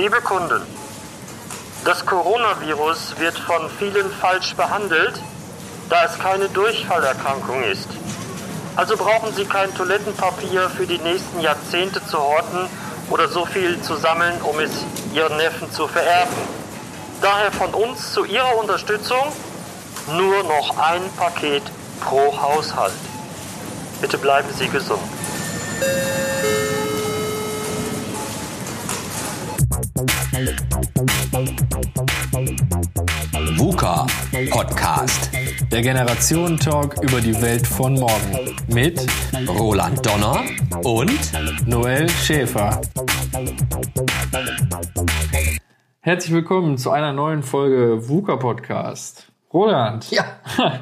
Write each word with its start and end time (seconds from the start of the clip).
Liebe 0.00 0.22
Kunden, 0.22 0.62
das 1.84 2.06
Coronavirus 2.06 3.16
wird 3.18 3.38
von 3.38 3.68
vielen 3.78 4.10
falsch 4.10 4.54
behandelt, 4.56 5.12
da 5.90 6.06
es 6.06 6.18
keine 6.18 6.48
Durchfallerkrankung 6.48 7.62
ist. 7.64 7.86
Also 8.76 8.96
brauchen 8.96 9.34
Sie 9.34 9.44
kein 9.44 9.74
Toilettenpapier 9.74 10.70
für 10.70 10.86
die 10.86 10.96
nächsten 10.96 11.40
Jahrzehnte 11.40 12.02
zu 12.06 12.18
horten 12.18 12.66
oder 13.10 13.28
so 13.28 13.44
viel 13.44 13.78
zu 13.82 13.94
sammeln, 13.94 14.40
um 14.40 14.58
es 14.58 14.70
Ihren 15.12 15.36
Neffen 15.36 15.70
zu 15.70 15.86
vererben. 15.86 16.34
Daher 17.20 17.52
von 17.52 17.74
uns 17.74 18.14
zu 18.14 18.24
Ihrer 18.24 18.56
Unterstützung 18.56 19.30
nur 20.16 20.42
noch 20.44 20.78
ein 20.78 21.02
Paket 21.18 21.64
pro 22.00 22.34
Haushalt. 22.40 22.94
Bitte 24.00 24.16
bleiben 24.16 24.48
Sie 24.58 24.68
gesund. 24.68 25.02
VUCA 33.56 34.06
Podcast. 34.50 35.30
Der 35.70 35.82
Generationentalk 35.82 37.02
über 37.02 37.20
die 37.20 37.38
Welt 37.42 37.66
von 37.66 37.94
morgen. 37.94 38.56
Mit 38.68 39.06
Roland 39.46 40.06
Donner 40.06 40.42
und 40.84 41.20
Noel 41.66 42.08
Schäfer. 42.08 42.80
Herzlich 46.00 46.32
willkommen 46.32 46.78
zu 46.78 46.90
einer 46.90 47.12
neuen 47.12 47.42
Folge 47.42 48.08
VUCA 48.08 48.36
Podcast. 48.36 49.29
Roland. 49.52 50.08
Ja. 50.12 50.22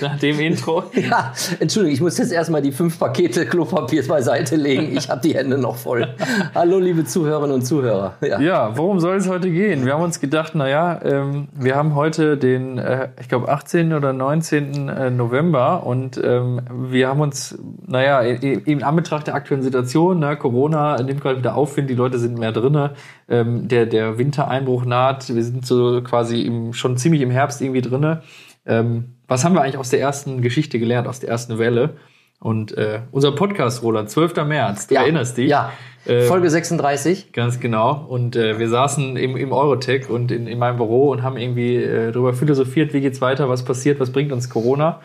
Nach 0.00 0.18
dem 0.18 0.40
Intro. 0.40 0.82
Ja, 0.92 1.32
Entschuldigung, 1.60 1.94
ich 1.94 2.00
muss 2.00 2.18
jetzt 2.18 2.32
erstmal 2.32 2.62
die 2.62 2.72
fünf 2.72 2.98
Pakete 2.98 3.46
Klopapier 3.46 4.06
beiseite 4.08 4.56
legen. 4.56 4.96
Ich 4.96 5.08
habe 5.08 5.20
die 5.20 5.36
Hände 5.36 5.56
noch 5.56 5.76
voll. 5.76 6.08
Hallo, 6.52 6.80
liebe 6.80 7.04
Zuhörerinnen 7.04 7.54
und 7.54 7.62
Zuhörer. 7.62 8.14
Ja, 8.22 8.40
ja 8.40 8.76
worum 8.76 8.98
soll 8.98 9.16
es 9.16 9.28
heute 9.28 9.52
gehen? 9.52 9.86
Wir 9.86 9.94
haben 9.94 10.02
uns 10.02 10.18
gedacht, 10.18 10.56
naja, 10.56 11.00
ähm, 11.04 11.46
wir 11.52 11.76
haben 11.76 11.94
heute 11.94 12.36
den, 12.36 12.78
äh, 12.78 13.10
ich 13.20 13.28
glaube, 13.28 13.48
18. 13.48 13.92
oder 13.92 14.12
19. 14.12 14.88
Äh, 14.88 15.10
November 15.10 15.86
und 15.86 16.20
ähm, 16.22 16.62
wir 16.72 17.06
haben 17.06 17.20
uns, 17.20 17.56
naja, 17.86 18.20
in 18.20 18.82
Anbetracht 18.82 19.28
der 19.28 19.36
aktuellen 19.36 19.62
Situation, 19.62 20.18
ne, 20.18 20.36
Corona 20.36 21.00
nimmt 21.00 21.20
gerade 21.20 21.38
wieder 21.38 21.54
Aufwind, 21.54 21.88
die 21.88 21.94
Leute 21.94 22.18
sind 22.18 22.36
mehr 22.36 22.50
drinne, 22.50 22.94
ähm, 23.30 23.68
der, 23.68 23.86
der 23.86 24.18
Wintereinbruch 24.18 24.84
naht, 24.84 25.34
wir 25.34 25.42
sind 25.42 25.64
so 25.64 26.02
quasi 26.02 26.42
im, 26.42 26.72
schon 26.72 26.96
ziemlich 26.96 27.22
im 27.22 27.30
Herbst 27.30 27.62
irgendwie 27.62 27.80
drinne. 27.80 28.22
Ähm, 28.66 29.14
was 29.28 29.44
haben 29.44 29.54
wir 29.54 29.62
eigentlich 29.62 29.78
aus 29.78 29.90
der 29.90 30.00
ersten 30.00 30.42
Geschichte 30.42 30.78
gelernt, 30.78 31.08
aus 31.08 31.20
der 31.20 31.30
ersten 31.30 31.58
Welle? 31.58 31.94
Und 32.40 32.76
äh, 32.76 33.02
unser 33.12 33.32
Podcast, 33.32 33.82
Roland, 33.82 34.10
12. 34.10 34.44
März, 34.46 34.88
du 34.88 34.94
ja, 34.94 35.02
erinnerst 35.02 35.36
dich? 35.36 35.48
Ja, 35.48 35.72
äh, 36.06 36.22
Folge 36.22 36.50
36. 36.50 37.32
Ganz 37.32 37.60
genau. 37.60 38.06
Und 38.08 38.34
äh, 38.34 38.58
wir 38.58 38.68
saßen 38.68 39.16
im, 39.16 39.36
im 39.36 39.52
Eurotech 39.52 40.08
und 40.08 40.32
in, 40.32 40.46
in 40.46 40.58
meinem 40.58 40.78
Büro 40.78 41.10
und 41.10 41.22
haben 41.22 41.36
irgendwie 41.36 41.76
äh, 41.76 42.12
darüber 42.12 42.32
philosophiert, 42.32 42.92
wie 42.94 43.00
geht's 43.00 43.20
weiter, 43.20 43.48
was 43.48 43.64
passiert, 43.64 44.00
was 44.00 44.10
bringt 44.10 44.32
uns 44.32 44.48
Corona. 44.48 45.00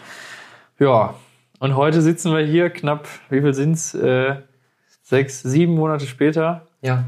Ja, 0.79 1.13
und 1.59 1.75
heute 1.75 2.01
sitzen 2.01 2.33
wir 2.33 2.45
hier 2.45 2.69
knapp, 2.69 3.07
wie 3.29 3.41
viel 3.41 3.53
sind's? 3.53 3.93
Äh, 3.93 4.37
sechs, 5.03 5.43
sieben 5.43 5.75
Monate 5.75 6.05
später. 6.05 6.67
Ja. 6.81 7.03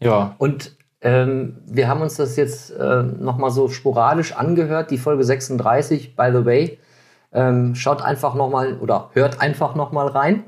Ja. 0.00 0.34
Und 0.38 0.76
ähm, 1.02 1.58
wir 1.66 1.88
haben 1.88 2.02
uns 2.02 2.16
das 2.16 2.36
jetzt 2.36 2.70
äh, 2.70 3.02
nochmal 3.02 3.50
so 3.50 3.68
sporadisch 3.68 4.32
angehört, 4.32 4.90
die 4.90 4.98
Folge 4.98 5.24
36, 5.24 6.16
by 6.16 6.30
the 6.32 6.44
way. 6.44 6.78
Ähm, 7.32 7.74
schaut 7.74 8.02
einfach 8.02 8.34
nochmal 8.34 8.78
oder 8.80 9.10
hört 9.14 9.40
einfach 9.40 9.74
nochmal 9.74 10.08
rein. 10.08 10.44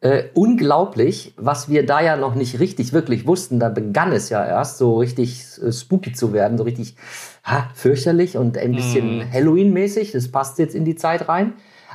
Äh, 0.00 0.24
unglaublich, 0.34 1.32
was 1.36 1.68
wir 1.68 1.86
da 1.86 2.00
ja 2.00 2.16
noch 2.16 2.34
nicht 2.34 2.58
richtig 2.58 2.92
wirklich 2.92 3.26
wussten. 3.26 3.60
Da 3.60 3.68
begann 3.68 4.10
es 4.10 4.30
ja 4.30 4.44
erst 4.44 4.78
so 4.78 4.98
richtig 4.98 5.44
äh, 5.62 5.70
spooky 5.70 6.12
zu 6.12 6.32
werden, 6.32 6.58
so 6.58 6.64
richtig 6.64 6.96
ha, 7.44 7.68
fürchterlich 7.74 8.36
und 8.36 8.58
ein 8.58 8.72
bisschen 8.72 9.18
mm. 9.18 9.32
Halloween-mäßig. 9.32 10.10
Das 10.10 10.32
passt 10.32 10.58
jetzt 10.58 10.74
in 10.74 10.84
die 10.84 10.96
Zeit 10.96 11.28
rein. 11.28 11.52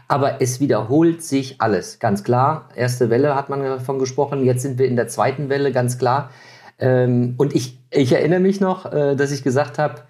Aber 0.08 0.42
es 0.42 0.62
wiederholt 0.62 1.22
sich 1.22 1.60
alles, 1.60 2.00
ganz 2.00 2.24
klar. 2.24 2.70
Erste 2.76 3.10
Welle 3.10 3.36
hat 3.36 3.50
man 3.50 3.62
davon 3.62 4.00
gesprochen. 4.00 4.46
Jetzt 4.46 4.62
sind 4.62 4.80
wir 4.80 4.88
in 4.88 4.96
der 4.96 5.10
zweiten 5.10 5.50
Welle, 5.50 5.74
ganz 5.74 5.98
klar. 5.98 6.30
Ähm, 6.80 7.36
und 7.38 7.56
ich, 7.56 7.80
ich 7.92 8.12
erinnere 8.12 8.40
mich 8.40 8.60
noch, 8.60 8.92
äh, 8.92 9.16
dass 9.16 9.32
ich 9.32 9.44
gesagt 9.44 9.80
habe, 9.80 10.02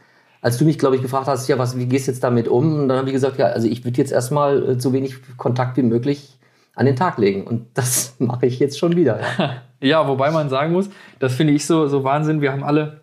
als 0.42 0.58
du 0.58 0.66
mich, 0.66 0.78
glaube 0.78 0.96
ich, 0.96 1.02
gefragt 1.02 1.28
hast, 1.28 1.48
ja, 1.48 1.58
was, 1.58 1.78
wie 1.78 1.88
gehst 1.88 2.08
du 2.08 2.12
jetzt 2.12 2.24
damit 2.24 2.48
um? 2.48 2.82
Und 2.82 2.90
dann 2.90 2.98
habe 3.00 3.08
ich 3.10 3.14
gesagt, 3.14 3.38
ja, 3.38 3.48
also 3.48 3.68
ich 3.68 3.84
würde 3.84 3.98
jetzt 3.98 4.12
erstmal 4.12 4.72
äh, 4.72 4.80
so 4.80 4.94
wenig 4.94 5.16
Kontakt 5.38 5.78
wie 5.78 5.84
möglich 5.84 6.38
an 6.76 6.86
den 6.86 6.96
Tag 6.96 7.18
legen. 7.18 7.46
Und 7.46 7.68
das 7.74 8.16
mache 8.20 8.46
ich 8.46 8.60
jetzt 8.60 8.78
schon 8.78 8.96
wieder. 8.96 9.20
Ja. 9.38 9.54
ja, 9.82 10.08
wobei 10.08 10.32
man 10.32 10.50
sagen 10.50 10.74
muss, 10.74 10.90
das 11.20 11.34
finde 11.34 11.54
ich 11.54 11.66
so, 11.66 11.88
so 11.88 12.04
Wahnsinn. 12.04 12.42
Wir 12.42 12.52
haben 12.52 12.64
alle 12.64 13.02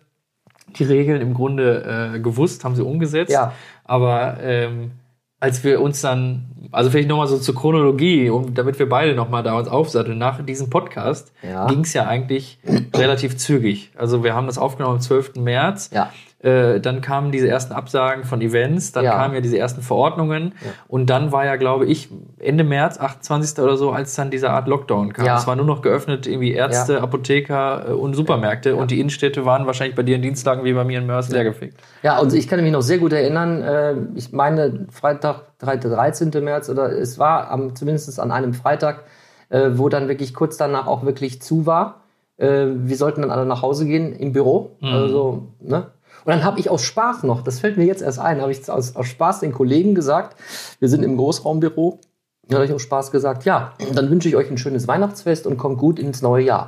die 0.77 0.83
Regeln 0.83 1.21
im 1.21 1.33
Grunde 1.33 2.13
äh, 2.15 2.19
gewusst, 2.19 2.63
haben 2.63 2.75
sie 2.75 2.83
umgesetzt. 2.83 3.31
Ja. 3.31 3.53
Aber 3.83 4.37
ähm, 4.41 4.91
als 5.39 5.63
wir 5.63 5.81
uns 5.81 6.01
dann, 6.01 6.69
also 6.71 6.89
vielleicht 6.89 7.09
nochmal 7.09 7.27
so 7.27 7.37
zur 7.37 7.55
Chronologie, 7.55 8.29
um, 8.29 8.53
damit 8.53 8.79
wir 8.79 8.87
beide 8.87 9.15
nochmal 9.15 9.43
da 9.43 9.57
uns 9.57 9.67
aufsatteln, 9.67 10.17
nach 10.17 10.43
diesem 10.43 10.69
Podcast 10.69 11.33
ja. 11.43 11.67
ging 11.67 11.81
es 11.81 11.93
ja 11.93 12.07
eigentlich 12.07 12.59
relativ 12.95 13.37
zügig. 13.37 13.91
Also 13.95 14.23
wir 14.23 14.33
haben 14.33 14.47
das 14.47 14.57
aufgenommen 14.57 14.95
am 14.95 15.01
12. 15.01 15.35
März. 15.35 15.89
Ja. 15.93 16.11
Äh, 16.39 16.79
dann 16.81 17.01
kamen 17.01 17.31
diese 17.31 17.47
ersten 17.47 17.73
Absagen 17.73 18.23
von 18.23 18.39
Events, 18.39 18.91
dann 18.91 19.05
ja. 19.05 19.13
kamen 19.13 19.33
ja 19.33 19.41
diese 19.41 19.57
ersten 19.57 19.81
Verordnungen 19.81 20.53
ja. 20.63 20.71
und 20.87 21.09
dann 21.09 21.31
war 21.31 21.43
ja, 21.43 21.55
glaube 21.55 21.85
ich, 21.87 22.09
Ende 22.37 22.63
März, 22.63 22.99
28. 22.99 23.57
oder 23.63 23.77
so, 23.77 23.91
als 23.91 24.13
dann 24.15 24.29
diese 24.29 24.51
Art 24.51 24.67
Lockdown 24.67 25.13
kam. 25.13 25.25
Ja. 25.25 25.37
Es 25.37 25.47
war 25.47 25.55
nur 25.55 25.65
noch 25.65 25.81
geöffnet, 25.81 26.27
irgendwie 26.27 26.51
Ärzte, 26.51 27.01
Apotheker 27.01 27.85
äh, 27.87 27.91
und 27.93 28.13
Supermärkte 28.15 28.75
und 28.75 28.91
die 28.91 28.99
Innenstädte 28.99 29.45
waren 29.45 29.65
wahrscheinlich 29.65 29.95
bei 29.95 30.03
dir 30.03 30.17
in 30.17 30.21
Dienstlagen 30.21 30.65
wie 30.65 30.73
bei 30.73 30.83
mir 30.83 30.99
in 30.99 31.07
Mörs 31.07 31.29
leergefickt. 31.29 31.79
Ja, 32.03 32.19
und 32.19 32.31
ich 32.31 32.47
kann 32.47 32.61
mich 32.61 32.71
noch 32.71 32.81
sehr 32.81 32.99
gut 32.99 33.13
erinnern, 33.13 33.61
äh, 33.63 33.95
ich 34.13 34.31
meine 34.31 34.87
Freitag, 34.91 35.57
13. 35.59 36.31
März 36.43 36.69
oder 36.69 36.91
es 36.91 37.17
war 37.17 37.49
am, 37.49 37.75
zumindest 37.75 38.19
an 38.19 38.31
einem 38.31 38.53
Freitag, 38.53 39.05
wo 39.49 39.89
dann 39.89 40.07
wirklich 40.09 40.33
kurz 40.33 40.57
danach 40.57 40.85
auch 40.85 41.05
wirklich 41.05 41.41
zu 41.41 41.65
war. 41.65 42.01
wir 42.37 42.97
sollten 42.97 43.21
dann 43.21 43.31
alle 43.31 43.45
nach 43.45 43.61
Hause 43.61 43.85
gehen 43.85 44.13
im 44.13 44.33
Büro. 44.33 44.75
Mhm. 44.81 44.87
Also, 44.87 45.47
ne? 45.61 45.85
Und 46.25 46.31
dann 46.31 46.43
habe 46.43 46.59
ich 46.59 46.71
aus 46.71 46.81
Spaß 46.81 47.23
noch, 47.23 47.43
das 47.43 47.59
fällt 47.59 47.77
mir 47.77 47.85
jetzt 47.85 48.01
erst 48.01 48.19
ein, 48.19 48.41
habe 48.41 48.51
ich 48.51 48.67
aus, 48.69 48.95
aus 48.95 49.05
Spaß 49.05 49.41
den 49.41 49.51
Kollegen 49.51 49.93
gesagt, 49.93 50.35
wir 50.79 50.89
sind 50.89 51.03
im 51.03 51.17
Großraumbüro, 51.17 51.99
da 52.47 52.55
habe 52.55 52.65
ich 52.65 52.73
aus 52.73 52.81
Spaß 52.81 53.11
gesagt, 53.11 53.45
ja, 53.45 53.73
dann 53.93 54.09
wünsche 54.09 54.27
ich 54.27 54.35
euch 54.35 54.49
ein 54.49 54.57
schönes 54.57 54.87
Weihnachtsfest 54.87 55.45
und 55.45 55.57
kommt 55.57 55.77
gut 55.77 55.99
ins 55.99 56.23
neue 56.23 56.43
Jahr. 56.43 56.65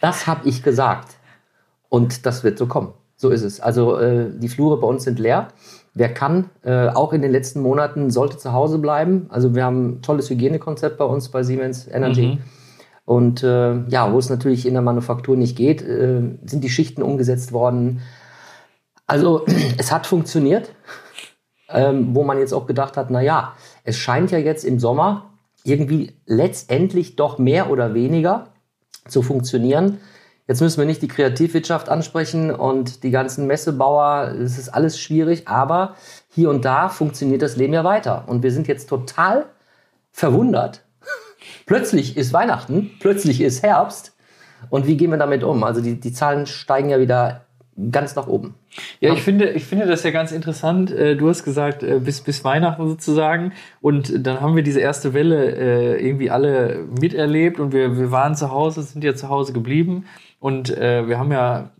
Das 0.00 0.26
habe 0.26 0.48
ich 0.48 0.62
gesagt. 0.62 1.14
Und 1.88 2.26
das 2.26 2.42
wird 2.42 2.58
so 2.58 2.66
kommen. 2.66 2.92
So 3.16 3.30
ist 3.30 3.42
es. 3.42 3.60
Also 3.60 3.98
äh, 3.98 4.30
die 4.34 4.48
Flure 4.48 4.78
bei 4.78 4.86
uns 4.86 5.04
sind 5.04 5.18
leer. 5.18 5.48
Wer 5.94 6.12
kann, 6.12 6.50
äh, 6.62 6.88
auch 6.88 7.12
in 7.12 7.22
den 7.22 7.32
letzten 7.32 7.60
Monaten, 7.60 8.10
sollte 8.10 8.36
zu 8.36 8.52
Hause 8.52 8.78
bleiben. 8.78 9.26
Also 9.30 9.54
wir 9.54 9.64
haben 9.64 9.86
ein 9.86 10.02
tolles 10.02 10.28
Hygienekonzept 10.28 10.98
bei 10.98 11.04
uns 11.04 11.30
bei 11.30 11.42
Siemens 11.42 11.88
Energy. 11.88 12.26
Mhm. 12.26 12.38
Und 13.06 13.42
äh, 13.42 13.86
ja, 13.88 14.12
wo 14.12 14.18
es 14.18 14.28
natürlich 14.28 14.66
in 14.66 14.74
der 14.74 14.82
Manufaktur 14.82 15.36
nicht 15.36 15.56
geht, 15.56 15.80
äh, 15.80 16.20
sind 16.44 16.64
die 16.64 16.68
Schichten 16.68 17.02
umgesetzt 17.02 17.52
worden. 17.52 18.00
Also 19.06 19.44
es 19.78 19.92
hat 19.92 20.06
funktioniert, 20.06 20.70
ähm, 21.68 22.14
wo 22.14 22.24
man 22.24 22.38
jetzt 22.38 22.52
auch 22.52 22.66
gedacht 22.66 22.96
hat, 22.96 23.10
na 23.10 23.20
ja, 23.20 23.54
es 23.84 23.96
scheint 23.96 24.30
ja 24.30 24.38
jetzt 24.38 24.64
im 24.64 24.78
Sommer 24.78 25.30
irgendwie 25.64 26.12
letztendlich 26.26 27.16
doch 27.16 27.38
mehr 27.38 27.70
oder 27.70 27.94
weniger 27.94 28.48
zu 29.08 29.22
funktionieren. 29.22 29.98
Jetzt 30.48 30.60
müssen 30.60 30.78
wir 30.78 30.86
nicht 30.86 31.02
die 31.02 31.08
Kreativwirtschaft 31.08 31.88
ansprechen 31.88 32.52
und 32.52 33.02
die 33.02 33.10
ganzen 33.10 33.48
Messebauer, 33.48 34.32
es 34.40 34.58
ist 34.58 34.68
alles 34.68 35.00
schwierig, 35.00 35.48
aber 35.48 35.96
hier 36.28 36.50
und 36.50 36.64
da 36.64 36.88
funktioniert 36.88 37.42
das 37.42 37.56
Leben 37.56 37.72
ja 37.72 37.82
weiter. 37.82 38.24
Und 38.28 38.44
wir 38.44 38.52
sind 38.52 38.68
jetzt 38.68 38.88
total 38.88 39.46
verwundert. 40.12 40.84
plötzlich 41.66 42.16
ist 42.16 42.32
Weihnachten, 42.32 42.92
plötzlich 43.00 43.40
ist 43.40 43.64
Herbst. 43.64 44.16
Und 44.70 44.86
wie 44.86 44.96
gehen 44.96 45.10
wir 45.10 45.18
damit 45.18 45.42
um? 45.42 45.64
Also 45.64 45.80
die, 45.80 45.98
die 45.98 46.12
Zahlen 46.12 46.46
steigen 46.46 46.90
ja 46.90 47.00
wieder 47.00 47.45
ganz 47.90 48.16
nach 48.16 48.26
oben. 48.26 48.54
Ja, 49.00 49.12
ich 49.12 49.22
finde, 49.22 49.50
ich 49.50 49.64
finde 49.64 49.86
das 49.86 50.02
ja 50.02 50.10
ganz 50.10 50.32
interessant. 50.32 50.90
Äh, 50.90 51.16
du 51.16 51.28
hast 51.28 51.44
gesagt, 51.44 51.82
äh, 51.82 51.98
bis, 51.98 52.22
bis 52.22 52.42
Weihnachten 52.44 52.88
sozusagen. 52.88 53.52
Und 53.80 54.26
dann 54.26 54.40
haben 54.40 54.56
wir 54.56 54.62
diese 54.62 54.80
erste 54.80 55.12
Welle 55.12 55.54
äh, 55.54 56.06
irgendwie 56.06 56.30
alle 56.30 56.84
miterlebt 57.00 57.60
und 57.60 57.72
wir, 57.72 57.98
wir 57.98 58.10
waren 58.10 58.34
zu 58.34 58.50
Hause, 58.50 58.82
sind 58.82 59.04
ja 59.04 59.14
zu 59.14 59.28
Hause 59.28 59.52
geblieben. 59.52 60.06
Und 60.38 60.68
wir 60.68 61.18
haben 61.18 61.32
ja 61.32 61.70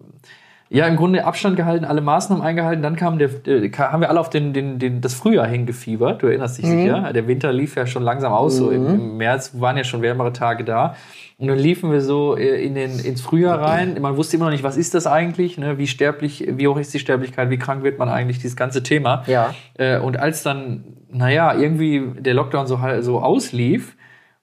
ja, 0.68 0.86
im 0.86 0.96
Grunde 0.96 1.24
Abstand 1.24 1.56
gehalten, 1.56 1.84
alle 1.84 2.00
Maßnahmen 2.00 2.44
eingehalten. 2.44 2.82
Dann 2.82 2.96
kam 2.96 3.18
der, 3.18 3.28
der 3.28 3.70
haben 3.78 4.00
wir 4.00 4.10
alle 4.10 4.18
auf 4.18 4.30
den, 4.30 4.52
den, 4.52 4.78
den, 4.78 5.00
das 5.00 5.14
Frühjahr 5.14 5.46
hingefiebert. 5.46 6.22
Du 6.22 6.26
erinnerst 6.26 6.58
dich 6.58 6.66
mhm. 6.66 6.80
sicher. 6.80 7.12
Der 7.12 7.28
Winter 7.28 7.52
lief 7.52 7.76
ja 7.76 7.86
schon 7.86 8.02
langsam 8.02 8.32
aus. 8.32 8.54
Mhm. 8.54 8.58
So 8.58 8.70
im, 8.70 8.86
im, 8.86 9.16
März 9.16 9.52
waren 9.54 9.76
ja 9.76 9.84
schon 9.84 10.02
wärmere 10.02 10.32
Tage 10.32 10.64
da. 10.64 10.96
Und 11.38 11.48
dann 11.48 11.58
liefen 11.58 11.92
wir 11.92 12.00
so 12.00 12.36
äh, 12.36 12.64
in 12.64 12.74
den, 12.74 12.98
ins 12.98 13.20
Frühjahr 13.20 13.60
rein. 13.60 13.96
Man 14.00 14.16
wusste 14.16 14.36
immer 14.36 14.46
noch 14.46 14.52
nicht, 14.52 14.64
was 14.64 14.76
ist 14.76 14.94
das 14.94 15.06
eigentlich? 15.06 15.56
Ne? 15.56 15.78
Wie 15.78 15.86
sterblich, 15.86 16.44
wie 16.48 16.66
hoch 16.66 16.78
ist 16.78 16.92
die 16.94 16.98
Sterblichkeit? 16.98 17.50
Wie 17.50 17.58
krank 17.58 17.84
wird 17.84 17.98
man 17.98 18.08
eigentlich? 18.08 18.38
Dieses 18.38 18.56
ganze 18.56 18.82
Thema. 18.82 19.22
Ja. 19.26 19.54
Äh, 19.74 19.98
und 19.98 20.18
als 20.18 20.42
dann, 20.42 20.84
naja, 21.10 21.54
irgendwie 21.54 22.02
der 22.18 22.34
Lockdown 22.34 22.66
so, 22.66 22.80
so 23.00 23.20
auslief, 23.20 23.95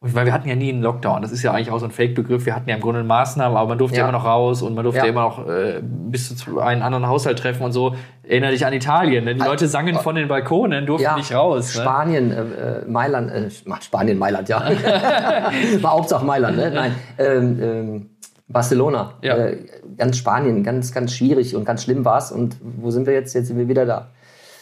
weil 0.05 0.25
wir 0.25 0.33
hatten 0.33 0.49
ja 0.49 0.55
nie 0.55 0.69
einen 0.69 0.81
Lockdown. 0.81 1.21
Das 1.21 1.31
ist 1.31 1.43
ja 1.43 1.51
eigentlich 1.53 1.71
auch 1.71 1.79
so 1.79 1.85
ein 1.85 1.91
Fake-Begriff. 1.91 2.45
Wir 2.45 2.53
hatten 2.55 2.67
ja 2.69 2.75
im 2.75 2.81
Grunde 2.81 3.03
Maßnahmen, 3.03 3.55
aber 3.57 3.69
man 3.69 3.77
durfte 3.77 3.97
Ja. 3.97 4.03
immer 4.03 4.11
noch 4.11 4.25
raus 4.25 4.61
und 4.61 4.75
man 4.75 4.83
durfte 4.83 4.99
Ja. 5.01 5.05
immer 5.07 5.21
noch 5.21 5.47
äh, 5.47 5.81
bis 5.81 6.35
zu 6.35 6.59
einen 6.59 6.81
anderen 6.81 7.07
Haushalt 7.07 7.39
treffen 7.39 7.63
und 7.63 7.71
so. 7.71 7.95
Erinnere 8.21 8.51
dich 8.51 8.65
an 8.65 8.73
Italien. 8.73 9.23
Ne? 9.23 9.35
Die 9.35 9.41
Leute 9.41 9.67
sangen 9.67 9.95
von 9.95 10.15
den 10.15 10.27
Balkonen, 10.27 10.85
durften 10.85 11.15
nicht 11.15 11.33
raus. 11.33 11.73
Ne? 11.75 11.81
Spanien, 11.81 12.31
äh, 12.31 12.41
äh, 12.41 12.85
Mailand, 12.85 13.31
äh, 13.31 13.49
Spanien, 13.81 14.17
Mailand, 14.17 14.49
ja. 14.49 14.61
War 15.81 15.91
Hauptsache 15.91 16.25
Mailand, 16.25 16.57
ne? 16.57 16.71
Nein. 16.71 16.95
Ähm, 17.17 17.59
ähm, 17.61 18.09
Barcelona. 18.49 19.13
Ja. 19.21 19.37
Äh, 19.37 19.57
ganz 19.97 20.17
Spanien, 20.17 20.63
ganz, 20.63 20.91
ganz 20.91 21.13
schwierig 21.13 21.55
und 21.55 21.63
ganz 21.65 21.83
schlimm 21.83 22.03
war's. 22.03 22.31
Und 22.31 22.57
wo 22.61 22.91
sind 22.91 23.07
wir 23.07 23.13
jetzt? 23.13 23.33
Jetzt 23.33 23.47
sind 23.47 23.57
wir 23.57 23.67
wieder 23.69 23.85
da. 23.85 24.09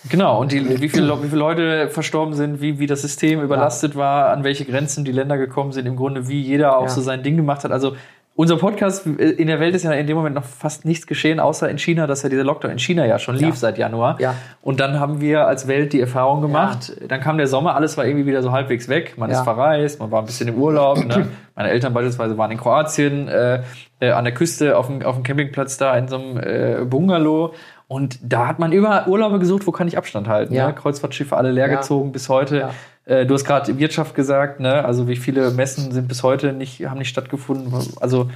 Genau, 0.09 0.39
und 0.41 0.51
die, 0.51 0.81
wie, 0.81 0.89
viele, 0.89 1.21
wie 1.21 1.27
viele 1.27 1.39
Leute 1.39 1.87
verstorben 1.89 2.33
sind, 2.33 2.59
wie, 2.61 2.79
wie 2.79 2.87
das 2.87 3.01
System 3.01 3.41
überlastet 3.41 3.95
war, 3.95 4.29
an 4.31 4.43
welche 4.43 4.65
Grenzen 4.65 5.05
die 5.05 5.11
Länder 5.11 5.37
gekommen 5.37 5.71
sind, 5.71 5.85
im 5.85 5.95
Grunde, 5.95 6.27
wie 6.27 6.41
jeder 6.41 6.77
auch 6.77 6.83
Ja. 6.83 6.89
so 6.89 7.01
sein 7.01 7.21
Ding 7.21 7.37
gemacht 7.37 7.63
hat. 7.63 7.71
Also 7.71 7.95
unser 8.33 8.55
Podcast, 8.57 9.05
äh, 9.05 9.09
in 9.29 9.45
der 9.47 9.59
Welt 9.59 9.75
ist 9.75 9.83
ja 9.83 9.91
in 9.91 10.07
dem 10.07 10.15
Moment 10.17 10.33
noch 10.35 10.45
fast 10.45 10.85
nichts 10.85 11.05
geschehen, 11.05 11.39
außer 11.39 11.69
in 11.69 11.77
China, 11.77 12.07
dass 12.07 12.23
ja 12.23 12.29
dieser 12.29 12.43
Lockdown 12.45 12.71
in 12.71 12.79
China 12.79 13.05
ja 13.05 13.19
schon 13.19 13.35
lief 13.35 13.49
Ja. 13.49 13.55
seit 13.55 13.77
Januar. 13.77 14.19
Ja. 14.19 14.33
Und 14.63 14.79
dann 14.79 14.99
haben 14.99 15.21
wir 15.21 15.45
als 15.45 15.67
Welt 15.67 15.93
die 15.93 15.99
Erfahrung 15.99 16.41
gemacht, 16.41 16.93
dann 17.07 17.19
kam 17.21 17.37
der 17.37 17.45
Sommer, 17.47 17.75
alles 17.75 17.95
war 17.97 18.05
irgendwie 18.05 18.25
wieder 18.25 18.41
so 18.41 18.51
halbwegs 18.51 18.87
weg. 18.89 19.13
Man 19.17 19.29
Ja. 19.29 19.37
ist 19.37 19.43
verreist, 19.43 19.99
man 19.99 20.09
war 20.09 20.19
ein 20.21 20.25
bisschen 20.25 20.47
im 20.47 20.55
Urlaub. 20.55 21.05
Ne? 21.05 21.27
Meine 21.55 21.69
Eltern 21.69 21.93
beispielsweise 21.93 22.37
waren 22.39 22.49
in 22.49 22.57
Kroatien, 22.57 23.27
äh, 23.27 23.61
äh, 23.99 24.09
an 24.11 24.23
der 24.23 24.33
Küste 24.33 24.77
auf 24.77 24.87
dem, 24.87 25.03
auf 25.03 25.13
dem 25.15 25.23
Campingplatz 25.23 25.77
da 25.77 25.95
in 25.95 26.07
so 26.07 26.15
einem 26.15 26.37
äh, 26.37 26.85
Bungalow. 26.85 27.53
Und 27.91 28.19
da 28.23 28.47
hat 28.47 28.57
man 28.57 28.71
immer 28.71 29.05
Urlaube 29.09 29.37
gesucht, 29.37 29.67
wo 29.67 29.73
kann 29.73 29.85
ich 29.85 29.97
Abstand 29.97 30.29
halten. 30.29 30.53
Ja. 30.53 30.67
Ne? 30.67 30.73
Kreuzfahrtschiffe 30.73 31.35
alle 31.35 31.51
leergezogen 31.51 32.13
bis 32.13 32.29
heute. 32.29 32.57
Ja. 32.57 32.69
Äh, 33.03 33.25
du 33.25 33.33
hast 33.33 33.43
gerade 33.43 33.77
Wirtschaft 33.79 34.15
gesagt, 34.15 34.61
ne? 34.61 34.85
Also 34.85 35.09
wie 35.09 35.17
viele 35.17 35.51
Messen 35.51 35.91
sind 35.91 36.07
bis 36.07 36.23
heute 36.23 36.53
nicht, 36.53 36.85
haben 36.85 36.99
nicht 36.99 37.09
stattgefunden. 37.09 37.73
Also 37.99 38.29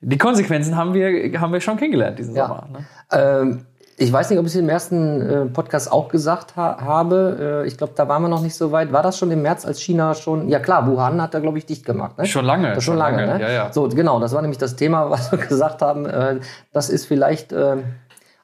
die 0.00 0.18
Konsequenzen 0.18 0.76
haben 0.76 0.92
wir, 0.92 1.40
haben 1.40 1.52
wir 1.52 1.60
schon 1.60 1.76
kennengelernt 1.76 2.18
diesen 2.18 2.34
Ja. 2.34 2.48
Sommer. 2.48 2.68
Ne? 2.72 2.84
Ähm, 3.12 3.66
ich 3.96 4.12
weiß 4.12 4.30
nicht, 4.30 4.40
ob 4.40 4.46
ich 4.46 4.52
es 4.52 4.58
im 4.58 4.68
ersten 4.68 5.20
äh, 5.20 5.46
Podcast 5.46 5.92
auch 5.92 6.08
gesagt 6.08 6.56
ha 6.56 6.78
habe. 6.80 7.62
Äh, 7.64 7.68
ich 7.68 7.78
glaube, 7.78 7.92
da 7.94 8.08
waren 8.08 8.22
wir 8.22 8.28
noch 8.28 8.42
nicht 8.42 8.56
so 8.56 8.72
weit. 8.72 8.92
War 8.92 9.04
das 9.04 9.16
schon 9.16 9.30
im 9.30 9.42
März, 9.42 9.64
als 9.64 9.80
China 9.80 10.14
schon. 10.14 10.48
Ja, 10.48 10.58
klar, 10.58 10.88
Wuhan 10.88 11.22
hat 11.22 11.32
da, 11.32 11.38
glaube 11.38 11.58
ich, 11.58 11.66
dicht 11.66 11.86
gemacht. 11.86 12.18
Ne? 12.18 12.26
Schon 12.26 12.44
lange. 12.44 12.74
Das 12.74 12.82
schon 12.82 12.96
lange, 12.96 13.24
ne? 13.24 13.40
Ja, 13.40 13.50
ja. 13.50 13.72
So, 13.72 13.88
genau, 13.88 14.18
das 14.18 14.34
war 14.34 14.42
nämlich 14.42 14.58
das 14.58 14.74
Thema, 14.74 15.10
was 15.10 15.30
wir 15.30 15.38
gesagt 15.38 15.80
haben. 15.80 16.06
Äh, 16.06 16.40
das 16.72 16.90
ist 16.90 17.06
vielleicht 17.06 17.52
äh, 17.52 17.76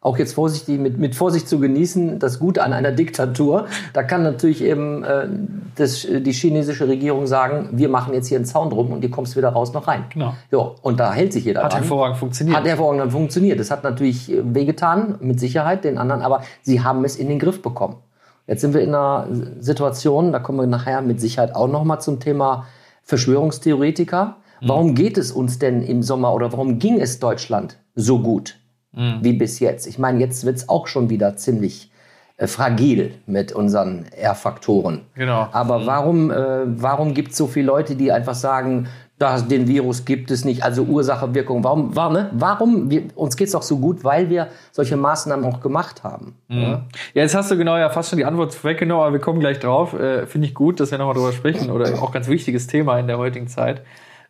auch 0.03 0.17
jetzt 0.17 0.33
vorsichtig, 0.33 0.79
mit, 0.79 0.99
mit 0.99 1.15
Vorsicht 1.15 1.47
zu 1.47 1.61
genießen, 1.61 2.19
das 2.19 2.39
Gute 2.39 2.63
an 2.63 2.73
einer 2.73 2.91
Diktatur. 2.91 3.67
Da 3.93 4.03
kann 4.03 4.23
natürlich 4.23 4.63
eben 4.65 5.05
äh, 5.05 5.29
das, 5.77 6.07
die 6.11 6.33
chinesische 6.33 6.89
Regierung 6.89 7.27
sagen, 7.27 7.69
wir 7.73 7.91
machen 7.91 8.15
jetzt 8.15 8.29
hier 8.29 8.39
einen 8.39 8.47
Zaun 8.47 8.71
drum 8.71 8.93
und 8.93 9.05
du 9.05 9.11
kommst 9.11 9.37
weder 9.37 9.51
raus 9.51 9.75
noch 9.75 9.89
rein. 9.89 10.05
Genau. 10.09 10.35
Ja, 10.51 10.71
und 10.81 10.99
da 10.99 11.13
hält 11.13 11.35
sich 11.35 11.45
jeder 11.45 11.63
Hat 11.63 11.73
dran. 11.73 11.81
hervorragend 11.83 12.17
funktioniert. 12.17 12.57
Hat 12.57 12.67
hervorragend 12.67 13.03
dann 13.03 13.11
funktioniert. 13.11 13.61
Es 13.61 13.71
hat 13.71 13.85
natürlich 13.85 14.33
äh, 14.33 14.43
wehgetan, 14.43 15.17
mit 15.21 15.39
Sicherheit 15.39 15.85
den 15.85 15.99
anderen, 15.99 16.23
aber 16.23 16.43
sie 16.63 16.83
haben 16.83 17.05
es 17.05 17.17
in 17.17 17.29
den 17.29 17.39
Griff 17.39 17.61
bekommen. 17.61 17.97
Jetzt 18.47 18.63
sind 18.63 18.73
wir 18.73 18.81
in 18.81 18.95
einer 18.95 19.29
Situation, 19.61 20.33
da 20.33 20.39
kommen 20.39 20.59
wir 20.59 20.67
nachher 20.67 21.03
mit 21.03 21.21
Sicherheit 21.21 21.55
auch 21.55 21.69
noch 21.69 21.85
mal 21.85 22.01
zum 22.01 22.21
Thema 22.21 22.67
Verschwörungstheoretiker. 23.03 24.37
Warum 24.63 24.95
geht 24.95 25.19
es 25.19 25.31
uns 25.31 25.59
denn 25.59 25.83
im 25.83 26.03
Sommer 26.03 26.35
oder 26.35 26.53
warum 26.53 26.79
ging 26.79 27.01
es 27.01 27.21
Deutschland 27.21 27.79
so 27.95 28.19
gut 28.19 28.60
wie 28.93 29.33
bis 29.33 29.61
jetzt? 29.61 29.87
Ich 29.87 29.99
meine, 29.99 30.21
jetzt 30.21 30.45
wird 30.45 30.57
es 30.57 30.69
auch 30.69 30.87
schon 30.87 31.11
wieder 31.11 31.37
ziemlich 31.37 31.91
äh, 32.37 32.47
fragil 32.47 33.15
mit 33.27 33.53
unseren 33.53 34.07
R-Faktoren. 34.17 35.03
Genau. 35.15 35.49
Aber 35.53 35.87
warum, 35.87 36.31
äh, 36.31 36.63
warum 36.65 37.15
gibt 37.15 37.33
es 37.33 37.37
so 37.37 37.47
viele 37.47 37.67
Leute, 37.67 37.97
die 37.97 38.11
einfach 38.11 38.35
sagen, 38.35 38.89
das, 39.19 39.47
den 39.47 39.69
Virus 39.69 40.07
gibt 40.07 40.31
es 40.31 40.47
nicht, 40.47 40.65
also 40.65 40.83
Ursache, 40.83 41.35
Wirkung. 41.35 41.63
Warum, 41.63 41.95
war, 41.95 42.11
ne? 42.11 42.31
warum 42.33 42.91
wir, 42.91 43.03
uns 43.15 43.37
geht's 43.37 43.53
doch 43.53 43.63
so 43.63 43.77
gut, 43.77 44.03
weil 44.03 44.31
wir 44.31 44.49
solche 44.73 44.97
Maßnahmen 44.97 45.45
auch 45.45 45.61
gemacht 45.61 46.03
haben. 46.03 46.35
Ja? 46.49 46.59
Ja, 46.59 46.83
jetzt 47.13 47.35
hast 47.35 47.51
du 47.51 47.59
genau 47.59 47.77
ja 47.77 47.91
fast 47.91 48.09
schon 48.09 48.17
die 48.17 48.25
Antwort 48.25 48.55
vorweggenommen, 48.55 49.05
aber 49.05 49.13
wir 49.13 49.21
kommen 49.21 49.41
gleich 49.41 49.59
drauf. 49.59 49.93
Äh, 49.93 50.27
Finde 50.27 50.47
ich 50.47 50.55
gut, 50.55 50.81
dass 50.81 50.91
wir 50.91 50.97
nochmal 50.97 51.15
drüber 51.15 51.33
sprechen 51.33 51.71
oder 51.71 52.03
auch 52.03 52.13
ganz 52.13 52.29
wichtiges 52.29 52.67
Thema 52.67 52.99
in 52.99 53.09
der 53.09 53.19
heutigen 53.19 53.49
Zeit. 53.49 53.83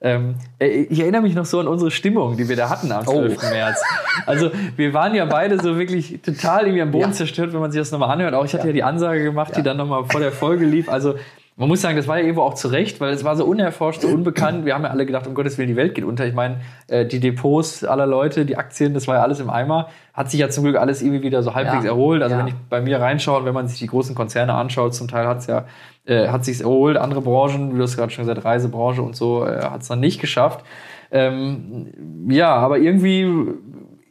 Ähm, 0.03 0.37
äh, 0.59 0.67
ich 0.69 1.01
erinnere 1.01 1.21
mich 1.23 1.35
noch 1.35 1.45
so 1.45 1.61
an 1.61 1.69
unsere 1.69 1.91
Stimmung, 1.91 2.37
die 2.37 2.49
wir 2.49 2.57
da 2.57 2.71
hatten 2.71 2.91
am 2.91 3.05
12. 3.05 3.37
Oh. 3.43 3.51
März. 3.51 3.83
Also 4.27 4.51
wir 4.77 4.95
waren 4.95 5.15
ja 5.15 5.27
beide 5.27 5.61
so 5.61 5.77
wirklich 5.79 6.21
total 6.23 6.63
irgendwie 6.65 6.83
am 6.83 6.91
Boden 6.91 7.11
Ja. 7.11 7.13
zerstört, 7.13 7.53
wenn 7.53 7.61
man 7.61 7.71
sich 7.71 7.81
das 7.81 7.91
nochmal 7.93 8.11
anhört. 8.11 8.33
Auch 8.35 8.45
ich 8.45 8.55
hatte 8.55 8.69
ja, 8.69 8.73
die 8.73 8.83
Ansage 8.83 9.23
gemacht, 9.23 9.55
die 9.57 9.63
dann 9.63 9.77
nochmal 9.77 10.05
vor 10.07 10.21
der 10.21 10.33
Folge 10.33 10.65
lief. 10.65 10.89
Also 10.89 11.17
man 11.57 11.69
muss 11.69 11.83
sagen, 11.83 11.99
das 11.99 12.09
war 12.09 12.17
ja 12.17 12.23
irgendwo 12.25 12.41
auch 12.43 12.55
zurecht, 12.55 13.01
weil 13.03 13.13
es 13.13 13.23
war 13.25 13.37
so 13.37 13.45
unerforscht, 13.45 14.01
so 14.01 14.09
unbekannt. 14.09 14.65
Wir 14.65 14.73
haben 14.75 14.85
ja 14.85 14.89
alle 14.91 15.05
gedacht, 15.05 15.27
um 15.27 15.35
Gottes 15.35 15.59
Willen, 15.59 15.69
die 15.69 15.77
Welt 15.77 15.95
geht 15.95 16.05
unter. 16.05 16.25
Ich 16.27 16.33
meine, 16.33 16.63
äh, 16.89 17.05
die 17.05 17.21
Depots 17.21 17.85
aller 17.85 18.07
Leute, 18.07 18.47
die 18.47 18.57
Aktien, 18.57 18.95
das 18.95 19.07
war 19.07 19.17
ja 19.17 19.23
alles 19.23 19.41
im 19.41 19.51
Eimer. 19.51 19.89
Hat 20.15 20.31
sich 20.31 20.41
ja 20.41 20.49
zum 20.49 20.65
Glück 20.65 20.77
alles 20.77 21.03
irgendwie 21.03 21.21
wieder 21.23 21.43
so 21.43 21.55
halbwegs 21.55 21.85
Ja. 21.85 21.91
erholt. 21.91 22.23
Also 22.23 22.35
Ja. 22.37 22.41
wenn 22.41 22.49
ich 22.49 22.55
bei 22.71 22.81
mir 22.81 22.99
reinschaue, 23.03 23.41
und 23.41 23.45
wenn 23.45 23.53
man 23.53 23.69
sich 23.69 23.79
die 23.79 23.87
großen 23.89 24.15
Konzerne 24.15 24.55
anschaut, 24.55 24.95
zum 24.95 25.09
Teil 25.09 25.27
hat's 25.27 25.47
ja, 25.49 25.67
äh, 26.07 26.29
hat 26.29 26.45
sich's 26.45 26.61
erholt. 26.61 26.97
Andere 26.97 27.21
Branchen, 27.21 27.73
wie 27.73 27.77
du 27.79 27.83
hast 27.83 27.97
gerade 27.97 28.11
schon 28.13 28.25
gesagt, 28.27 28.45
Reisebranche 28.45 29.03
und 29.03 29.17
so, 29.17 29.45
äh, 29.47 29.63
hat's 29.63 29.89
dann 29.89 30.01
nicht 30.01 30.21
geschafft. 30.21 30.65
Ähm, 31.13 31.89
ja, 32.29 32.55
aber 32.55 32.79
irgendwie, 32.79 33.27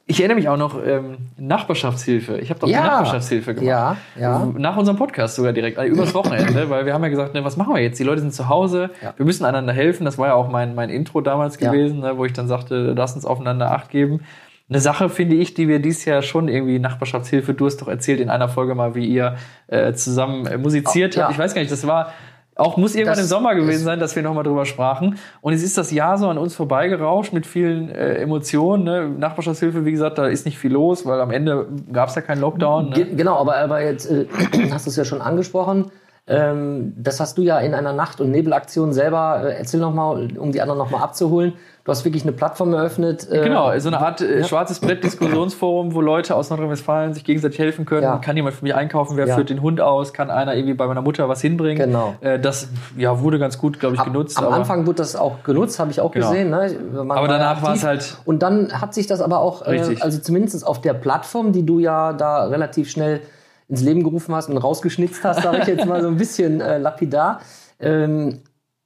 ich 0.05 0.19
erinnere 0.19 0.35
mich 0.37 0.49
auch 0.49 0.57
noch, 0.57 0.75
ähm, 0.85 1.17
Nachbarschaftshilfe. 1.37 2.37
Ich 2.39 2.49
habe 2.49 2.59
doch 2.59 2.67
Ja. 2.67 2.83
Nachbarschaftshilfe 2.85 3.53
gemacht. 3.53 3.67
Ja, 3.67 3.97
ja. 4.19 4.47
Nach 4.57 4.75
unserem 4.77 4.97
Podcast 4.97 5.35
sogar 5.35 5.53
direkt, 5.53 5.77
also 5.77 5.93
übers 5.93 6.13
Wochenende, 6.13 6.69
weil 6.69 6.85
wir 6.85 6.93
haben 6.93 7.03
ja 7.03 7.09
gesagt, 7.09 7.33
ne, 7.33 7.43
was 7.45 7.57
machen 7.57 7.73
wir 7.73 7.81
jetzt? 7.81 7.99
Die 7.99 8.03
Leute 8.03 8.21
sind 8.21 8.33
zu 8.33 8.49
Hause, 8.49 8.89
Ja. 9.01 9.13
wir 9.17 9.25
müssen 9.25 9.45
einander 9.45 9.73
helfen. 9.73 10.05
Das 10.05 10.17
war 10.17 10.27
ja 10.27 10.33
auch 10.33 10.49
mein, 10.49 10.75
mein 10.75 10.89
Intro 10.89 11.21
damals 11.21 11.57
gewesen, 11.57 11.99
ne, 11.99 12.17
wo 12.17 12.25
ich 12.25 12.33
dann 12.33 12.47
sagte, 12.47 12.93
lass 12.95 13.15
uns 13.15 13.25
aufeinander 13.25 13.71
Acht 13.71 13.89
geben. 13.89 14.21
Eine 14.69 14.79
Sache 14.79 15.09
finde 15.09 15.35
ich, 15.35 15.53
die 15.55 15.67
wir 15.67 15.79
dieses 15.79 16.05
Jahr 16.05 16.21
schon 16.21 16.47
irgendwie 16.47 16.77
Nachbarschaftshilfe, 16.79 17.53
du 17.55 17.65
hast 17.65 17.77
doch 17.81 17.87
erzählt 17.87 18.19
in 18.19 18.29
einer 18.29 18.49
Folge 18.49 18.75
mal, 18.75 18.93
wie 18.95 19.05
ihr 19.07 19.35
äh, 19.67 19.93
zusammen 19.93 20.45
äh, 20.45 20.57
musiziert 20.57 21.15
Oh, 21.15 21.19
ja. 21.19 21.23
habt. 21.25 21.33
Ich 21.33 21.39
weiß 21.39 21.53
gar 21.55 21.61
nicht, 21.61 21.71
das 21.71 21.87
war 21.87 22.11
auch, 22.55 22.75
muss 22.77 22.93
irgendwann 22.93 23.13
Das 23.15 23.23
im 23.23 23.29
Sommer 23.29 23.55
gewesen 23.55 23.85
sein, 23.85 23.99
dass 24.01 24.15
wir 24.17 24.21
nochmal 24.21 24.43
drüber 24.43 24.65
sprachen. 24.65 25.17
Und 25.41 25.53
es 25.53 25.63
ist 25.63 25.77
das 25.77 25.91
Jahr 25.91 26.17
so 26.17 26.27
an 26.27 26.37
uns 26.37 26.55
vorbeigerauscht 26.55 27.31
mit 27.33 27.47
vielen 27.47 27.89
äh, 27.89 28.15
Emotionen. 28.15 28.83
Ne? 28.83 29.09
Nachbarschaftshilfe, 29.17 29.85
wie 29.85 29.91
gesagt, 29.91 30.17
da 30.17 30.27
ist 30.27 30.45
nicht 30.45 30.57
viel 30.59 30.73
los, 30.73 31.05
weil 31.05 31.21
am 31.21 31.31
Ende 31.31 31.67
gab 31.91 32.09
es 32.09 32.15
ja 32.15 32.21
keinen 32.21 32.41
Lockdown. 32.41 32.89
Ne? 32.89 32.95
Ge- 32.95 33.15
Genau, 33.15 33.37
aber, 33.37 33.55
aber 33.55 33.81
jetzt 33.81 34.11
äh, 34.11 34.25
hast 34.71 34.85
du 34.85 34.89
es 34.89 34.95
ja 34.97 35.05
schon 35.05 35.21
angesprochen. 35.21 35.85
Ähm, 36.27 36.93
das 36.97 37.19
hast 37.19 37.37
du 37.37 37.41
ja 37.41 37.59
in 37.59 37.73
einer 37.73 37.93
Nacht- 37.93 38.21
und 38.21 38.29
Nebelaktion 38.29 38.93
selber. 38.93 39.41
Äh, 39.45 39.53
erzähl 39.59 39.79
noch 39.79 39.93
mal, 39.93 40.27
um 40.37 40.51
die 40.51 40.61
anderen 40.61 40.77
noch 40.77 40.91
mal 40.91 41.01
abzuholen. 41.01 41.53
Du 41.89 41.91
hast 41.95 42.05
wirklich 42.05 42.21
eine 42.21 42.33
Plattform 42.33 42.71
eröffnet. 42.73 43.27
Äh, 43.31 43.41
Genau, 43.45 43.75
so 43.79 43.87
eine 43.89 43.99
Art 43.99 44.21
äh, 44.21 44.43
schwarzes 44.43 44.79
Brett-Diskussionsforum, 44.79 45.93
wo 45.95 46.01
Leute 46.01 46.35
aus 46.35 46.51
Nordrhein-Westfalen 46.51 47.15
sich 47.15 47.23
gegenseitig 47.23 47.57
helfen 47.57 47.85
können. 47.85 48.03
Ja. 48.03 48.17
Kann 48.19 48.35
jemand 48.35 48.55
für 48.55 48.63
mich 48.63 48.75
einkaufen? 48.75 49.17
Wer 49.17 49.25
Ja. 49.25 49.33
führt 49.35 49.49
den 49.49 49.63
Hund 49.63 49.81
aus? 49.81 50.13
Kann 50.13 50.29
einer 50.29 50.53
irgendwie 50.53 50.75
bei 50.75 50.85
meiner 50.85 51.01
Mutter 51.01 51.27
was 51.29 51.41
hinbringen? 51.41 51.87
Genau. 51.87 52.13
Äh, 52.21 52.37
das 52.39 52.67
ja, 52.95 53.19
wurde 53.21 53.39
ganz 53.39 53.57
gut, 53.57 53.79
glaube 53.79 53.95
ich, 53.95 54.01
Am, 54.01 54.13
genutzt. 54.13 54.37
am 54.37 54.45
aber- 54.45 54.53
Anfang 54.53 54.85
wurde 54.85 54.97
das 54.97 55.15
auch 55.15 55.41
genutzt, 55.41 55.79
habe 55.79 55.89
ich 55.89 55.99
auch 55.99 56.11
Genau. 56.11 56.29
gesehen. 56.29 56.51
Ne? 56.51 56.75
Aber 57.09 57.27
danach 57.27 57.63
war 57.63 57.73
es 57.73 57.83
halt- 57.83 58.17
Und 58.25 58.43
dann 58.43 58.71
hat 58.79 58.93
sich 58.93 59.07
das 59.07 59.19
aber 59.19 59.39
auch, 59.39 59.65
äh, 59.65 59.95
also 59.99 60.19
zumindest 60.19 60.67
auf 60.67 60.81
der 60.81 60.93
Plattform, 60.93 61.53
die 61.53 61.65
du 61.65 61.79
ja 61.79 62.13
da 62.13 62.43
relativ 62.45 62.91
schnell 62.91 63.21
ins 63.67 63.81
Leben 63.81 64.03
gerufen 64.03 64.35
hast 64.35 64.47
und 64.47 64.57
rausgeschnitzt 64.57 65.23
hast, 65.23 65.41
sage 65.41 65.57
ich 65.61 65.67
jetzt 65.67 65.87
mal 65.87 66.03
so 66.03 66.07
ein 66.07 66.17
bisschen 66.17 66.61
äh, 66.61 66.77
lapidar. 66.77 67.39
Ähm, 67.79 68.41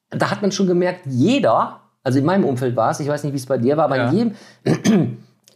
da 0.10 0.32
hat 0.32 0.42
man 0.42 0.54
schon 0.54 0.68
gemerkt, 0.68 1.02
jeder, 1.06 1.82
also 2.04 2.20
in 2.20 2.26
meinem 2.26 2.44
Umfeld 2.46 2.76
war 2.76 2.92
es, 2.92 3.00
ich 3.00 3.08
weiß 3.08 3.24
nicht, 3.24 3.34
wie 3.34 3.38
es 3.38 3.46
bei 3.46 3.58
dir 3.58 3.78
war, 3.78 3.86
aber 3.86 3.98
Ja. 3.98 4.10
in 4.12 4.18
jedem, 4.18 4.34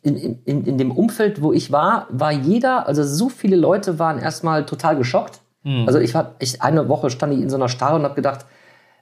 in, 0.04 0.40
in, 0.46 0.64
in 0.66 0.78
dem 0.78 0.92
Umfeld, 0.92 1.42
wo 1.42 1.52
ich 1.54 1.72
war, 1.72 2.08
war 2.10 2.32
jeder, 2.32 2.88
also 2.88 3.04
so 3.04 3.30
viele 3.30 3.56
Leute 3.56 4.00
waren 4.00 4.20
erstmal 4.20 4.66
total 4.66 4.96
geschockt. 4.96 5.42
Hm. 5.64 5.84
Also 5.86 6.00
ich 6.00 6.14
war, 6.14 6.36
ich, 6.40 6.62
eine 6.62 6.88
Woche 6.88 7.10
stand 7.10 7.34
ich 7.34 7.42
in 7.42 7.50
so 7.50 7.58
einer 7.58 7.68
Starre 7.70 7.96
und 7.98 8.04
habe 8.04 8.16
gedacht, 8.16 8.46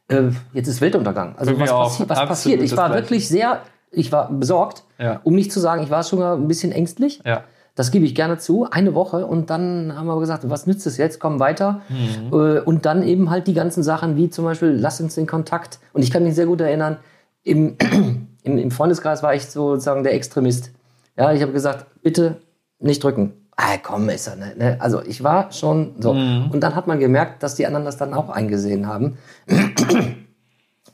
äh, 0.07 0.23
jetzt 0.53 0.67
ist 0.67 0.81
Weltuntergang. 0.81 1.35
Also 1.37 1.59
was, 1.59 1.69
passi 1.69 2.09
was 2.09 2.25
passiert? 2.27 2.61
Ich 2.61 2.75
war 2.75 2.93
wirklich 2.93 3.27
sehr, 3.27 3.59
ich 3.91 4.11
war 4.11 4.31
besorgt, 4.31 4.83
Ja. 4.97 5.19
um 5.23 5.35
nicht 5.35 5.51
zu 5.51 5.59
sagen, 5.59 5.83
ich 5.83 5.89
war 5.89 6.03
schon 6.03 6.19
mal 6.19 6.35
ein 6.35 6.47
bisschen 6.47 6.71
ängstlich. 6.71 7.21
Ja. 7.25 7.43
Das 7.75 7.91
gebe 7.91 8.05
ich 8.05 8.15
gerne 8.15 8.37
zu. 8.37 8.67
Eine 8.71 8.95
Woche 8.95 9.25
und 9.25 9.49
dann 9.49 9.93
haben 9.97 10.07
wir 10.07 10.17
gesagt, 10.19 10.49
was 10.49 10.65
nützt 10.65 10.87
es 10.87 10.95
jetzt? 10.95 11.19
Komm 11.19 11.41
weiter. 11.41 11.81
Mhm. 11.89 12.61
Und 12.63 12.85
dann 12.85 13.03
eben 13.03 13.29
halt 13.29 13.47
die 13.47 13.53
ganzen 13.53 13.83
Sachen, 13.83 14.15
wie 14.15 14.29
zum 14.29 14.45
Beispiel, 14.45 14.69
lass 14.69 15.01
uns 15.01 15.15
den 15.15 15.27
Kontakt. 15.27 15.79
Und 15.91 16.01
ich 16.01 16.09
kann 16.09 16.23
mich 16.23 16.35
sehr 16.35 16.45
gut 16.45 16.61
erinnern, 16.61 16.97
im, 17.45 17.77
im, 18.43 18.57
im 18.57 18.71
Freundeskreis 18.71 19.23
war 19.23 19.33
ich 19.33 19.45
sozusagen 19.45 20.03
der 20.03 20.13
Extremist. 20.13 20.71
Ja, 21.17 21.31
ich 21.31 21.41
habe 21.41 21.53
gesagt, 21.53 21.85
bitte 22.01 22.41
nicht 22.79 23.01
drücken. 23.01 23.33
Ah, 23.55 23.77
komm, 23.81 24.09
ist 24.09 24.27
er, 24.27 24.35
ne, 24.35 24.53
ne? 24.57 24.77
Also 24.81 25.01
ich 25.01 25.23
war 25.23 25.53
schon 25.53 25.95
so. 25.99 26.13
Mhm. 26.13 26.51
Und 26.51 26.59
dann 26.59 26.75
hat 26.75 26.87
man 26.87 26.99
gemerkt, 26.99 27.41
dass 27.41 27.55
die 27.55 27.65
anderen 27.65 27.85
das 27.85 27.95
dann 27.95 28.13
auch 28.13 28.29
eingesehen 28.29 28.87
haben. 28.87 29.17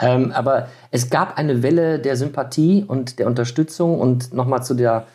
Ähm, 0.03 0.31
aber 0.31 0.67
es 0.89 1.12
gab 1.12 1.38
eine 1.38 1.62
Welle 1.62 2.00
der 2.00 2.15
Sympathie 2.15 2.84
und 2.88 3.20
der 3.20 3.27
Unterstützung 3.27 4.00
und 4.00 4.34
nochmal 4.34 4.63
zu 4.63 4.74
der 4.74 5.05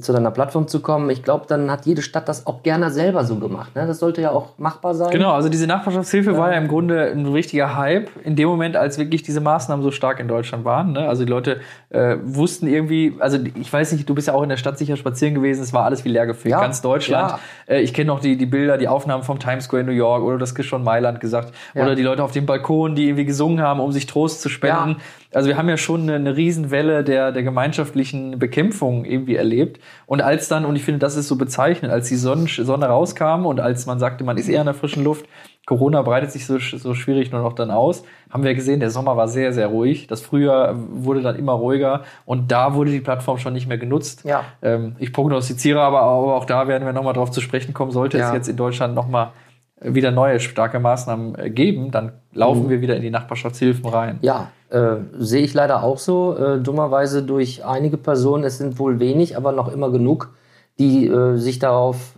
zu 0.00 0.12
deiner 0.12 0.32
Plattform 0.32 0.66
zu 0.66 0.80
kommen. 0.80 1.08
Ich 1.08 1.22
glaube, 1.22 1.44
dann 1.46 1.70
hat 1.70 1.86
jede 1.86 2.02
Stadt 2.02 2.28
das 2.28 2.48
auch 2.48 2.64
gerne 2.64 2.90
selber 2.90 3.24
so 3.24 3.36
gemacht. 3.36 3.76
Ne? 3.76 3.86
Das 3.86 4.00
sollte 4.00 4.20
ja 4.20 4.32
auch 4.32 4.58
machbar 4.58 4.92
sein. 4.92 5.10
Genau, 5.12 5.30
also 5.30 5.48
diese 5.48 5.68
Nachbarschaftshilfe 5.68 6.32
ja. 6.32 6.36
war 6.36 6.50
ja 6.50 6.58
im 6.58 6.66
Grunde 6.66 7.12
ein 7.12 7.26
richtiger 7.26 7.76
Hype 7.76 8.10
in 8.24 8.34
dem 8.34 8.48
Moment, 8.48 8.74
als 8.76 8.98
wirklich 8.98 9.22
diese 9.22 9.40
Maßnahmen 9.40 9.84
so 9.84 9.92
stark 9.92 10.18
in 10.18 10.26
Deutschland 10.26 10.64
waren. 10.64 10.92
Ne? 10.92 11.08
Also 11.08 11.24
die 11.24 11.30
Leute 11.30 11.60
äh, 11.90 12.16
wussten 12.24 12.66
irgendwie, 12.66 13.14
also 13.20 13.38
ich 13.54 13.72
weiß 13.72 13.92
nicht, 13.92 14.08
du 14.08 14.16
bist 14.16 14.26
ja 14.26 14.34
auch 14.34 14.42
in 14.42 14.48
der 14.48 14.56
Stadt 14.56 14.78
sicher 14.78 14.96
spazieren 14.96 15.36
gewesen, 15.36 15.62
es 15.62 15.72
war 15.72 15.84
alles 15.84 16.04
wie 16.04 16.08
leer 16.08 16.26
ja. 16.26 16.60
ganz 16.60 16.82
Deutschland. 16.82 17.34
Ja. 17.68 17.74
Äh, 17.74 17.82
ich 17.82 17.94
kenne 17.94 18.08
noch 18.08 18.18
die, 18.18 18.36
die 18.36 18.46
Bilder, 18.46 18.78
die 18.78 18.88
Aufnahmen 18.88 19.22
vom 19.22 19.38
Times 19.38 19.66
Square 19.66 19.82
in 19.82 19.86
New 19.86 19.92
York 19.92 20.24
oder 20.24 20.38
das 20.38 20.56
schon 20.64 20.82
Mailand 20.82 21.20
gesagt. 21.20 21.54
Oder 21.76 21.94
die 21.94 22.02
Leute 22.02 22.24
auf 22.24 22.32
dem 22.32 22.46
Balkon, 22.46 22.96
die 22.96 23.04
irgendwie 23.04 23.26
gesungen 23.26 23.60
haben, 23.60 23.78
um 23.78 23.92
sich 23.92 24.06
Trost 24.06 24.42
zu 24.42 24.48
spenden. 24.48 24.96
Also 25.32 25.48
wir 25.48 25.58
haben 25.58 25.68
ja 25.68 25.76
schon 25.76 26.02
eine, 26.02 26.14
eine 26.14 26.36
Riesenwelle 26.36 27.04
der, 27.04 27.32
der 27.32 27.42
gemeinschaftlichen 27.42 28.38
Bekämpfung 28.38 29.04
irgendwie 29.04 29.36
erlebt. 29.36 29.80
Und 30.06 30.22
als 30.22 30.48
dann, 30.48 30.64
und 30.64 30.76
ich 30.76 30.84
finde, 30.84 31.00
das 31.00 31.16
ist 31.16 31.28
so 31.28 31.36
bezeichnend, 31.36 31.92
als 31.92 32.08
die 32.08 32.16
Sonne, 32.16 32.48
Sonne 32.48 32.86
rauskam 32.86 33.44
und 33.44 33.60
als 33.60 33.86
man 33.86 33.98
sagte, 33.98 34.24
man 34.24 34.38
ist 34.38 34.48
eher 34.48 34.60
in 34.60 34.66
der 34.66 34.74
frischen 34.74 35.04
Luft, 35.04 35.26
Corona 35.66 36.00
breitet 36.00 36.32
sich 36.32 36.46
so, 36.46 36.58
so 36.58 36.94
schwierig 36.94 37.30
nur 37.30 37.42
noch 37.42 37.52
dann 37.52 37.70
aus, 37.70 38.02
haben 38.30 38.42
wir 38.42 38.54
gesehen, 38.54 38.80
der 38.80 38.88
Sommer 38.88 39.18
war 39.18 39.28
sehr, 39.28 39.52
sehr 39.52 39.66
ruhig. 39.66 40.06
Das 40.06 40.22
Frühjahr 40.22 40.74
wurde 40.74 41.20
dann 41.20 41.36
immer 41.36 41.52
ruhiger 41.52 42.04
und 42.24 42.50
da 42.50 42.74
wurde 42.74 42.90
die 42.90 43.00
Plattform 43.00 43.36
schon 43.36 43.52
nicht 43.52 43.68
mehr 43.68 43.76
genutzt. 43.76 44.24
Ja. 44.24 44.44
Ähm, 44.62 44.96
ich 44.98 45.12
prognostiziere 45.12 45.82
aber, 45.82 46.00
aber 46.00 46.36
auch 46.36 46.46
da 46.46 46.68
werden 46.68 46.86
wir 46.86 46.94
nochmal 46.94 47.12
drauf 47.12 47.30
zu 47.30 47.42
sprechen 47.42 47.74
kommen, 47.74 47.90
sollte 47.90 48.16
ja. 48.16 48.28
es 48.28 48.34
jetzt 48.34 48.48
in 48.48 48.56
Deutschland 48.56 48.94
nochmal 48.94 49.32
wieder 49.78 50.10
neue 50.10 50.40
starke 50.40 50.80
Maßnahmen 50.80 51.54
geben, 51.54 51.90
dann 51.90 52.12
laufen 52.32 52.64
mhm. 52.64 52.70
wir 52.70 52.80
wieder 52.80 52.96
in 52.96 53.02
die 53.02 53.10
Nachbarschaftshilfen 53.10 53.84
rein. 53.86 54.18
Ja, 54.22 54.48
äh, 54.70 54.96
sehe 55.18 55.42
ich 55.42 55.54
leider 55.54 55.82
auch 55.82 55.98
so. 55.98 56.36
Äh, 56.36 56.60
dummerweise 56.60 57.22
durch 57.22 57.64
einige 57.64 57.96
Personen, 57.96 58.44
es 58.44 58.58
sind 58.58 58.78
wohl 58.78 59.00
wenig, 59.00 59.36
aber 59.36 59.52
noch 59.52 59.72
immer 59.72 59.90
genug, 59.90 60.30
die 60.78 61.06
äh, 61.06 61.36
sich 61.36 61.58
darauf 61.58 62.14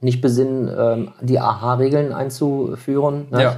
nicht 0.00 0.20
besinnen, 0.20 0.70
ähm, 0.76 1.12
die 1.20 1.40
AHA-Regeln 1.40 2.12
einzuführen. 2.12 3.26
Ne? 3.30 3.42
Ja. 3.42 3.56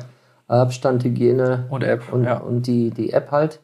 Abstand, 0.49 1.05
Hygiene 1.05 1.67
und 1.71 1.85
App. 1.85 2.13
Und, 2.13 2.25
ja. 2.25 2.39
und 2.39 2.67
die, 2.67 2.91
die 2.91 3.13
App 3.13 3.31
halt. 3.31 3.61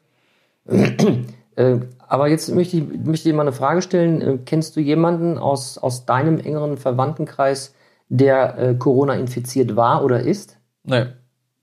Äh, 1.56 1.80
aber 2.06 2.28
jetzt 2.28 2.54
möchte 2.54 2.76
ich, 2.76 2.82
möchte 2.87 3.12
ich 3.12 3.23
dir 3.23 3.32
mal 3.32 3.40
eine 3.40 3.52
Frage 3.52 3.80
stellen. 3.80 4.20
Äh, 4.20 4.38
kennst 4.44 4.76
du 4.76 4.80
jemanden 4.80 5.38
aus, 5.38 5.78
aus 5.78 6.04
deinem 6.04 6.38
engeren 6.38 6.76
Verwandtenkreis, 6.76 7.75
der 8.11 8.58
äh, 8.58 8.75
Corona 8.75 9.14
infiziert 9.14 9.75
war 9.75 10.04
oder 10.04 10.20
ist? 10.20 10.58
Nein. 10.85 11.14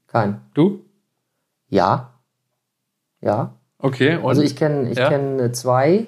Kein. 0.08 0.42
Du? 0.56 0.82
Ja. 1.70 2.13
Ja. 3.24 3.54
Okay. 3.80 4.18
Und? 4.18 4.30
Also 4.30 4.42
ich 4.42 4.56
kenne 4.56 4.90
ich 4.90 4.98
ja? 4.98 5.10
kenn 5.10 5.54
zwei, 5.54 6.08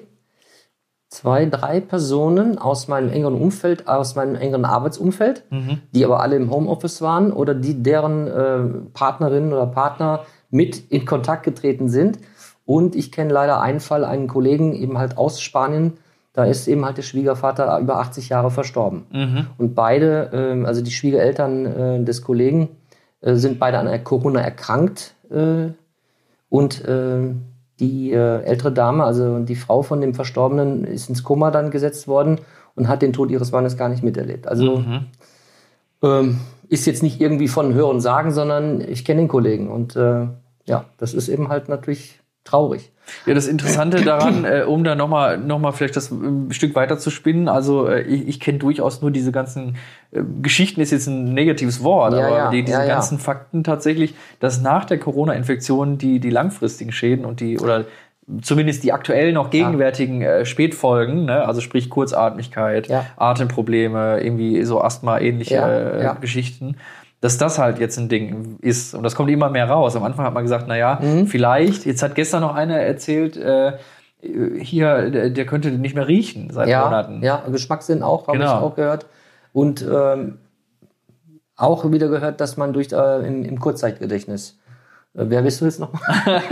zwei, 1.08 1.46
drei 1.46 1.80
Personen 1.80 2.58
aus 2.58 2.88
meinem 2.88 3.10
engeren 3.10 3.34
Umfeld, 3.34 3.88
aus 3.88 4.14
meinem 4.14 4.34
engeren 4.34 4.64
Arbeitsumfeld, 4.64 5.44
mhm. 5.50 5.80
die 5.92 6.04
aber 6.04 6.20
alle 6.20 6.36
im 6.36 6.50
Homeoffice 6.50 7.02
waren 7.02 7.32
oder 7.32 7.54
die 7.54 7.82
deren 7.82 8.26
äh, 8.26 8.88
Partnerinnen 8.92 9.52
oder 9.52 9.66
Partner 9.66 10.24
mit 10.50 10.90
in 10.90 11.04
Kontakt 11.04 11.42
getreten 11.42 11.88
sind. 11.88 12.18
Und 12.64 12.96
ich 12.96 13.12
kenne 13.12 13.32
leider 13.32 13.60
einen 13.60 13.80
Fall, 13.80 14.04
einen 14.04 14.26
Kollegen 14.26 14.74
eben 14.74 14.98
halt 14.98 15.16
aus 15.16 15.40
Spanien, 15.40 15.98
da 16.32 16.44
ist 16.44 16.68
eben 16.68 16.84
halt 16.84 16.98
der 16.98 17.02
Schwiegervater 17.02 17.78
über 17.78 17.98
80 17.98 18.28
Jahre 18.28 18.50
verstorben. 18.50 19.06
Mhm. 19.10 19.46
Und 19.56 19.74
beide, 19.74 20.30
äh, 20.32 20.66
also 20.66 20.82
die 20.82 20.90
Schwiegereltern 20.90 21.66
äh, 21.66 22.04
des 22.04 22.20
Kollegen, 22.20 22.68
äh, 23.22 23.36
sind 23.36 23.58
beide 23.58 23.78
an 23.78 24.04
Corona 24.04 24.40
erkrankt. 24.40 25.14
Äh, 26.50 26.54
und 26.54 26.84
äh, 26.84 27.34
die 27.80 28.12
äh, 28.12 28.42
ältere 28.42 28.72
Dame, 28.72 29.04
also 29.04 29.40
die 29.40 29.56
Frau 29.56 29.82
von 29.82 30.00
dem 30.00 30.14
Verstorbenen, 30.14 30.84
ist 30.84 31.08
ins 31.08 31.22
Koma 31.22 31.50
dann 31.50 31.70
gesetzt 31.70 32.08
worden 32.08 32.40
und 32.74 32.88
hat 32.88 33.02
den 33.02 33.12
Tod 33.12 33.30
ihres 33.30 33.52
Mannes 33.52 33.76
gar 33.76 33.88
nicht 33.88 34.02
miterlebt. 34.02 34.46
Also 34.48 34.78
mhm. 34.78 35.06
ähm, 36.02 36.38
ist 36.68 36.86
jetzt 36.86 37.02
nicht 37.02 37.20
irgendwie 37.20 37.48
von 37.48 37.74
Hören 37.74 38.00
sagen, 38.00 38.32
sondern 38.32 38.80
ich 38.80 39.04
kenne 39.04 39.22
den 39.22 39.28
Kollegen. 39.28 39.68
Und 39.68 39.94
ja, 39.94 40.84
das 40.98 41.14
ist 41.14 41.28
eben 41.28 41.48
halt 41.48 41.68
natürlich 41.68 42.20
traurig. 42.46 42.90
Ja, 43.24 43.34
das 43.34 43.46
Interessante 43.46 44.00
daran, 44.04 44.44
äh, 44.44 44.64
um 44.66 44.84
da 44.84 44.94
nochmal 44.94 45.38
noch 45.38 45.58
mal 45.58 45.72
vielleicht 45.72 45.96
das 45.96 46.10
ein 46.10 46.52
Stück 46.52 46.74
weiter 46.74 46.98
zu 46.98 47.10
spinnen, 47.10 47.48
also 47.48 47.88
äh, 47.88 48.02
ich, 48.02 48.28
ich 48.28 48.40
kenne 48.40 48.58
durchaus 48.58 49.02
nur 49.02 49.10
diese 49.10 49.32
ganzen 49.32 49.76
äh, 50.12 50.22
Geschichten, 50.42 50.80
ist 50.80 50.92
jetzt 50.92 51.06
ein 51.06 51.32
negatives 51.34 51.82
Wort, 51.82 52.14
ja, 52.14 52.26
aber 52.26 52.36
ja, 52.36 52.50
die, 52.50 52.64
diese 52.64 52.78
ja, 52.78 52.86
ganzen 52.86 53.18
Fakten 53.18 53.64
tatsächlich, 53.64 54.14
dass 54.40 54.60
nach 54.60 54.84
der 54.84 54.98
Corona-Infektion 54.98 55.98
die, 55.98 56.20
die 56.20 56.30
langfristigen 56.30 56.92
Schäden 56.92 57.24
und 57.24 57.40
die, 57.40 57.58
oder 57.58 57.84
zumindest 58.42 58.82
die 58.82 58.92
aktuell 58.92 59.32
noch 59.32 59.50
gegenwärtigen 59.50 60.22
äh, 60.22 60.44
Spätfolgen, 60.44 61.26
ne? 61.26 61.46
also 61.46 61.60
sprich 61.60 61.90
Kurzatmigkeit, 61.90 62.88
Atemprobleme, 63.16 64.20
irgendwie 64.20 64.64
so 64.64 64.82
Asthma-ähnliche 64.82 66.16
äh, 66.16 66.20
Geschichten, 66.20 66.76
dass 67.20 67.38
das 67.38 67.58
halt 67.58 67.78
jetzt 67.78 67.98
ein 67.98 68.08
Ding 68.08 68.58
ist. 68.60 68.94
Und 68.94 69.02
das 69.02 69.14
kommt 69.14 69.30
immer 69.30 69.50
mehr 69.50 69.68
raus. 69.68 69.96
Am 69.96 70.04
Anfang 70.04 70.26
hat 70.26 70.34
man 70.34 70.42
gesagt, 70.42 70.68
naja, 70.68 70.98
mhm. 71.00 71.26
vielleicht, 71.26 71.86
jetzt 71.86 72.02
hat 72.02 72.14
gestern 72.14 72.42
noch 72.42 72.54
einer 72.54 72.78
erzählt, 72.78 73.36
äh, 73.36 73.72
hier, 74.60 75.10
der, 75.10 75.30
der, 75.30 75.46
könnte 75.46 75.70
nicht 75.70 75.94
mehr 75.94 76.08
riechen 76.08 76.50
seit 76.50 76.68
ja, 76.68 76.84
Monaten. 76.84 77.22
Ja, 77.22 77.44
Geschmackssinn 77.50 78.02
auch, 78.02 78.26
habe 78.26 78.38
genau. 78.38 78.56
ich 78.56 78.62
auch 78.62 78.74
gehört. 78.74 79.06
Und 79.52 79.82
ähm, 79.82 80.38
auch 81.56 81.90
wieder 81.90 82.08
gehört, 82.08 82.40
dass 82.40 82.56
man 82.56 82.72
durch 82.72 82.92
äh, 82.92 83.26
im, 83.26 83.44
im 83.44 83.60
Kurzzeitgedächtnis 83.60 84.58
äh, 85.16 85.24
Wer 85.28 85.42
bist 85.42 85.60
du 85.60 85.64
jetzt 85.64 85.80
nochmal? 85.80 86.02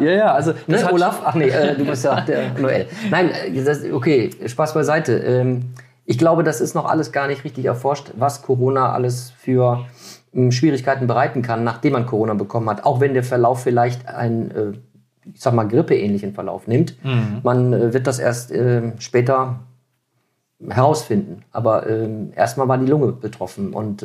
ja, 0.00 0.32
also 0.32 0.52
ne, 0.66 0.90
Olaf? 0.92 1.20
Ach 1.24 1.34
nee, 1.34 1.48
äh, 1.48 1.76
du 1.76 1.84
bist 1.84 2.04
ja 2.04 2.20
der 2.26 2.58
Noel. 2.58 2.86
Nein, 3.10 3.30
äh, 3.30 3.62
das, 3.62 3.82
okay, 3.90 4.30
Spaß 4.46 4.74
beiseite. 4.74 5.14
Ähm, 5.18 5.74
ich 6.04 6.18
glaube, 6.18 6.42
das 6.42 6.60
ist 6.60 6.74
noch 6.74 6.86
alles 6.86 7.12
gar 7.12 7.28
nicht 7.28 7.44
richtig 7.44 7.64
erforscht, 7.64 8.12
was 8.16 8.42
Corona 8.42 8.92
alles 8.92 9.30
für 9.30 9.86
ähm, 10.34 10.50
Schwierigkeiten 10.50 11.06
bereiten 11.06 11.42
kann, 11.42 11.64
nachdem 11.64 11.92
man 11.92 12.06
Corona 12.06 12.34
bekommen 12.34 12.68
hat. 12.68 12.84
Auch 12.84 13.00
wenn 13.00 13.14
der 13.14 13.24
Verlauf 13.24 13.62
vielleicht 13.62 14.08
einen, 14.08 14.50
äh, 14.50 14.72
ich 15.32 15.40
sag 15.40 15.54
mal, 15.54 15.68
grippeähnlichen 15.68 16.34
Verlauf 16.34 16.66
nimmt. 16.66 16.96
Mhm. 17.04 17.40
Man 17.42 17.72
äh, 17.72 17.92
wird 17.92 18.06
das 18.06 18.18
erst 18.18 18.50
äh, 18.50 18.92
später 18.98 19.60
herausfinden. 20.68 21.44
Aber 21.52 21.88
ähm, 21.88 22.32
erstmal 22.34 22.68
war 22.68 22.78
die 22.78 22.86
Lunge 22.86 23.12
betroffen. 23.12 23.72
Und 23.72 24.04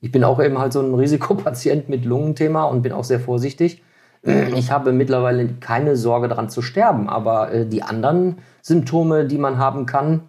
ich 0.00 0.10
bin 0.10 0.24
auch 0.24 0.42
eben 0.42 0.58
halt 0.58 0.72
so 0.72 0.80
ein 0.80 0.94
Risikopatient 0.94 1.88
mit 1.88 2.04
Lungenthema 2.04 2.64
und 2.64 2.82
bin 2.82 2.92
auch 2.92 3.04
sehr 3.04 3.20
vorsichtig. 3.20 3.82
Ich 4.24 4.70
habe 4.70 4.92
mittlerweile 4.92 5.48
keine 5.58 5.96
Sorge 5.96 6.28
daran 6.28 6.48
zu 6.48 6.62
sterben, 6.62 7.08
aber 7.08 7.64
die 7.64 7.82
anderen 7.82 8.38
Symptome, 8.60 9.24
die 9.26 9.36
man 9.36 9.58
haben 9.58 9.84
kann, 9.84 10.20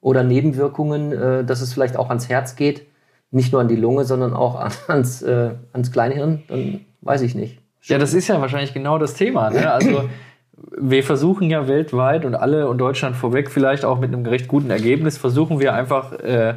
oder 0.00 0.22
Nebenwirkungen, 0.22 1.12
äh, 1.12 1.44
dass 1.44 1.60
es 1.60 1.72
vielleicht 1.72 1.96
auch 1.96 2.08
ans 2.08 2.28
Herz 2.28 2.56
geht, 2.56 2.86
nicht 3.30 3.52
nur 3.52 3.60
an 3.60 3.68
die 3.68 3.76
Lunge, 3.76 4.04
sondern 4.04 4.32
auch 4.32 4.58
ans, 4.88 5.22
äh, 5.22 5.50
ans 5.72 5.92
Kleinhirn, 5.92 6.42
dann 6.48 6.80
weiß 7.02 7.22
ich 7.22 7.34
nicht. 7.34 7.60
Ja, 7.82 7.98
das 7.98 8.14
ist 8.14 8.28
ja 8.28 8.40
wahrscheinlich 8.40 8.74
genau 8.74 8.98
das 8.98 9.14
Thema. 9.14 9.50
Ne? 9.50 9.70
Also 9.70 10.08
wir 10.76 11.04
versuchen 11.04 11.48
ja 11.50 11.68
weltweit 11.68 12.24
und 12.24 12.34
alle 12.34 12.68
und 12.68 12.78
Deutschland 12.78 13.16
vorweg 13.16 13.50
vielleicht 13.50 13.84
auch 13.84 13.98
mit 13.98 14.12
einem 14.12 14.26
recht 14.26 14.48
guten 14.48 14.70
Ergebnis, 14.70 15.16
versuchen 15.16 15.60
wir 15.60 15.74
einfach 15.74 16.12
äh, 16.12 16.54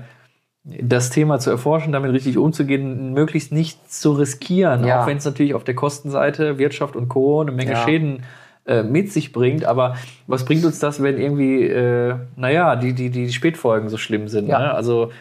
das 0.64 1.10
Thema 1.10 1.40
zu 1.40 1.50
erforschen, 1.50 1.92
damit 1.92 2.12
richtig 2.12 2.38
umzugehen, 2.38 3.14
möglichst 3.14 3.52
nichts 3.52 4.00
zu 4.00 4.12
riskieren, 4.12 4.86
ja. 4.86 5.02
auch 5.02 5.08
wenn 5.08 5.18
es 5.18 5.26
natürlich 5.26 5.54
auf 5.54 5.64
der 5.64 5.76
Kostenseite 5.76 6.58
Wirtschaft 6.58 6.96
und 6.96 7.08
Co. 7.08 7.42
eine 7.42 7.52
Menge 7.52 7.72
ja. 7.72 7.84
Schäden 7.84 8.24
äh, 8.72 8.84
mit 8.84 9.12
sich 9.12 9.34
bringt. 9.34 9.66
Aber 9.66 9.96
was 10.28 10.46
bringt 10.46 10.64
uns 10.64 10.80
das, 10.80 11.04
wenn 11.04 11.20
irgendwie, 11.20 11.64
äh, 11.64 12.16
naja, 12.38 12.78
die, 12.78 12.94
die, 12.94 13.10
die 13.10 13.32
Spätfolgen 13.32 13.90
so 13.90 13.98
schlimm 13.98 14.30
sind? 14.30 14.48
Ja. 14.48 14.60
Ne? 14.60 14.74
Also 14.74 15.12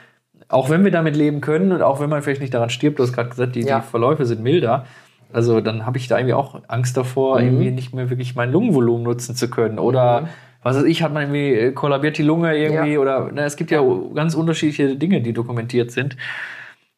auch 0.48 0.70
wenn 0.70 0.84
wir 0.84 0.92
damit 0.92 1.16
leben 1.16 1.40
können 1.40 1.72
und 1.72 1.82
auch 1.82 2.00
wenn 2.00 2.10
man 2.10 2.22
vielleicht 2.22 2.40
nicht 2.40 2.54
daran 2.54 2.70
stirbt, 2.70 2.98
du 2.98 3.02
hast 3.02 3.12
gerade 3.12 3.28
gesagt, 3.28 3.56
die, 3.56 3.62
ja. 3.62 3.80
die 3.80 3.86
Verläufe 3.86 4.24
sind 4.24 4.42
milder. 4.42 4.86
Also 5.32 5.60
dann 5.60 5.86
habe 5.86 5.98
ich 5.98 6.08
da 6.08 6.18
irgendwie 6.18 6.34
auch 6.34 6.60
Angst 6.68 6.96
davor, 6.96 7.40
mhm. 7.40 7.46
irgendwie 7.46 7.70
nicht 7.70 7.94
mehr 7.94 8.10
wirklich 8.10 8.34
mein 8.36 8.52
Lungenvolumen 8.52 9.02
nutzen 9.02 9.34
zu 9.34 9.50
können. 9.50 9.78
Oder 9.78 10.22
mhm. 10.22 10.26
was 10.62 10.76
weiß 10.76 10.84
ich, 10.84 11.02
hat 11.02 11.12
man 11.12 11.22
irgendwie 11.22 11.54
äh, 11.54 11.72
kollabiert 11.72 12.18
die 12.18 12.22
Lunge 12.22 12.56
irgendwie 12.56 12.92
ja. 12.92 12.98
oder 13.00 13.26
na, 13.26 13.42
ne, 13.42 13.44
es 13.44 13.56
gibt 13.56 13.70
ja 13.70 13.82
ganz 14.14 14.34
unterschiedliche 14.34 14.96
Dinge, 14.96 15.22
die 15.22 15.32
dokumentiert 15.32 15.90
sind. 15.90 16.16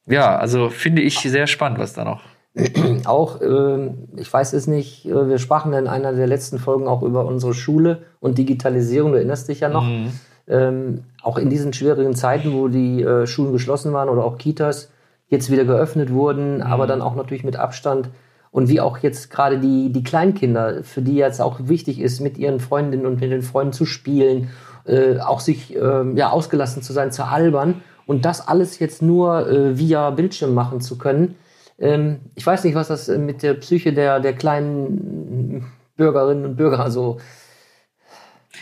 Ja, 0.06 0.36
also 0.36 0.68
finde 0.68 1.02
ich 1.02 1.18
sehr 1.18 1.46
spannend, 1.46 1.78
was 1.78 1.92
da 1.92 2.04
noch 2.04 2.22
auch, 3.04 3.40
äh, 3.40 3.90
ich 4.16 4.32
weiß 4.32 4.52
es 4.52 4.66
nicht, 4.66 5.06
äh, 5.06 5.28
wir 5.28 5.38
sprachen 5.38 5.72
in 5.72 5.86
einer 5.86 6.12
der 6.12 6.26
letzten 6.26 6.58
Folgen 6.58 6.86
auch 6.86 7.02
über 7.02 7.24
unsere 7.24 7.54
Schule 7.54 8.02
und 8.20 8.38
Digitalisierung, 8.38 9.12
du 9.12 9.18
erinnerst 9.18 9.48
dich 9.48 9.60
ja 9.60 9.68
noch. 9.68 9.84
Mhm. 9.84 10.12
Ähm, 10.48 11.04
auch 11.22 11.38
in 11.38 11.50
diesen 11.50 11.72
schwierigen 11.72 12.16
Zeiten, 12.16 12.52
wo 12.52 12.66
die 12.66 13.02
äh, 13.02 13.26
Schulen 13.26 13.52
geschlossen 13.52 13.92
waren 13.92 14.08
oder 14.08 14.24
auch 14.24 14.38
Kitas 14.38 14.90
jetzt 15.28 15.50
wieder 15.50 15.64
geöffnet 15.64 16.12
wurden, 16.12 16.56
mhm. 16.56 16.62
aber 16.62 16.86
dann 16.86 17.00
auch 17.00 17.14
natürlich 17.14 17.44
mit 17.44 17.56
Abstand. 17.56 18.10
Und 18.50 18.68
wie 18.68 18.80
auch 18.80 18.98
jetzt 18.98 19.30
gerade 19.30 19.58
die, 19.58 19.90
die 19.90 20.02
Kleinkinder, 20.02 20.82
für 20.82 21.00
die 21.00 21.14
jetzt 21.14 21.40
auch 21.40 21.58
wichtig 21.62 22.00
ist, 22.00 22.20
mit 22.20 22.36
ihren 22.36 22.60
Freundinnen 22.60 23.06
und 23.06 23.20
mit 23.20 23.30
den 23.30 23.40
Freunden 23.40 23.72
zu 23.72 23.86
spielen, 23.86 24.50
äh, 24.84 25.18
auch 25.20 25.40
sich 25.40 25.74
äh, 25.74 26.12
ja, 26.14 26.30
ausgelassen 26.30 26.82
zu 26.82 26.92
sein, 26.92 27.12
zu 27.12 27.24
albern. 27.24 27.82
Und 28.04 28.26
das 28.26 28.46
alles 28.46 28.78
jetzt 28.78 29.00
nur 29.00 29.48
äh, 29.48 29.78
via 29.78 30.10
Bildschirm 30.10 30.52
machen 30.52 30.82
zu 30.82 30.98
können, 30.98 31.36
ähm, 31.36 31.36
ich 31.78 32.46
weiß 32.46 32.64
nicht, 32.64 32.74
was 32.74 32.88
das 32.88 33.08
äh, 33.08 33.18
mit 33.18 33.42
der 33.42 33.54
Psyche 33.54 33.92
der, 33.92 34.20
der 34.20 34.34
kleinen 34.34 35.66
Bürgerinnen 35.96 36.44
und 36.44 36.56
Bürger 36.56 36.90
so 36.90 37.18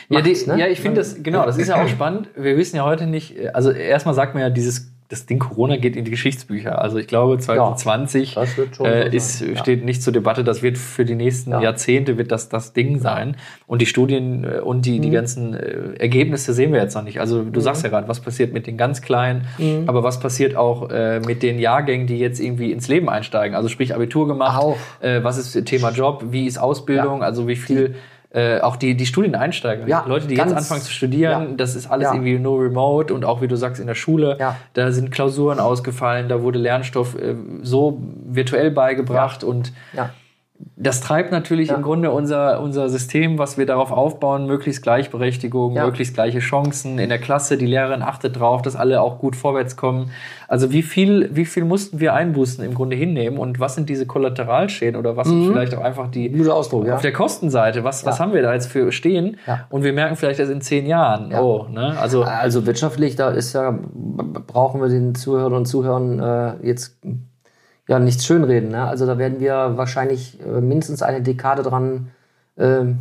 Ja, 0.08 0.20
macht, 0.20 0.26
die, 0.26 0.46
ne? 0.46 0.58
ja 0.58 0.66
ich 0.68 0.80
finde 0.80 1.00
das, 1.00 1.22
genau, 1.22 1.44
das 1.44 1.58
ist 1.58 1.68
ja 1.68 1.82
auch 1.82 1.88
spannend. 1.96 2.28
Wir 2.36 2.56
wissen 2.56 2.76
ja 2.76 2.84
heute 2.84 3.06
nicht, 3.06 3.54
also 3.54 3.70
erstmal 3.70 4.14
sagt 4.14 4.34
man 4.34 4.42
ja, 4.42 4.50
dieses, 4.50 4.89
das 5.10 5.26
Ding 5.26 5.40
Corona 5.40 5.76
geht 5.76 5.96
in 5.96 6.04
die 6.04 6.10
Geschichtsbücher. 6.12 6.80
Also 6.80 6.96
ich 6.98 7.08
glaube, 7.08 7.36
2020 7.36 8.34
das 8.34 8.56
wird 8.56 8.76
schon 8.76 8.86
äh, 8.86 9.10
so 9.10 9.16
ist, 9.16 9.40
ja. 9.40 9.56
steht 9.56 9.84
nicht 9.84 10.02
zur 10.02 10.12
Debatte. 10.12 10.44
Das 10.44 10.62
wird 10.62 10.78
für 10.78 11.04
die 11.04 11.16
nächsten 11.16 11.50
Ja. 11.50 11.60
Jahrzehnte 11.60 12.16
wird 12.16 12.30
das 12.32 12.48
das 12.48 12.72
Ding 12.72 12.98
sein. 12.98 13.36
Und 13.66 13.82
die 13.82 13.86
Studien 13.86 14.44
äh, 14.44 14.60
und 14.60 14.86
die, 14.86 14.98
Mhm. 14.98 15.02
die 15.02 15.10
ganzen 15.10 15.54
äh, 15.54 15.94
Ergebnisse 15.98 16.52
sehen 16.54 16.72
wir 16.72 16.80
jetzt 16.80 16.94
noch 16.94 17.02
nicht. 17.02 17.20
Also 17.20 17.42
du 17.42 17.60
sagst 17.60 17.82
ja 17.82 17.88
gerade, 17.90 18.08
was 18.08 18.20
passiert 18.20 18.52
mit 18.52 18.66
den 18.66 18.76
ganz 18.76 19.02
Kleinen, 19.02 19.46
Mhm. 19.58 19.84
aber 19.88 20.02
was 20.04 20.20
passiert 20.20 20.54
auch 20.56 20.90
äh, 20.90 21.20
mit 21.20 21.42
den 21.42 21.58
Jahrgängen, 21.58 22.06
die 22.06 22.18
jetzt 22.18 22.38
irgendwie 22.40 22.70
ins 22.72 22.86
Leben 22.88 23.08
einsteigen? 23.08 23.56
Also 23.56 23.68
sprich 23.68 23.94
Abitur 23.94 24.26
gemacht. 24.28 24.76
Äh, 25.00 25.24
was 25.24 25.38
ist 25.38 25.64
Thema 25.66 25.90
Job, 25.90 26.26
wie 26.30 26.46
ist 26.46 26.58
Ausbildung, 26.58 27.22
also 27.22 27.48
wie 27.48 27.56
viel 27.56 27.96
äh, 28.32 28.60
auch 28.60 28.76
die, 28.76 28.96
die 28.96 29.06
Studieneinsteiger, 29.06 29.88
Ja, 29.88 30.04
Leute, 30.06 30.26
die 30.28 30.34
ganz- 30.36 30.50
jetzt 30.52 30.58
anfangen 30.58 30.82
zu 30.82 30.92
studieren, 30.92 31.42
ja. 31.50 31.54
das 31.56 31.74
ist 31.74 31.90
alles 31.90 32.04
Ja. 32.06 32.14
irgendwie 32.14 32.38
nur 32.38 32.62
remote 32.62 33.12
und 33.12 33.24
auch 33.24 33.40
wie 33.42 33.48
du 33.48 33.56
sagst 33.56 33.80
in 33.80 33.86
der 33.88 33.94
Schule, 33.96 34.36
da 34.74 34.92
sind 34.92 35.10
Klausuren 35.10 35.58
ausgefallen, 35.58 36.28
da 36.28 36.40
wurde 36.42 36.58
Lernstoff 36.60 37.16
äh, 37.16 37.34
so 37.62 38.00
virtuell 38.24 38.70
beigebracht 38.70 39.42
und 39.42 39.72
Ja. 39.92 40.10
Das 40.76 41.00
treibt 41.00 41.30
natürlich 41.32 41.68
Ja. 41.68 41.76
im 41.76 41.82
Grunde 41.82 42.10
unser, 42.10 42.60
unser 42.60 42.88
System, 42.88 43.38
was 43.38 43.56
wir 43.58 43.66
darauf 43.66 43.92
aufbauen, 43.92 44.46
möglichst 44.46 44.82
Gleichberechtigung, 44.82 45.74
Ja. 45.74 45.84
möglichst 45.86 46.14
gleiche 46.14 46.38
Chancen 46.40 46.98
in 46.98 47.08
der 47.08 47.18
Klasse. 47.18 47.56
Die 47.58 47.66
Lehrerin 47.66 48.02
achtet 48.02 48.38
drauf, 48.38 48.62
dass 48.62 48.76
alle 48.76 49.00
auch 49.00 49.18
gut 49.18 49.36
vorwärts 49.36 49.76
kommen. 49.76 50.10
Also 50.48 50.72
wie 50.72 50.82
viel, 50.82 51.30
wie 51.32 51.44
viel 51.44 51.64
mussten 51.64 52.00
wir 52.00 52.14
Einbußen 52.14 52.64
im 52.64 52.74
Grunde 52.74 52.96
hinnehmen 52.96 53.38
und 53.38 53.60
was 53.60 53.74
sind 53.74 53.88
diese 53.88 54.06
Kollateralschäden 54.06 54.98
oder 54.98 55.16
was 55.16 55.28
sind 55.28 55.46
vielleicht 55.46 55.74
auch 55.74 55.82
einfach 55.82 56.10
die 56.10 56.30
Guter 56.30 56.54
Ausdruck, 56.54 56.86
ja. 56.86 56.94
auf 56.94 57.02
der 57.02 57.12
Kostenseite? 57.12 57.84
Was, 57.84 58.04
was 58.04 58.18
haben 58.20 58.32
wir 58.32 58.42
da 58.42 58.52
jetzt 58.54 58.66
für 58.66 58.90
stehen? 58.92 59.36
Ja. 59.46 59.66
Und 59.70 59.84
wir 59.84 59.92
merken 59.92 60.16
vielleicht 60.16 60.40
erst 60.40 60.52
in 60.52 60.60
zehn 60.60 60.86
Jahren, 60.86 61.30
Ja. 61.30 61.40
oh, 61.40 61.66
ne? 61.70 61.96
Also 62.00 62.22
Also 62.24 62.66
wirtschaftlich, 62.66 63.16
da 63.16 63.30
ist 63.30 63.52
ja, 63.52 63.78
brauchen 64.46 64.80
wir 64.80 64.88
den 64.88 65.14
Zuhörern 65.14 65.52
und 65.52 65.66
Zuhörern 65.66 66.18
äh, 66.20 66.66
jetzt 66.66 66.98
ja 67.90 67.98
nichts 67.98 68.24
schönreden. 68.24 68.70
Ne? 68.70 68.84
Also 68.84 69.04
da 69.04 69.18
werden 69.18 69.40
wir 69.40 69.72
wahrscheinlich 69.76 70.38
äh, 70.40 70.60
mindestens 70.60 71.02
eine 71.02 71.20
Dekade 71.22 71.62
dran 71.62 72.12
ähm, 72.56 73.00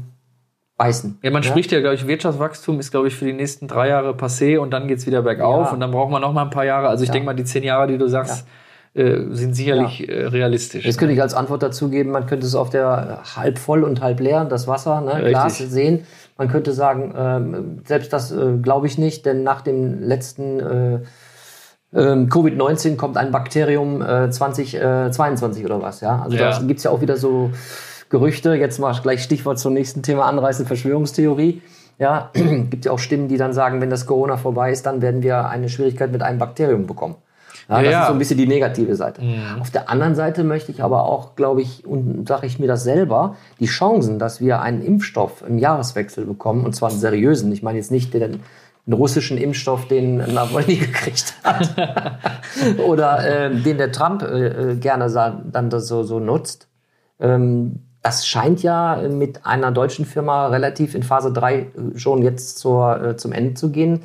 beißen. 0.78 1.20
Ja, 1.22 1.30
man 1.30 1.42
ne? 1.42 1.48
spricht 1.48 1.72
ja, 1.72 1.80
glaube 1.80 1.94
ich, 1.96 2.08
Wirtschaftswachstum 2.08 2.80
ist, 2.80 2.90
glaube 2.90 3.08
ich, 3.08 3.16
für 3.16 3.26
die 3.26 3.34
nächsten 3.34 3.68
drei 3.68 3.90
Jahre 3.90 4.12
passé 4.12 4.58
und 4.58 4.72
dann 4.72 4.88
geht's 4.88 5.06
wieder 5.06 5.22
bergauf 5.22 5.68
Ja. 5.68 5.74
und 5.74 5.80
dann 5.80 5.92
braucht 5.92 6.10
man 6.12 6.22
noch 6.22 6.34
mal 6.34 6.44
ein 6.44 6.50
paar 6.50 6.66
Jahre. 6.66 6.88
Also 6.90 7.04
ich 7.04 7.10
Ja. 7.10 7.14
denke 7.14 7.28
mal, 7.28 7.36
die 7.36 7.44
zehn 7.44 7.64
Jahre, 7.64 7.88
die 7.88 8.00
du 8.00 8.08
sagst, 8.08 8.48
äh, 8.96 9.18
sind 9.30 9.54
sicherlich 9.56 10.10
äh, 10.10 10.26
realistisch. 10.26 10.84
Jetzt 10.84 10.98
könnte 10.98 11.14
ich 11.14 11.22
als 11.22 11.36
Antwort 11.36 11.62
dazu 11.62 11.90
geben, 11.90 12.10
man 12.10 12.26
könnte 12.26 12.48
es 12.48 12.56
auf 12.56 12.72
der 12.72 13.22
halb 13.36 13.60
voll 13.60 13.84
und 13.84 14.02
halb 14.02 14.20
leer, 14.20 14.46
das 14.46 14.68
Wasser, 14.68 15.02
ne, 15.02 15.18
Richtig. 15.18 15.30
Glas 15.30 15.58
sehen. 15.60 16.08
Man 16.36 16.48
könnte 16.48 16.74
sagen, 16.74 17.14
ähm, 17.16 17.82
selbst 17.86 18.12
das 18.12 18.32
äh, 18.32 18.58
glaube 18.60 18.88
ich 18.88 18.98
nicht, 18.98 19.28
denn 19.28 19.44
nach 19.44 19.62
dem 19.62 20.02
letzten 20.02 20.60
äh, 20.60 21.00
ähm, 21.94 22.30
Covid-19 22.30 22.96
kommt 22.98 23.18
ein 23.18 23.32
Bakterium 23.32 24.02
äh, 24.02 24.30
2022 24.30 25.66
oder 25.66 25.82
was, 25.82 26.02
ja. 26.02 26.22
Also 26.22 26.38
Ja. 26.38 26.52
da 26.52 26.60
gibt's 26.66 26.84
ja 26.84 26.92
auch 26.92 27.02
wieder 27.02 27.18
so 27.18 27.52
Gerüchte, 28.10 28.54
jetzt 28.56 28.80
mal 28.80 28.94
gleich 29.02 29.22
Stichwort 29.24 29.60
zum 29.60 29.74
nächsten 29.74 30.02
Thema 30.02 30.26
anreißen, 30.26 30.66
Verschwörungstheorie. 30.66 31.62
Ja, 32.00 32.32
gibt 32.34 32.86
ja 32.86 32.92
auch 32.92 33.00
Stimmen, 33.00 33.28
die 33.28 33.38
dann 33.38 33.54
sagen, 33.54 33.82
wenn 33.82 33.90
das 33.90 34.06
Corona 34.06 34.38
vorbei 34.38 34.72
ist, 34.72 34.86
dann 34.86 35.02
werden 35.02 35.22
wir 35.22 35.48
eine 35.50 35.70
Schwierigkeit 35.70 36.12
mit 36.12 36.22
einem 36.24 36.40
Bakterium 36.40 36.88
bekommen. 36.88 37.16
Ja, 37.68 37.78
Ja, 37.78 37.84
das 37.84 37.92
ja. 37.92 38.02
ist 38.02 38.08
so 38.08 38.14
ein 38.14 38.20
bisschen 38.20 38.38
die 38.38 38.48
negative 38.48 38.96
Seite. 38.96 39.22
Auf 39.60 39.70
der 39.70 39.90
anderen 39.90 40.16
Seite 40.16 40.44
möchte 40.44 40.72
ich 40.72 40.82
aber 40.82 41.04
auch, 41.04 41.36
glaube 41.36 41.62
ich, 41.62 41.86
und 41.86 42.28
sage 42.28 42.48
ich 42.48 42.58
mir 42.58 42.68
das 42.68 42.84
selber, 42.84 43.36
die 43.60 43.66
Chancen, 43.68 44.18
dass 44.18 44.40
wir 44.42 44.62
einen 44.62 44.82
Impfstoff 44.82 45.44
im 45.48 45.58
Jahreswechsel 45.60 46.26
bekommen, 46.26 46.66
und 46.66 46.74
zwar 46.76 46.90
einen 46.90 47.00
seriösen, 47.00 47.52
ich 47.52 47.62
meine 47.62 47.78
jetzt 47.78 47.92
nicht 47.92 48.12
den, 48.14 48.40
den 48.90 48.94
russischen 48.94 49.38
Impfstoff, 49.38 49.88
den 49.88 50.18
Nawalny 50.18 50.76
gekriegt 50.78 51.36
hat, 51.44 51.76
oder 52.86 53.48
äh, 53.48 53.56
den 53.56 53.78
der 53.78 53.92
Trump 53.92 54.24
äh, 54.24 54.72
äh, 54.72 54.76
gerne 54.76 55.12
dann 55.52 55.70
das 55.70 55.88
so, 55.88 56.02
so 56.02 56.20
nutzt, 56.20 56.68
ähm, 57.20 57.84
das 58.02 58.26
scheint 58.26 58.64
ja 58.64 59.00
mit 59.10 59.46
einer 59.46 59.72
deutschen 59.72 60.06
Firma 60.06 60.48
relativ 60.48 60.96
in 60.96 61.04
Phase 61.04 61.32
3 61.32 61.68
schon 61.96 62.24
jetzt 62.24 62.58
zur, 62.58 63.04
äh, 63.04 63.18
zum 63.18 63.32
Ende 63.32 63.54
zu 63.56 63.72
gehen. 63.72 64.02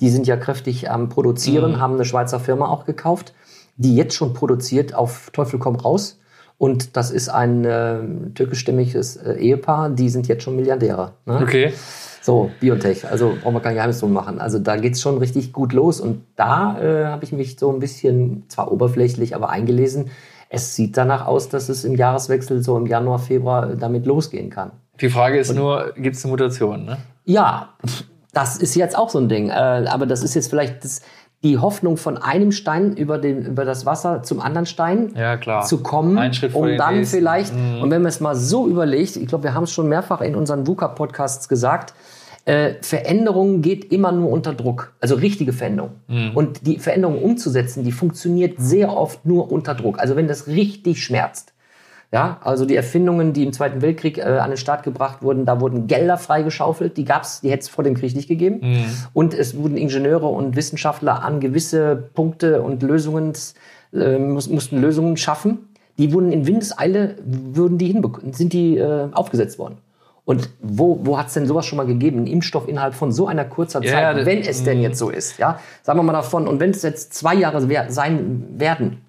Die 0.00 0.10
sind 0.10 0.26
ja 0.26 0.36
kräftig 0.36 0.90
am 0.90 1.08
Produzieren, 1.08 1.80
haben 1.80 1.94
eine 1.94 2.04
Schweizer 2.04 2.40
Firma 2.40 2.68
auch 2.68 2.84
gekauft, 2.84 3.32
die 3.76 3.96
jetzt 3.96 4.14
schon 4.14 4.34
produziert 4.34 4.94
auf 4.94 5.30
Teufel 5.32 5.58
komm 5.58 5.76
raus. 5.76 6.18
Und 6.58 6.96
das 6.96 7.10
ist 7.10 7.28
ein 7.28 7.64
äh, 7.64 8.00
türkischstämmiges 8.34 9.16
äh, 9.16 9.34
Ehepaar, 9.34 9.90
die 9.90 10.08
sind 10.08 10.26
jetzt 10.26 10.42
schon 10.42 10.56
Milliardäre. 10.56 11.12
Ne? 11.24 11.38
Okay. 11.42 11.72
So, 12.26 12.50
Biotech, 12.58 13.08
also 13.08 13.34
brauchen 13.40 13.54
wir 13.54 13.60
kein 13.60 13.76
Geheimnis 13.76 14.00
drum 14.00 14.12
machen. 14.12 14.40
Also 14.40 14.58
da 14.58 14.74
geht's 14.74 15.00
schon 15.00 15.18
richtig 15.18 15.52
gut 15.52 15.72
los 15.72 16.00
und 16.00 16.24
da 16.34 16.76
äh, 16.80 17.04
habe 17.04 17.22
ich 17.22 17.30
mich 17.30 17.56
so 17.56 17.70
ein 17.72 17.78
bisschen, 17.78 18.42
zwar 18.48 18.72
oberflächlich, 18.72 19.36
aber 19.36 19.48
eingelesen. 19.50 20.10
Es 20.48 20.74
sieht 20.74 20.96
danach 20.96 21.28
aus, 21.28 21.48
dass 21.50 21.68
es 21.68 21.84
im 21.84 21.94
Jahreswechsel 21.94 22.64
so 22.64 22.76
im 22.78 22.86
Januar, 22.86 23.20
Februar 23.20 23.70
äh, 23.70 23.76
damit 23.76 24.06
losgehen 24.06 24.50
kann. 24.50 24.72
Die 25.00 25.08
Frage 25.08 25.38
ist 25.38 25.54
nur, 25.54 25.92
gibt 25.96 26.16
es 26.16 26.24
eine 26.24 26.32
Mutation? 26.32 26.84
Ne? 26.84 26.96
Ja, 27.26 27.68
das 28.32 28.56
ist 28.56 28.74
jetzt 28.74 28.98
auch 28.98 29.08
so 29.08 29.20
ein 29.20 29.28
Ding. 29.28 29.50
Äh, 29.50 29.84
aber 29.88 30.06
das 30.06 30.24
ist 30.24 30.34
jetzt 30.34 30.50
vielleicht 30.50 30.82
das, 30.82 31.02
die 31.44 31.58
Hoffnung 31.58 31.96
von 31.96 32.18
einem 32.18 32.50
Stein 32.50 32.96
über, 32.96 33.18
den, 33.18 33.44
über 33.44 33.64
das 33.64 33.86
Wasser 33.86 34.24
zum 34.24 34.40
anderen 34.40 34.66
Stein 34.66 35.12
Ja, 35.14 35.36
klar. 35.36 35.64
zu 35.64 35.78
kommen, 35.78 36.18
Ein 36.18 36.34
Schritt 36.34 36.50
vor 36.50 36.62
um 36.62 36.76
dann 36.76 36.96
nächsten. 36.96 37.18
vielleicht, 37.18 37.52
und 37.52 37.88
wenn 37.92 38.02
man 38.02 38.08
es 38.08 38.18
mal 38.18 38.34
so 38.34 38.66
überlegt, 38.66 39.14
ich 39.14 39.28
glaube, 39.28 39.44
wir 39.44 39.54
haben 39.54 39.62
es 39.62 39.70
schon 39.70 39.88
mehrfach 39.88 40.22
in 40.22 40.34
unseren 40.34 40.66
VUCA-Podcasts 40.66 41.48
gesagt, 41.48 41.94
äh, 42.46 42.74
Veränderung 42.80 43.60
geht 43.60 43.92
immer 43.92 44.12
nur 44.12 44.30
unter 44.30 44.54
Druck, 44.54 44.94
also 45.00 45.16
richtige 45.16 45.52
Veränderung. 45.52 45.90
Und 46.34 46.66
die 46.66 46.78
Veränderung 46.78 47.20
umzusetzen, 47.20 47.82
die 47.82 47.92
funktioniert 47.92 48.54
sehr 48.58 48.96
oft 48.96 49.26
nur 49.26 49.50
unter 49.50 49.74
Druck. 49.74 49.98
Also 49.98 50.16
wenn 50.16 50.28
das 50.28 50.46
richtig 50.46 51.02
schmerzt. 51.02 51.52
Ja, 52.12 52.38
also 52.44 52.64
die 52.64 52.76
Erfindungen, 52.76 53.32
die 53.32 53.42
im 53.42 53.52
Zweiten 53.52 53.82
Weltkrieg 53.82 54.18
äh, 54.18 54.22
an 54.22 54.50
den 54.50 54.56
Start 54.56 54.84
gebracht 54.84 55.22
wurden, 55.22 55.44
da 55.44 55.60
wurden 55.60 55.88
Gelder 55.88 56.16
freigeschaufelt, 56.16 56.96
die 56.96 57.04
gab's, 57.04 57.40
die 57.40 57.50
hätte 57.50 57.62
es 57.62 57.68
vor 57.68 57.82
dem 57.82 57.94
Krieg 57.94 58.14
nicht 58.14 58.28
gegeben. 58.28 58.60
Und 59.12 59.34
es 59.34 59.56
wurden 59.56 59.76
Ingenieure 59.76 60.28
und 60.28 60.54
Wissenschaftler 60.54 61.24
an 61.24 61.40
gewisse 61.40 61.96
Punkte 62.14 62.62
und 62.62 62.80
Lösungen, 62.84 63.32
äh, 63.92 64.18
mus, 64.18 64.48
mussten 64.48 64.80
Lösungen 64.80 65.16
schaffen. 65.16 65.68
Die 65.98 66.12
wurden 66.12 66.30
in 66.30 66.46
Windeseile, 66.46 67.16
würden 67.24 67.76
die 67.76 67.88
hinbekommen, 67.88 68.32
sind 68.32 68.52
die 68.52 68.76
äh, 68.76 69.08
aufgesetzt 69.10 69.58
worden. 69.58 69.78
Und 70.26 70.50
wo, 70.60 70.98
wo 71.06 71.16
hat 71.16 71.28
es 71.28 71.34
denn 71.34 71.46
sowas 71.46 71.64
schon 71.66 71.76
mal 71.78 71.86
gegeben? 71.86 72.18
Ein 72.24 72.26
Impfstoff 72.26 72.66
innerhalb 72.68 72.94
von 72.94 73.12
so 73.12 73.28
einer 73.28 73.44
kurzer 73.44 73.80
Zeit, 73.80 73.90
ja, 74.02 74.12
das- 74.12 74.26
wenn 74.26 74.40
es 74.40 74.64
denn 74.64 74.80
jetzt 74.82 74.98
so 74.98 75.08
ist, 75.08 75.38
ja? 75.38 75.60
Sagen 75.82 75.98
wir 76.00 76.02
mal 76.02 76.12
davon, 76.12 76.46
und 76.48 76.58
wenn 76.60 76.70
es 76.70 76.82
jetzt 76.82 77.14
zwei 77.14 77.34
Jahre 77.34 77.68
wer- 77.68 77.90
sein 77.92 78.44
werden, 78.58 79.02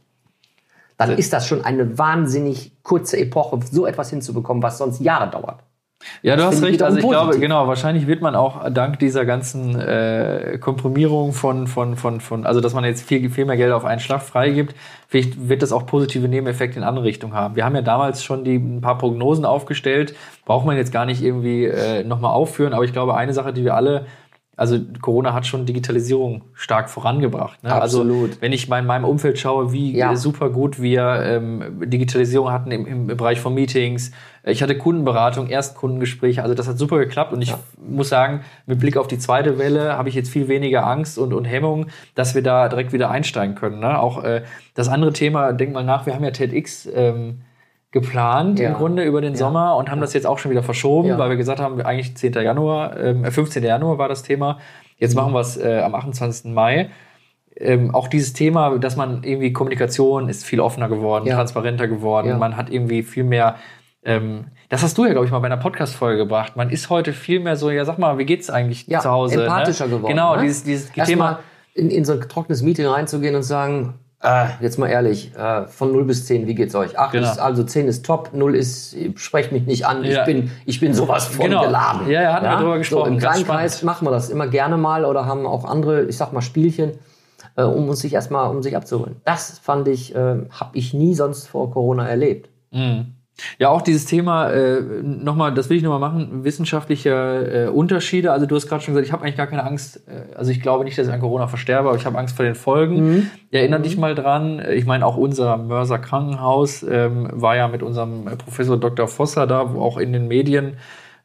dann 0.97 1.09
ist 1.17 1.33
das 1.33 1.47
schon 1.47 1.65
eine 1.65 1.97
wahnsinnig 1.97 2.71
kurze 2.83 3.17
Epoche, 3.17 3.59
so 3.71 3.85
etwas 3.87 4.11
hinzubekommen, 4.11 4.61
was 4.63 4.77
sonst 4.77 5.01
Jahre 5.01 5.29
dauert. 5.29 5.59
Ja, 6.21 6.35
du 6.35 6.43
hast 6.43 6.61
recht. 6.61 6.81
Also 6.81 6.97
ich 6.97 7.07
glaube, 7.07 7.39
genau, 7.39 7.67
wahrscheinlich 7.67 8.07
wird 8.07 8.21
man 8.21 8.35
auch 8.35 8.69
dank 8.71 8.99
dieser 8.99 9.25
ganzen 9.25 9.79
äh, 9.79 10.57
Komprimierung 10.59 11.33
von, 11.33 11.67
von, 11.67 11.95
von, 11.95 12.21
von, 12.21 12.45
also 12.45 12.61
dass 12.61 12.73
man 12.73 12.83
jetzt 12.83 13.03
viel, 13.03 13.29
viel 13.29 13.45
mehr 13.45 13.57
Geld 13.57 13.71
auf 13.71 13.85
einen 13.85 13.99
Schlag 13.99 14.21
freigibt, 14.21 14.75
vielleicht 15.07 15.49
wird 15.49 15.61
das 15.61 15.71
auch 15.71 15.85
positive 15.85 16.27
Nebeneffekte 16.27 16.77
in 16.77 16.83
andere 16.83 17.05
Richtungen 17.05 17.33
haben. 17.33 17.55
Wir 17.55 17.65
haben 17.65 17.75
ja 17.75 17.81
damals 17.81 18.23
schon 18.23 18.43
die 18.43 18.55
ein 18.55 18.81
paar 18.81 18.97
Prognosen 18.97 19.45
aufgestellt, 19.45 20.15
braucht 20.45 20.65
man 20.65 20.77
jetzt 20.77 20.91
gar 20.91 21.05
nicht 21.05 21.23
irgendwie 21.23 21.65
äh, 21.65 22.03
nochmal 22.03 22.31
aufführen, 22.31 22.73
aber 22.73 22.85
ich 22.85 22.93
glaube, 22.93 23.15
eine 23.15 23.33
Sache, 23.33 23.53
die 23.53 23.63
wir 23.63 23.75
alle 23.75 24.05
also 24.57 24.79
Corona 25.01 25.33
hat 25.33 25.45
schon 25.45 25.67
Digitalisierung 25.67 26.41
stark 26.55 26.89
vorangebracht. 26.89 27.63
Ne? 27.63 27.71
Absolut. 27.71 28.31
Also 28.31 28.41
wenn 28.41 28.51
ich 28.51 28.67
mal 28.67 28.79
in 28.79 28.87
meinem 28.87 29.05
Umfeld 29.05 29.37
schaue, 29.37 29.71
wie 29.71 29.95
Ja. 29.95 30.15
super 30.15 30.49
gut 30.49 30.81
wir 30.81 31.21
ähm, 31.23 31.79
Digitalisierung 31.85 32.51
hatten 32.51 32.71
im, 32.71 32.87
im 32.87 33.07
Bereich 33.07 33.39
von 33.39 33.53
Meetings. 33.53 34.11
Ich 34.43 34.63
hatte 34.63 34.75
Kundenberatung, 34.75 35.47
Erstkundengespräche, 35.47 36.41
also 36.41 36.55
das 36.55 36.67
hat 36.67 36.79
super 36.79 36.97
geklappt 36.97 37.33
und 37.33 37.41
ich 37.43 37.53
muss 37.87 38.09
sagen, 38.09 38.41
mit 38.65 38.79
Blick 38.79 38.97
auf 38.97 39.07
die 39.07 39.19
zweite 39.19 39.59
Welle 39.59 39.95
habe 39.95 40.09
ich 40.09 40.15
jetzt 40.15 40.29
viel 40.29 40.47
weniger 40.47 40.87
Angst 40.87 41.19
und, 41.19 41.33
und 41.33 41.45
Hemmung, 41.45 41.87
dass 42.15 42.33
wir 42.33 42.41
da 42.41 42.67
direkt 42.67 42.93
wieder 42.93 43.11
einsteigen 43.11 43.53
können. 43.53 43.79
Ne? 43.79 43.99
Auch 43.99 44.23
äh, 44.23 44.41
das 44.73 44.87
andere 44.89 45.13
Thema, 45.13 45.53
denk 45.53 45.71
mal 45.71 45.83
nach, 45.83 46.07
wir 46.07 46.15
haben 46.15 46.23
ja 46.23 46.31
TEDx 46.31 46.89
ähm, 46.91 47.41
geplant 47.91 48.59
Ja. 48.59 48.69
im 48.69 48.75
Grunde 48.75 49.03
über 49.03 49.21
den 49.21 49.35
Sommer 49.35 49.75
und 49.77 49.89
haben 49.89 50.01
das 50.01 50.13
jetzt 50.13 50.27
auch 50.27 50.37
schon 50.39 50.51
wieder 50.51 50.63
verschoben, 50.63 51.09
Ja. 51.09 51.17
weil 51.17 51.29
wir 51.29 51.37
gesagt 51.37 51.59
haben, 51.59 51.81
eigentlich 51.81 52.15
10. 52.17 52.41
Januar, 52.41 52.97
ähm, 52.99 53.23
15. 53.25 53.63
Januar 53.63 53.97
war 53.97 54.09
das 54.09 54.23
Thema. 54.23 54.59
Jetzt 54.97 55.15
machen 55.15 55.33
wir 55.33 55.39
es 55.39 55.57
äh, 55.57 55.79
am 55.83 55.95
28. 55.95 56.53
Mai. 56.53 56.89
Ähm, 57.55 57.93
auch 57.95 58.07
dieses 58.07 58.33
Thema, 58.33 58.77
dass 58.77 58.95
man 58.97 59.23
irgendwie 59.23 59.51
Kommunikation 59.53 60.29
ist 60.29 60.45
viel 60.45 60.59
offener 60.59 60.89
geworden, 60.89 61.25
Ja. 61.25 61.35
transparenter 61.35 61.87
geworden. 61.87 62.27
Ja. 62.29 62.37
Man 62.37 62.55
hat 62.57 62.69
irgendwie 62.69 63.03
viel 63.03 63.23
mehr. 63.23 63.55
Ähm, 64.03 64.47
das 64.69 64.83
hast 64.83 64.97
du 64.97 65.05
ja, 65.05 65.11
glaube 65.11 65.25
ich, 65.25 65.31
mal 65.31 65.39
bei 65.39 65.47
einer 65.47 65.57
Podcast-Folge 65.57 66.17
gebracht. 66.17 66.55
Man 66.55 66.69
ist 66.69 66.89
heute 66.89 67.13
viel 67.13 67.39
mehr 67.39 67.55
so, 67.55 67.71
ja, 67.71 67.83
sag 67.85 67.97
mal, 67.97 68.17
wie 68.17 68.25
geht's 68.25 68.49
eigentlich 68.49 68.85
zu 68.87 69.03
Hause? 69.09 69.41
empathischer 69.43 69.85
ne? 69.85 69.91
geworden. 69.95 70.11
Genau, 70.11 70.35
ne? 70.35 70.43
dieses, 70.43 70.63
dieses 70.63 70.89
Erst 70.95 71.09
Thema. 71.09 71.39
in, 71.73 71.89
in 71.89 72.05
so 72.05 72.13
ein 72.13 72.21
trockenes 72.21 72.61
Meeting 72.61 72.85
reinzugehen 72.85 73.35
und 73.35 73.43
sagen, 73.43 73.95
Äh, 74.23 74.47
jetzt 74.61 74.79
mal 74.79 74.87
ehrlich, 74.87 75.31
äh, 75.37 75.67
von 75.67 75.91
0 75.91 76.05
bis 76.05 76.25
10, 76.25 76.47
wie 76.47 76.55
geht's 76.55 76.73
euch? 76.73 76.97
8 76.97 77.11
Genau. 77.11 77.29
ist, 77.31 77.37
also 77.37 77.63
10 77.63 77.87
ist 77.87 78.03
top, 78.03 78.31
0 78.33 78.55
ist, 78.55 78.95
sprecht 79.15 79.51
mich 79.51 79.67
nicht 79.67 79.85
an, 79.85 80.03
Ja. 80.03 80.19
ich, 80.21 80.25
bin, 80.25 80.49
ich 80.65 80.79
bin 80.79 80.95
sowas 80.95 81.27
von 81.27 81.45
Genau. 81.45 81.61
geladen. 81.63 82.09
Ja, 82.09 82.23
ja, 82.23 82.33
hatten 82.33 82.45
wir 82.45 82.57
drüber 82.57 82.77
gesprochen, 82.79 83.05
So, 83.09 83.13
Im 83.13 83.17
kleinen 83.19 83.45
Kreis 83.45 83.83
machen 83.83 84.07
wir 84.07 84.11
das 84.11 84.29
immer 84.29 84.47
gerne 84.47 84.75
mal 84.77 85.05
oder 85.05 85.27
haben 85.27 85.45
auch 85.45 85.65
andere, 85.65 86.05
ich 86.05 86.17
sag 86.17 86.33
mal, 86.33 86.41
Spielchen, 86.41 86.93
äh, 87.55 87.61
um 87.61 87.87
uns 87.89 87.99
sich 87.99 88.11
erstmal, 88.13 88.49
um 88.49 88.63
sich 88.63 88.75
abzuholen. 88.75 89.17
Das 89.23 89.59
fand 89.59 89.87
ich, 89.87 90.15
äh, 90.15 90.19
habe 90.49 90.71
ich 90.73 90.95
nie 90.95 91.13
sonst 91.13 91.47
vor 91.47 91.69
Corona 91.71 92.07
erlebt. 92.07 92.49
Ja, 93.59 93.69
auch 93.69 93.81
dieses 93.81 94.05
Thema, 94.05 94.49
äh, 94.49 94.81
nochmal, 95.03 95.53
das 95.53 95.69
will 95.69 95.77
ich 95.77 95.83
nochmal 95.83 95.99
machen, 95.99 96.43
wissenschaftliche 96.43 97.67
äh, 97.67 97.69
Unterschiede. 97.69 98.31
Also 98.31 98.45
du 98.45 98.55
hast 98.55 98.67
gerade 98.67 98.83
schon 98.83 98.93
gesagt, 98.93 99.07
ich 99.07 99.13
habe 99.13 99.23
eigentlich 99.23 99.37
gar 99.37 99.47
keine 99.47 99.63
Angst, 99.63 100.01
äh, 100.07 100.35
also 100.35 100.51
ich 100.51 100.61
glaube 100.61 100.83
nicht, 100.83 100.97
dass 100.97 101.07
ich 101.07 101.13
an 101.13 101.19
Corona 101.19 101.47
versterbe, 101.47 101.89
aber 101.89 101.97
ich 101.97 102.05
habe 102.05 102.17
Angst 102.17 102.35
vor 102.35 102.45
den 102.45 102.55
Folgen. 102.55 102.97
Erinnere 103.51 103.81
dich 103.81 103.97
mal 103.97 104.15
dran, 104.15 104.61
ich 104.73 104.85
meine 104.85 105.05
auch 105.05 105.17
unser 105.17 105.57
Mörser 105.57 105.99
Krankenhaus 105.99 106.83
ähm, 106.83 107.29
war 107.31 107.55
ja 107.55 107.67
mit 107.67 107.83
unserem 107.83 108.25
Professor 108.37 108.77
Dr. 108.77 109.07
Vosser 109.07 109.47
da, 109.47 109.73
wo 109.73 109.81
auch 109.81 109.97
in 109.97 110.13
den 110.13 110.27
Medien, 110.27 110.77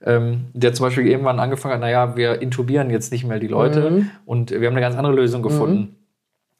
ähm, 0.04 0.46
der 0.52 0.74
zum 0.74 0.86
Beispiel 0.86 1.06
irgendwann 1.06 1.38
angefangen 1.40 1.74
hat, 1.74 1.80
naja, 1.80 2.16
wir 2.16 2.42
intubieren 2.42 2.90
jetzt 2.90 3.12
nicht 3.12 3.24
mehr 3.24 3.38
die 3.38 3.48
Leute 3.48 3.86
und 4.26 4.50
wir 4.50 4.66
haben 4.66 4.74
eine 4.74 4.80
ganz 4.80 4.96
andere 4.96 5.14
Lösung 5.14 5.42
gefunden. 5.42 5.96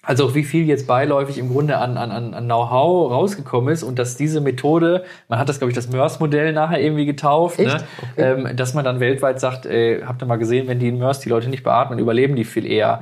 Also 0.05 0.27
auch 0.27 0.35
wie 0.35 0.43
viel 0.43 0.67
jetzt 0.67 0.89
beiläufig 0.89 1.39
im 1.39 1.49
Grunde 1.49 1.79
an, 1.79 1.97
an, 1.97 2.11
an 2.35 2.45
Know-how 2.45 3.13
rausgekommen 3.13 3.73
ist 3.73 3.85
und 3.85 4.01
dass 4.01 4.17
diese 4.17 4.41
Methode, 4.41 5.05
man 5.29 5.39
hat 5.39 5.49
das, 5.49 5.59
glaube 5.59 5.71
ich, 5.71 5.77
das 5.77 5.89
MERS-Modell 5.91 6.53
nachher 6.53 6.81
irgendwie 6.81 7.07
getauft, 7.07 7.61
ne? 7.61 7.85
ähm, 8.17 8.49
dass 8.57 8.75
man 8.75 8.85
dann 8.85 8.99
weltweit 8.99 9.39
sagt, 9.39 9.65
äh, 9.65 10.03
habt 10.05 10.21
ihr 10.21 10.27
mal 10.27 10.39
gesehen, 10.39 10.67
wenn 10.67 10.81
die 10.81 10.89
in 10.89 10.99
MERS 10.99 11.21
die 11.21 11.29
Leute 11.29 11.49
nicht 11.49 11.63
beatmen, 11.63 12.01
überleben 12.01 12.35
die 12.35 12.43
viel 12.43 12.67
eher. 12.67 13.01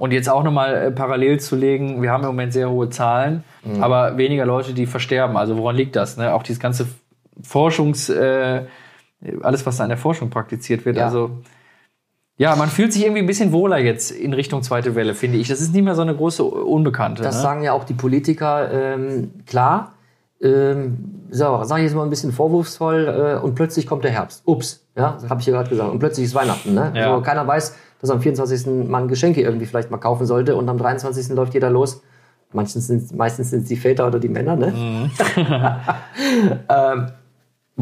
Und 0.00 0.12
jetzt 0.12 0.28
auch 0.28 0.42
nochmal 0.42 0.74
äh, 0.74 0.90
parallel 0.90 1.38
zu 1.38 1.54
legen, 1.54 2.02
wir 2.02 2.10
haben 2.10 2.22
im 2.24 2.30
Moment 2.30 2.52
sehr 2.52 2.68
hohe 2.68 2.90
Zahlen, 2.90 3.44
aber 3.80 4.18
weniger 4.18 4.44
Leute, 4.44 4.72
die 4.72 4.86
versterben. 4.86 5.36
Also 5.36 5.56
woran 5.56 5.76
liegt 5.76 5.94
das? 5.94 6.16
Ne? 6.16 6.34
Auch 6.34 6.42
dieses 6.42 6.58
ganze 6.58 6.86
Forschungs, 7.42 8.08
äh, 8.08 8.62
alles, 9.42 9.66
was 9.66 9.76
da 9.76 9.84
in 9.84 9.90
der 9.90 9.98
Forschung 9.98 10.30
praktiziert 10.30 10.84
wird, 10.84 10.96
Ja. 10.96 11.04
also 11.04 11.30
ja, 12.40 12.56
man 12.56 12.70
fühlt 12.70 12.90
sich 12.90 13.02
irgendwie 13.02 13.20
ein 13.20 13.26
bisschen 13.26 13.52
wohler 13.52 13.76
jetzt 13.76 14.10
in 14.10 14.32
Richtung 14.32 14.62
zweite 14.62 14.94
Welle, 14.94 15.14
finde 15.14 15.36
ich. 15.36 15.48
Das 15.48 15.60
ist 15.60 15.74
nicht 15.74 15.84
mehr 15.84 15.94
so 15.94 16.00
eine 16.00 16.16
große 16.16 16.42
Unbekannte. 16.42 17.22
Das 17.22 17.36
ne? 17.36 17.42
sagen 17.42 17.62
ja 17.62 17.74
auch 17.74 17.84
die 17.84 17.92
Politiker, 17.92 18.72
ähm, 18.72 19.30
klar. 19.44 19.92
Ähm, 20.40 21.26
so, 21.30 21.62
sage 21.64 21.82
ich 21.82 21.88
jetzt 21.88 21.94
mal 21.94 22.02
ein 22.02 22.08
bisschen 22.08 22.32
vorwurfsvoll, 22.32 23.36
äh, 23.36 23.44
und 23.44 23.56
plötzlich 23.56 23.86
kommt 23.86 24.04
der 24.04 24.12
Herbst. 24.12 24.40
Ups, 24.46 24.86
ja, 24.96 25.18
habe 25.28 25.42
ich 25.42 25.46
ja 25.48 25.52
gerade 25.52 25.68
gesagt. 25.68 25.92
Und 25.92 25.98
plötzlich 25.98 26.24
ist 26.24 26.34
Weihnachten, 26.34 26.72
ne? 26.72 26.90
Ja. 26.94 27.14
So, 27.14 27.20
keiner 27.20 27.46
weiß, 27.46 27.76
dass 28.00 28.08
am 28.08 28.22
24. 28.22 28.88
man 28.88 29.06
Geschenke 29.08 29.42
irgendwie 29.42 29.66
vielleicht 29.66 29.90
mal 29.90 29.98
kaufen 29.98 30.24
sollte 30.24 30.56
und 30.56 30.66
am 30.70 30.78
23. 30.78 31.28
läuft 31.36 31.52
jeder 31.52 31.68
los. 31.68 32.02
Meistens 32.54 32.86
sind 32.86 33.14
meistens 33.14 33.50
sind 33.50 33.64
es 33.64 33.68
die 33.68 33.76
Väter 33.76 34.06
oder 34.06 34.18
die 34.18 34.30
Männer, 34.30 34.56
ne? 34.56 34.68
Mhm. 34.68 35.10
ähm, 36.70 37.06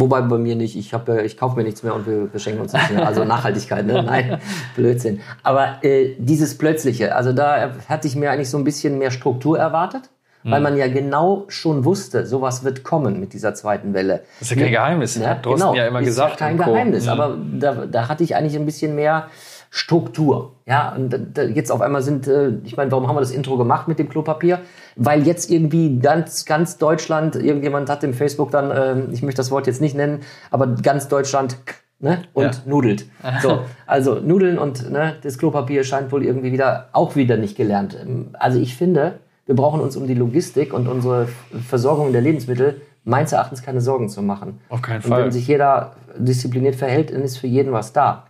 wobei 0.00 0.20
bei 0.22 0.38
mir 0.38 0.56
nicht. 0.56 0.76
Ich 0.76 0.94
habe, 0.94 1.22
ich 1.22 1.36
kaufe 1.36 1.56
mir 1.56 1.64
nichts 1.64 1.82
mehr 1.82 1.94
und 1.94 2.06
wir 2.06 2.26
beschenken 2.26 2.60
uns 2.62 2.72
nicht 2.72 2.90
mehr. 2.90 3.06
Also 3.06 3.24
Nachhaltigkeit, 3.24 3.86
ne? 3.86 4.02
Nein, 4.02 4.38
Blödsinn. 4.76 5.20
Aber 5.42 5.82
äh, 5.82 6.14
dieses 6.18 6.56
plötzliche, 6.58 7.14
also 7.14 7.32
da 7.32 7.72
hatte 7.88 8.08
ich 8.08 8.16
mir 8.16 8.30
eigentlich 8.30 8.50
so 8.50 8.58
ein 8.58 8.64
bisschen 8.64 8.98
mehr 8.98 9.10
Struktur 9.10 9.58
erwartet. 9.58 10.02
Mhm. 10.44 10.50
Weil 10.52 10.60
man 10.60 10.76
ja 10.76 10.86
genau 10.86 11.44
schon 11.48 11.84
wusste, 11.84 12.24
sowas 12.24 12.62
wird 12.62 12.84
kommen 12.84 13.18
mit 13.18 13.32
dieser 13.32 13.54
zweiten 13.54 13.92
Welle. 13.92 14.20
Das 14.38 14.50
ist 14.50 14.56
ja 14.56 14.62
kein 14.62 14.72
Geheimnis, 14.72 15.16
Ja, 15.16 15.30
hat 15.30 15.44
Drosten 15.44 15.74
ja 15.74 15.86
immer 15.88 15.98
ist 16.00 16.06
gesagt 16.06 16.40
Ja 16.40 16.46
kein. 16.46 16.56
Geheimnis, 16.58 17.04
Mhm. 17.06 17.10
aber 17.10 17.36
da, 17.58 17.86
da 17.86 18.08
hatte 18.08 18.22
ich 18.22 18.36
eigentlich 18.36 18.54
ein 18.54 18.64
bisschen 18.64 18.94
mehr 18.94 19.26
Struktur. 19.70 20.52
Ja, 20.66 20.94
und 20.94 21.14
jetzt 21.54 21.70
auf 21.70 21.80
einmal 21.80 22.02
sind, 22.02 22.26
äh, 22.26 22.52
ich 22.64 22.76
meine, 22.76 22.90
warum 22.90 23.06
haben 23.08 23.16
wir 23.16 23.20
das 23.20 23.30
Intro 23.30 23.56
gemacht 23.56 23.88
mit 23.88 23.98
dem 23.98 24.08
Klopapier? 24.08 24.60
Weil 24.96 25.26
jetzt 25.26 25.50
irgendwie 25.50 25.98
ganz, 25.98 26.44
ganz 26.44 26.78
Deutschland, 26.78 27.36
irgendjemand 27.36 27.88
hat 27.90 28.02
im 28.04 28.14
Facebook 28.14 28.50
dann, 28.50 28.70
ähm, 28.74 29.08
ich 29.12 29.22
möchte 29.22 29.38
das 29.38 29.50
Wort 29.50 29.66
jetzt 29.66 29.80
nicht 29.80 29.94
nennen, 29.96 30.20
aber 30.50 30.66
ganz 30.66 31.08
Deutschland 31.08 31.56
ne, 32.00 32.22
und 32.32 32.44
Ja. 32.44 32.50
nudelt. 32.66 33.06
So, 33.42 33.60
also 33.86 34.16
Nudeln 34.16 34.58
und 34.58 34.90
ne, 34.90 35.16
das 35.22 35.38
Klopapier 35.38 35.84
scheint 35.84 36.12
wohl 36.12 36.24
irgendwie 36.24 36.52
wieder 36.52 36.88
auch 36.92 37.14
wieder 37.16 37.36
nicht 37.36 37.56
gelernt. 37.56 37.96
Ähm, 38.00 38.30
Also 38.38 38.58
ich 38.58 38.74
finde, 38.76 39.18
wir 39.46 39.54
brauchen 39.54 39.80
uns 39.80 39.96
um 39.96 40.06
die 40.06 40.14
Logistik 40.14 40.72
und 40.74 40.88
unsere 40.88 41.28
Versorgung 41.66 42.12
der 42.12 42.20
Lebensmittel 42.20 42.80
meines 43.04 43.32
Erachtens 43.32 43.62
keine 43.62 43.80
Sorgen 43.80 44.08
zu 44.10 44.20
machen. 44.22 44.60
Auf 44.68 44.82
keinen 44.82 44.96
Und 45.02 45.08
Fall. 45.08 45.24
wenn 45.24 45.32
sich 45.32 45.46
jeder 45.48 45.92
diszipliniert 46.18 46.74
verhält, 46.76 47.12
dann 47.12 47.22
ist 47.22 47.38
für 47.38 47.46
jeden 47.46 47.72
was 47.72 47.92
da. 47.94 48.24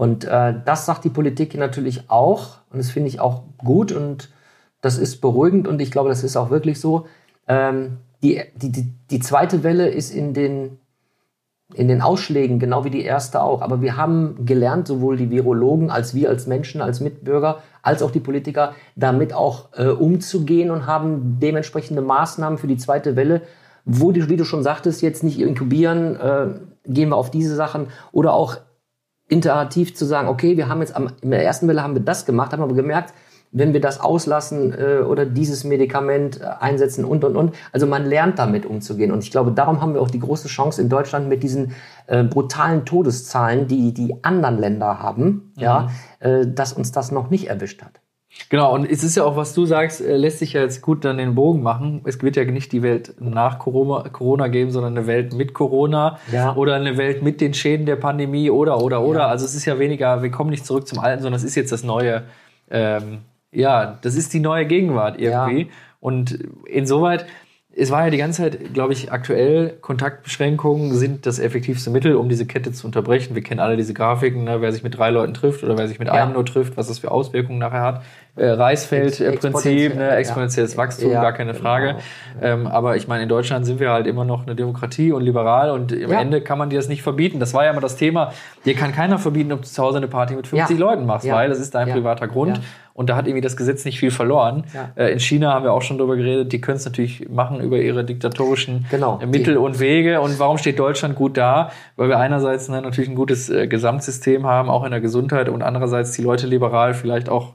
Und 0.00 0.24
äh, 0.24 0.54
das 0.64 0.86
sagt 0.86 1.04
die 1.04 1.10
Politik 1.10 1.54
natürlich 1.58 2.08
auch. 2.08 2.60
Und 2.70 2.78
das 2.78 2.88
finde 2.88 3.10
ich 3.10 3.20
auch 3.20 3.42
gut 3.58 3.92
und 3.92 4.30
das 4.80 4.96
ist 4.96 5.20
beruhigend 5.20 5.68
und 5.68 5.78
ich 5.82 5.90
glaube, 5.90 6.08
das 6.08 6.24
ist 6.24 6.38
auch 6.38 6.48
wirklich 6.48 6.80
so. 6.80 7.06
Ähm, 7.46 7.98
die, 8.22 8.40
die, 8.54 8.94
die, 9.10 9.20
zweite 9.20 9.62
Welle 9.62 9.90
ist 9.90 10.10
in 10.10 10.32
den, 10.32 10.78
in 11.74 11.86
den 11.86 12.00
Ausschlägen, 12.00 12.58
genau 12.58 12.84
wie 12.84 12.90
die 12.90 13.02
erste 13.02 13.42
auch. 13.42 13.60
Aber 13.60 13.82
wir 13.82 13.98
haben 13.98 14.46
gelernt, 14.46 14.88
sowohl 14.88 15.18
die 15.18 15.28
Virologen 15.28 15.90
als 15.90 16.14
wir 16.14 16.30
als 16.30 16.46
Menschen, 16.46 16.80
als 16.80 17.00
Mitbürger, 17.00 17.58
als 17.82 18.02
auch 18.02 18.10
die 18.10 18.20
Politiker, 18.20 18.72
damit 18.96 19.34
auch 19.34 19.68
äh, 19.74 19.88
umzugehen 19.88 20.70
und 20.70 20.86
haben 20.86 21.36
dementsprechende 21.40 22.00
Maßnahmen 22.00 22.58
für 22.58 22.68
die 22.68 22.78
zweite 22.78 23.16
Welle, 23.16 23.42
wo 23.84 24.12
die, 24.12 24.30
wie 24.30 24.38
du 24.38 24.46
schon 24.46 24.62
sagtest, 24.62 25.02
jetzt 25.02 25.22
nicht 25.22 25.38
inkubieren, 25.38 26.16
äh, 26.16 26.46
gehen 26.86 27.10
wir 27.10 27.16
auf 27.16 27.30
diese 27.30 27.54
Sachen 27.54 27.88
oder 28.12 28.32
auch 28.32 28.56
iterativ 29.30 29.94
zu 29.94 30.04
sagen, 30.04 30.28
okay, 30.28 30.56
wir 30.56 30.68
haben 30.68 30.80
jetzt 30.80 30.94
am, 30.94 31.10
in 31.22 31.30
der 31.30 31.44
ersten 31.44 31.68
Welle 31.68 31.82
haben 31.82 31.94
wir 31.94 32.02
das 32.02 32.26
gemacht, 32.26 32.52
haben 32.52 32.62
aber 32.62 32.74
gemerkt, 32.74 33.14
wenn 33.52 33.72
wir 33.72 33.80
das 33.80 34.00
auslassen 34.00 34.72
äh, 34.72 35.00
oder 35.00 35.26
dieses 35.26 35.64
Medikament 35.64 36.40
äh, 36.40 36.44
einsetzen 36.60 37.04
und 37.04 37.24
und 37.24 37.36
und. 37.36 37.54
Also 37.72 37.86
man 37.86 38.06
lernt 38.06 38.38
damit 38.38 38.64
umzugehen. 38.64 39.10
Und 39.10 39.24
ich 39.24 39.30
glaube, 39.30 39.52
darum 39.52 39.80
haben 39.80 39.94
wir 39.94 40.00
auch 40.00 40.10
die 40.10 40.20
große 40.20 40.48
Chance 40.48 40.80
in 40.80 40.88
Deutschland 40.88 41.28
mit 41.28 41.42
diesen 41.42 41.74
äh, 42.06 42.22
brutalen 42.22 42.84
Todeszahlen, 42.84 43.66
die 43.66 43.92
die 43.92 44.22
anderen 44.22 44.58
Länder 44.58 45.00
haben, 45.00 45.52
ja, 45.56 45.90
äh, 46.20 46.46
dass 46.46 46.72
uns 46.72 46.92
das 46.92 47.10
noch 47.10 47.30
nicht 47.30 47.48
erwischt 47.48 47.82
hat. 47.82 47.99
Genau, 48.48 48.74
und 48.74 48.84
es 48.84 49.02
ist 49.04 49.16
ja 49.16 49.24
auch, 49.24 49.36
was 49.36 49.54
du 49.54 49.66
sagst, 49.66 50.00
äh, 50.00 50.16
lässt 50.16 50.38
sich 50.38 50.52
ja 50.54 50.62
jetzt 50.62 50.82
gut 50.82 51.04
dann 51.04 51.18
den 51.18 51.34
Bogen 51.34 51.62
machen. 51.62 52.00
Es 52.04 52.22
wird 52.22 52.36
ja 52.36 52.44
nicht 52.44 52.72
die 52.72 52.82
Welt 52.82 53.14
nach 53.20 53.58
Corona, 53.58 54.08
Corona 54.08 54.48
geben, 54.48 54.70
sondern 54.70 54.96
eine 54.96 55.06
Welt 55.06 55.34
mit 55.34 55.52
Corona 55.52 56.18
Ja. 56.32 56.54
oder 56.54 56.74
eine 56.76 56.96
Welt 56.96 57.22
mit 57.22 57.40
den 57.40 57.54
Schäden 57.54 57.86
der 57.86 57.96
Pandemie 57.96 58.50
oder, 58.50 58.80
oder, 58.82 59.02
oder. 59.02 59.28
Also 59.28 59.44
es 59.44 59.54
ist 59.54 59.64
ja 59.66 59.78
weniger, 59.78 60.22
wir 60.22 60.30
kommen 60.30 60.50
nicht 60.50 60.64
zurück 60.64 60.86
zum 60.86 61.00
Alten, 61.00 61.22
sondern 61.22 61.38
es 61.38 61.44
ist 61.44 61.54
jetzt 61.56 61.72
das 61.72 61.82
neue, 61.84 62.22
ähm, 62.70 63.18
ja, 63.52 63.98
das 64.02 64.14
ist 64.14 64.32
die 64.32 64.40
neue 64.40 64.64
Gegenwart 64.66 65.20
irgendwie. 65.20 65.62
Ja. 65.62 65.68
Und 66.00 66.38
insoweit, 66.66 67.26
es 67.76 67.90
war 67.90 68.04
ja 68.04 68.10
die 68.10 68.18
ganze 68.18 68.42
Zeit, 68.42 68.74
glaube 68.74 68.92
ich, 68.92 69.12
aktuell, 69.12 69.70
Kontaktbeschränkungen 69.80 70.94
sind 70.94 71.24
das 71.24 71.38
effektivste 71.38 71.90
Mittel, 71.90 72.16
um 72.16 72.28
diese 72.28 72.44
Kette 72.44 72.72
zu 72.72 72.86
unterbrechen. 72.86 73.34
Wir 73.34 73.42
kennen 73.42 73.60
alle 73.60 73.76
diese 73.76 73.94
Grafiken, 73.94 74.44
ne? 74.44 74.60
wer 74.60 74.72
sich 74.72 74.82
mit 74.82 74.98
drei 74.98 75.10
Leuten 75.10 75.34
trifft 75.34 75.62
oder 75.62 75.78
wer 75.78 75.86
sich 75.86 75.98
mit 75.98 76.08
Ja. 76.08 76.14
einem 76.14 76.32
nur 76.32 76.44
trifft, 76.44 76.76
was 76.76 76.88
das 76.88 76.98
für 76.98 77.10
Auswirkungen 77.10 77.58
nachher 77.58 77.82
hat. 77.82 78.02
Äh, 78.40 78.52
Reisfeld-Prinzip, 78.52 79.96
ne? 79.96 80.16
exponentielles 80.16 80.76
Wachstum, 80.78 81.12
gar 81.12 81.32
keine 81.32 81.52
genau. 81.52 81.62
Frage. 81.62 81.96
Ähm, 82.40 82.66
aber 82.66 82.96
ich 82.96 83.06
meine, 83.06 83.24
in 83.24 83.28
Deutschland 83.28 83.66
sind 83.66 83.80
wir 83.80 83.90
halt 83.90 84.06
immer 84.06 84.24
noch 84.24 84.46
eine 84.46 84.56
Demokratie 84.56 85.12
und 85.12 85.22
liberal 85.22 85.70
und 85.70 85.92
am. 85.92 86.10
Ende 86.10 86.40
kann 86.40 86.56
man 86.56 86.70
dir 86.70 86.76
das 86.76 86.88
nicht 86.88 87.02
verbieten. 87.02 87.38
Das 87.38 87.52
war 87.52 87.64
ja 87.64 87.70
immer 87.70 87.82
das 87.82 87.96
Thema. 87.96 88.32
Dir 88.64 88.74
kann 88.74 88.92
keiner 88.92 89.18
verbieten, 89.18 89.52
ob 89.52 89.60
du 89.60 89.68
zu 89.68 89.82
Hause 89.82 89.98
eine 89.98 90.08
Party 90.08 90.34
mit 90.34 90.46
50 90.46 90.78
Ja. 90.78 90.86
Leuten 90.86 91.04
machst, 91.04 91.30
weil 91.30 91.50
das 91.50 91.58
ist 91.58 91.74
dein 91.74 91.90
privater 91.90 92.28
Grund. 92.28 92.60
Und 92.92 93.08
da 93.08 93.16
hat 93.16 93.26
irgendwie 93.26 93.40
das 93.40 93.56
Gesetz 93.56 93.84
nicht 93.84 93.98
viel 93.98 94.10
verloren. 94.10 94.64
Ja. 94.74 94.90
Äh, 94.94 95.12
in 95.12 95.20
China 95.20 95.54
haben 95.54 95.64
wir 95.64 95.72
auch 95.72 95.82
schon 95.82 95.96
drüber 95.96 96.16
geredet, 96.16 96.52
die 96.52 96.60
können 96.60 96.76
es 96.76 96.84
natürlich 96.84 97.28
machen 97.30 97.60
über 97.60 97.78
ihre 97.78 98.04
diktatorischen 98.04 98.86
Genau. 98.90 99.18
äh, 99.22 99.26
Mittel 99.26 99.56
und 99.56 99.80
Wege. 99.80 100.20
Und 100.20 100.38
warum 100.38 100.58
steht 100.58 100.78
Deutschland 100.78 101.14
gut 101.14 101.36
da? 101.36 101.70
Weil 101.96 102.08
wir 102.08 102.18
einerseits 102.18 102.68
ne, 102.68 102.82
natürlich 102.82 103.08
ein 103.08 103.16
gutes 103.16 103.48
äh, 103.48 103.68
Gesamtsystem 103.68 104.46
haben, 104.46 104.68
auch 104.68 104.84
in 104.84 104.90
der 104.90 105.00
Gesundheit, 105.00 105.48
und 105.48 105.62
andererseits 105.62 106.12
die 106.12 106.22
Leute 106.22 106.46
liberal 106.46 106.92
vielleicht 106.92 107.28
auch 107.28 107.54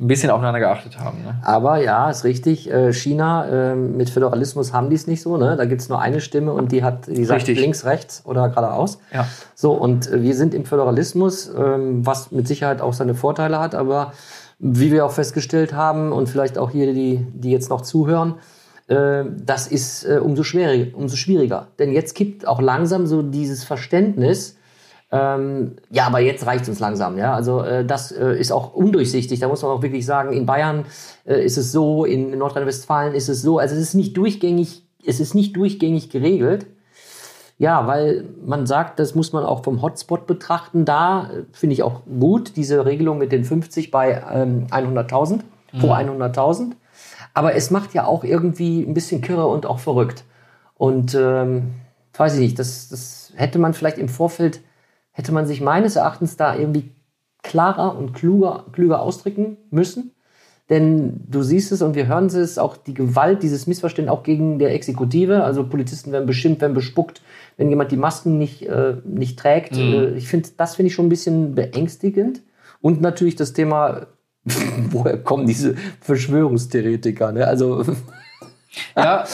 ein 0.00 0.08
bisschen 0.08 0.30
aufeinander 0.30 0.58
geachtet 0.58 0.98
haben. 0.98 1.22
Ne? 1.22 1.38
Aber 1.44 1.78
ja, 1.78 2.10
ist 2.10 2.24
richtig. 2.24 2.68
Äh, 2.70 2.92
China, 2.92 3.46
ähm, 3.48 3.96
mit 3.96 4.10
Föderalismus 4.10 4.72
haben 4.72 4.90
die 4.90 4.96
es 4.96 5.06
nicht 5.06 5.22
so. 5.22 5.36
Ne? 5.36 5.56
Da 5.56 5.66
gibt's 5.66 5.88
nur 5.88 6.00
eine 6.00 6.20
Stimme 6.20 6.52
und 6.52 6.72
die 6.72 6.82
hat, 6.82 7.06
die 7.06 7.24
sagt 7.24 7.42
Richtig. 7.42 7.60
links, 7.60 7.84
rechts 7.84 8.22
oder 8.24 8.48
geradeaus. 8.48 8.98
Ja. 9.12 9.28
So, 9.54 9.72
und 9.72 10.10
äh, 10.10 10.20
wir 10.20 10.34
sind 10.34 10.52
im 10.52 10.64
Föderalismus, 10.64 11.48
ähm, 11.56 12.04
was 12.04 12.32
mit 12.32 12.48
Sicherheit 12.48 12.80
auch 12.80 12.92
seine 12.92 13.14
Vorteile 13.14 13.60
hat, 13.60 13.76
aber 13.76 14.12
wie 14.58 14.90
wir 14.90 15.06
auch 15.06 15.12
festgestellt 15.12 15.74
haben 15.74 16.10
und 16.10 16.28
vielleicht 16.28 16.58
auch 16.58 16.70
hier 16.70 16.92
die, 16.92 17.24
die 17.32 17.52
jetzt 17.52 17.70
noch 17.70 17.82
zuhören, 17.82 18.34
äh, 18.88 19.24
das 19.30 19.68
ist 19.68 20.04
umso, 20.06 20.42
schwieriger, 20.42 20.96
umso 20.98 21.14
schwieriger. 21.14 21.68
Denn 21.78 21.92
jetzt 21.92 22.16
kippt 22.16 22.48
auch 22.48 22.60
langsam 22.60 23.06
so 23.06 23.22
dieses 23.22 23.62
Verständnis, 23.62 24.56
ähm, 25.14 25.76
ja, 25.90 26.06
aber 26.06 26.18
jetzt 26.18 26.44
reicht 26.44 26.68
uns 26.68 26.80
langsam. 26.80 27.16
Ja, 27.16 27.34
also 27.34 27.62
äh, 27.62 27.84
das 27.84 28.10
äh, 28.10 28.38
ist 28.38 28.50
auch 28.50 28.74
undurchsichtig. 28.74 29.38
Da 29.38 29.48
muss 29.48 29.62
man 29.62 29.70
auch 29.70 29.82
wirklich 29.82 30.04
sagen, 30.04 30.32
in 30.32 30.44
Bayern 30.44 30.86
äh, 31.24 31.44
ist 31.44 31.56
es 31.56 31.70
so, 31.70 32.04
in 32.04 32.36
Nordrhein-Westfalen 32.36 33.14
ist 33.14 33.28
es 33.28 33.40
so. 33.40 33.58
Also 33.58 33.76
es 33.76 33.80
ist 33.80 33.94
nicht 33.94 34.16
durchgängig, 34.16 34.82
es 35.06 35.20
ist 35.20 35.34
nicht 35.34 35.56
durchgängig 35.56 36.10
geregelt. 36.10 36.66
Ja, 37.56 37.86
weil 37.86 38.24
man 38.44 38.66
sagt, 38.66 38.98
das 38.98 39.14
muss 39.14 39.32
man 39.32 39.44
auch 39.44 39.62
vom 39.62 39.80
Hotspot 39.80 40.26
betrachten. 40.26 40.84
Da 40.84 41.30
äh, 41.30 41.44
finde 41.52 41.74
ich 41.74 41.84
auch 41.84 42.00
gut, 42.18 42.56
diese 42.56 42.84
Regelung 42.84 43.18
mit 43.18 43.30
den 43.30 43.44
50 43.44 43.92
bei 43.92 44.20
ähm, 44.32 44.66
100.000, 44.70 45.40
pro 45.78 45.92
100.000. 45.92 46.72
Aber 47.34 47.54
es 47.54 47.70
macht 47.70 47.94
ja 47.94 48.06
auch 48.06 48.24
irgendwie 48.24 48.82
ein 48.82 48.94
bisschen 48.94 49.20
kirre 49.20 49.46
und 49.46 49.66
auch 49.66 49.78
verrückt. 49.78 50.24
Und 50.76 51.14
ähm, 51.14 51.74
weiß 52.16 52.34
ich 52.34 52.40
nicht, 52.40 52.58
das, 52.58 52.88
das 52.88 53.32
hätte 53.36 53.58
man 53.58 53.74
vielleicht 53.74 53.98
im 53.98 54.08
Vorfeld, 54.08 54.60
hätte 55.14 55.32
man 55.32 55.46
sich 55.46 55.60
meines 55.60 55.96
Erachtens 55.96 56.36
da 56.36 56.54
irgendwie 56.54 56.90
klarer 57.42 57.96
und 57.96 58.12
kluger, 58.12 58.66
klüger 58.72 59.00
ausdrücken 59.00 59.56
müssen. 59.70 60.10
Denn 60.70 61.20
du 61.28 61.42
siehst 61.42 61.72
es 61.72 61.82
und 61.82 61.94
wir 61.94 62.06
hören 62.06 62.26
es, 62.26 62.58
auch 62.58 62.76
die 62.76 62.94
Gewalt, 62.94 63.42
dieses 63.42 63.66
Missverständnis 63.66 64.12
auch 64.12 64.22
gegen 64.22 64.58
der 64.58 64.74
Exekutive. 64.74 65.44
Also 65.44 65.68
Polizisten 65.68 66.10
werden 66.10 66.26
beschimpft, 66.26 66.62
werden 66.62 66.74
bespuckt, 66.74 67.22
wenn 67.56 67.68
jemand 67.68 67.92
die 67.92 67.96
Masken 67.96 68.38
nicht, 68.38 68.66
äh, 68.66 68.96
nicht 69.04 69.38
trägt. 69.38 69.76
Mhm. 69.76 69.92
Äh, 69.92 70.08
ich 70.14 70.26
finde, 70.26 70.48
das 70.56 70.74
finde 70.74 70.88
ich 70.88 70.94
schon 70.94 71.06
ein 71.06 71.10
bisschen 71.10 71.54
beängstigend. 71.54 72.40
Und 72.80 73.02
natürlich 73.02 73.36
das 73.36 73.52
Thema, 73.52 74.06
woher 74.90 75.18
kommen 75.18 75.46
diese 75.46 75.74
Verschwörungstheoretiker? 76.00 77.30
Ne? 77.32 77.46
Also 77.46 77.84
ja, 78.96 79.24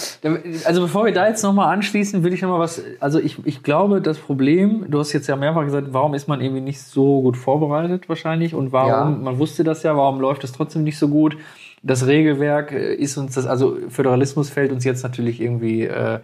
also 0.64 0.82
bevor 0.82 1.04
wir 1.04 1.12
da 1.12 1.28
jetzt 1.28 1.42
nochmal 1.42 1.72
anschließen, 1.72 2.22
will 2.22 2.32
ich 2.32 2.42
nochmal 2.42 2.60
was, 2.60 2.82
also 3.00 3.18
ich, 3.18 3.44
ich 3.46 3.62
glaube, 3.62 4.00
das 4.00 4.18
Problem, 4.18 4.86
du 4.88 4.98
hast 4.98 5.12
jetzt 5.12 5.26
ja 5.26 5.36
mehrfach 5.36 5.64
gesagt, 5.64 5.88
warum 5.90 6.14
ist 6.14 6.28
man 6.28 6.40
irgendwie 6.40 6.60
nicht 6.60 6.80
so 6.80 7.22
gut 7.22 7.36
vorbereitet 7.36 8.08
wahrscheinlich 8.08 8.54
und 8.54 8.72
warum, 8.72 8.90
ja. 8.90 9.04
man 9.04 9.38
wusste 9.38 9.64
das 9.64 9.82
ja, 9.82 9.96
warum 9.96 10.20
läuft 10.20 10.44
es 10.44 10.52
trotzdem 10.52 10.84
nicht 10.84 10.98
so 10.98 11.08
gut? 11.08 11.36
Das 11.82 12.06
Regelwerk 12.06 12.72
äh, 12.72 12.94
ist 12.94 13.16
uns 13.16 13.34
das, 13.34 13.46
also 13.46 13.76
Föderalismus 13.88 14.50
fällt 14.50 14.72
uns 14.72 14.84
jetzt 14.84 15.02
natürlich 15.02 15.40
irgendwie 15.40 15.84
äh, 15.84 16.20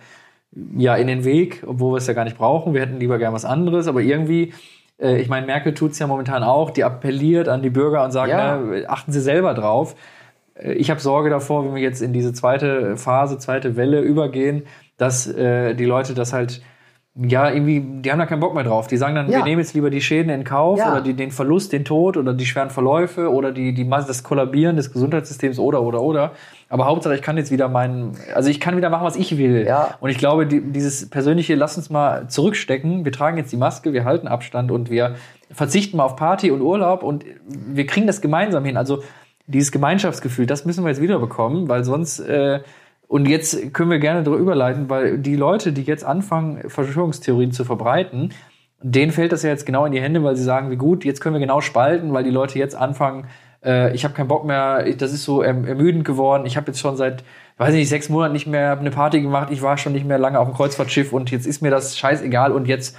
ja 0.76 0.96
in 0.96 1.06
den 1.06 1.24
Weg, 1.24 1.62
obwohl 1.66 1.94
wir 1.94 1.98
es 1.98 2.06
ja 2.06 2.14
gar 2.14 2.24
nicht 2.24 2.38
brauchen. 2.38 2.74
Wir 2.74 2.82
hätten 2.82 2.98
lieber 2.98 3.18
gern 3.18 3.32
was 3.32 3.44
anderes, 3.44 3.86
aber 3.86 4.00
irgendwie 4.00 4.52
äh, 5.00 5.18
ich 5.18 5.28
meine, 5.28 5.46
Merkel 5.46 5.74
tut 5.74 5.92
es 5.92 5.98
ja 5.98 6.06
momentan 6.06 6.42
auch, 6.42 6.70
die 6.70 6.84
appelliert 6.84 7.48
an 7.48 7.62
die 7.62 7.70
Bürger 7.70 8.04
und 8.04 8.12
sagt, 8.12 8.30
ja. 8.30 8.58
na, 8.58 8.88
achten 8.88 9.12
Sie 9.12 9.20
selber 9.20 9.54
drauf. 9.54 9.94
Äh, 10.58 10.72
ich 10.74 10.90
habe 10.90 11.00
Sorge 11.00 11.30
davor, 11.30 11.64
wenn 11.64 11.74
wir 11.74 11.82
jetzt 11.82 12.02
in 12.02 12.12
diese 12.12 12.32
zweite 12.32 12.96
Phase, 12.96 13.38
zweite 13.38 13.76
Welle 13.76 14.00
übergehen, 14.00 14.64
dass 14.96 15.26
äh, 15.26 15.74
die 15.74 15.84
Leute 15.84 16.14
das 16.14 16.32
halt 16.32 16.62
ja, 17.18 17.50
irgendwie, 17.50 17.80
die 17.80 18.12
haben 18.12 18.18
da 18.18 18.26
keinen 18.26 18.40
Bock 18.40 18.54
mehr 18.54 18.64
drauf. 18.64 18.88
Die 18.88 18.98
sagen 18.98 19.14
dann, 19.14 19.30
ja. 19.30 19.38
wir 19.38 19.44
nehmen 19.44 19.60
jetzt 19.60 19.72
lieber 19.72 19.88
die 19.88 20.02
Schäden 20.02 20.30
in 20.30 20.44
Kauf 20.44 20.78
ja. 20.78 20.92
oder 20.92 21.00
die, 21.00 21.14
den 21.14 21.30
Verlust, 21.30 21.72
den 21.72 21.84
Tod 21.84 22.18
oder 22.18 22.34
die 22.34 22.44
schweren 22.44 22.68
Verläufe 22.68 23.32
oder 23.32 23.52
die, 23.52 23.72
die, 23.72 23.88
das 23.88 24.22
Kollabieren 24.22 24.76
des 24.76 24.92
Gesundheitssystems 24.92 25.58
oder, 25.58 25.80
oder, 25.82 26.02
oder. 26.02 26.32
Aber 26.68 26.84
Hauptsache, 26.84 27.14
ich 27.14 27.22
kann 27.22 27.38
jetzt 27.38 27.50
wieder 27.50 27.68
meinen, 27.68 28.12
also 28.34 28.50
ich 28.50 28.60
kann 28.60 28.76
wieder 28.76 28.90
machen, 28.90 29.04
was 29.04 29.16
ich 29.16 29.38
will. 29.38 29.64
Ja. 29.66 29.94
Und 30.00 30.10
ich 30.10 30.18
glaube, 30.18 30.46
die, 30.46 30.60
dieses 30.60 31.08
persönliche, 31.08 31.54
lass 31.54 31.78
uns 31.78 31.88
mal 31.88 32.28
zurückstecken. 32.28 33.06
Wir 33.06 33.12
tragen 33.12 33.38
jetzt 33.38 33.50
die 33.50 33.56
Maske, 33.56 33.94
wir 33.94 34.04
halten 34.04 34.28
Abstand 34.28 34.70
und 34.70 34.90
wir 34.90 35.14
verzichten 35.50 35.96
mal 35.96 36.04
auf 36.04 36.16
Party 36.16 36.50
und 36.50 36.60
Urlaub 36.60 37.02
und 37.02 37.24
wir 37.46 37.86
kriegen 37.86 38.06
das 38.06 38.20
gemeinsam 38.20 38.62
hin. 38.66 38.76
Also, 38.76 39.02
dieses 39.46 39.72
Gemeinschaftsgefühl, 39.72 40.46
das 40.46 40.64
müssen 40.64 40.84
wir 40.84 40.90
jetzt 40.90 41.00
wieder 41.00 41.18
bekommen, 41.18 41.68
weil 41.68 41.84
sonst 41.84 42.20
äh, 42.20 42.60
und 43.08 43.28
jetzt 43.28 43.72
können 43.72 43.90
wir 43.90 43.98
gerne 43.98 44.24
darüber 44.24 44.40
überleiten, 44.40 44.90
weil 44.90 45.18
die 45.18 45.36
Leute, 45.36 45.72
die 45.72 45.82
jetzt 45.82 46.04
anfangen, 46.04 46.68
Verschwörungstheorien 46.68 47.52
zu 47.52 47.64
verbreiten, 47.64 48.30
denen 48.82 49.12
fällt 49.12 49.32
das 49.32 49.42
ja 49.42 49.50
jetzt 49.50 49.64
genau 49.64 49.86
in 49.86 49.92
die 49.92 50.00
Hände, 50.00 50.22
weil 50.24 50.36
sie 50.36 50.42
sagen, 50.42 50.70
wie 50.70 50.76
gut, 50.76 51.04
jetzt 51.04 51.20
können 51.20 51.34
wir 51.34 51.40
genau 51.40 51.60
spalten, 51.60 52.12
weil 52.12 52.24
die 52.24 52.30
Leute 52.30 52.58
jetzt 52.58 52.74
anfangen, 52.74 53.26
äh, 53.64 53.94
ich 53.94 54.04
habe 54.04 54.14
keinen 54.14 54.28
Bock 54.28 54.44
mehr, 54.44 54.92
das 54.94 55.12
ist 55.12 55.24
so 55.24 55.42
erm-, 55.42 55.64
ermüdend 55.64 56.04
geworden, 56.04 56.46
ich 56.46 56.56
habe 56.56 56.66
jetzt 56.68 56.80
schon 56.80 56.96
seit, 56.96 57.22
weiß 57.58 57.74
ich 57.74 57.80
nicht, 57.80 57.88
sechs 57.88 58.08
Monaten 58.08 58.32
nicht 58.32 58.46
mehr 58.46 58.78
eine 58.78 58.90
Party 58.90 59.20
gemacht, 59.22 59.48
ich 59.50 59.62
war 59.62 59.78
schon 59.78 59.92
nicht 59.92 60.06
mehr 60.06 60.18
lange 60.18 60.38
auf 60.38 60.48
dem 60.48 60.54
Kreuzfahrtschiff 60.54 61.12
und 61.12 61.30
jetzt 61.30 61.46
ist 61.46 61.62
mir 61.62 61.70
das 61.70 61.96
scheißegal 61.96 62.52
und 62.52 62.66
jetzt 62.66 62.96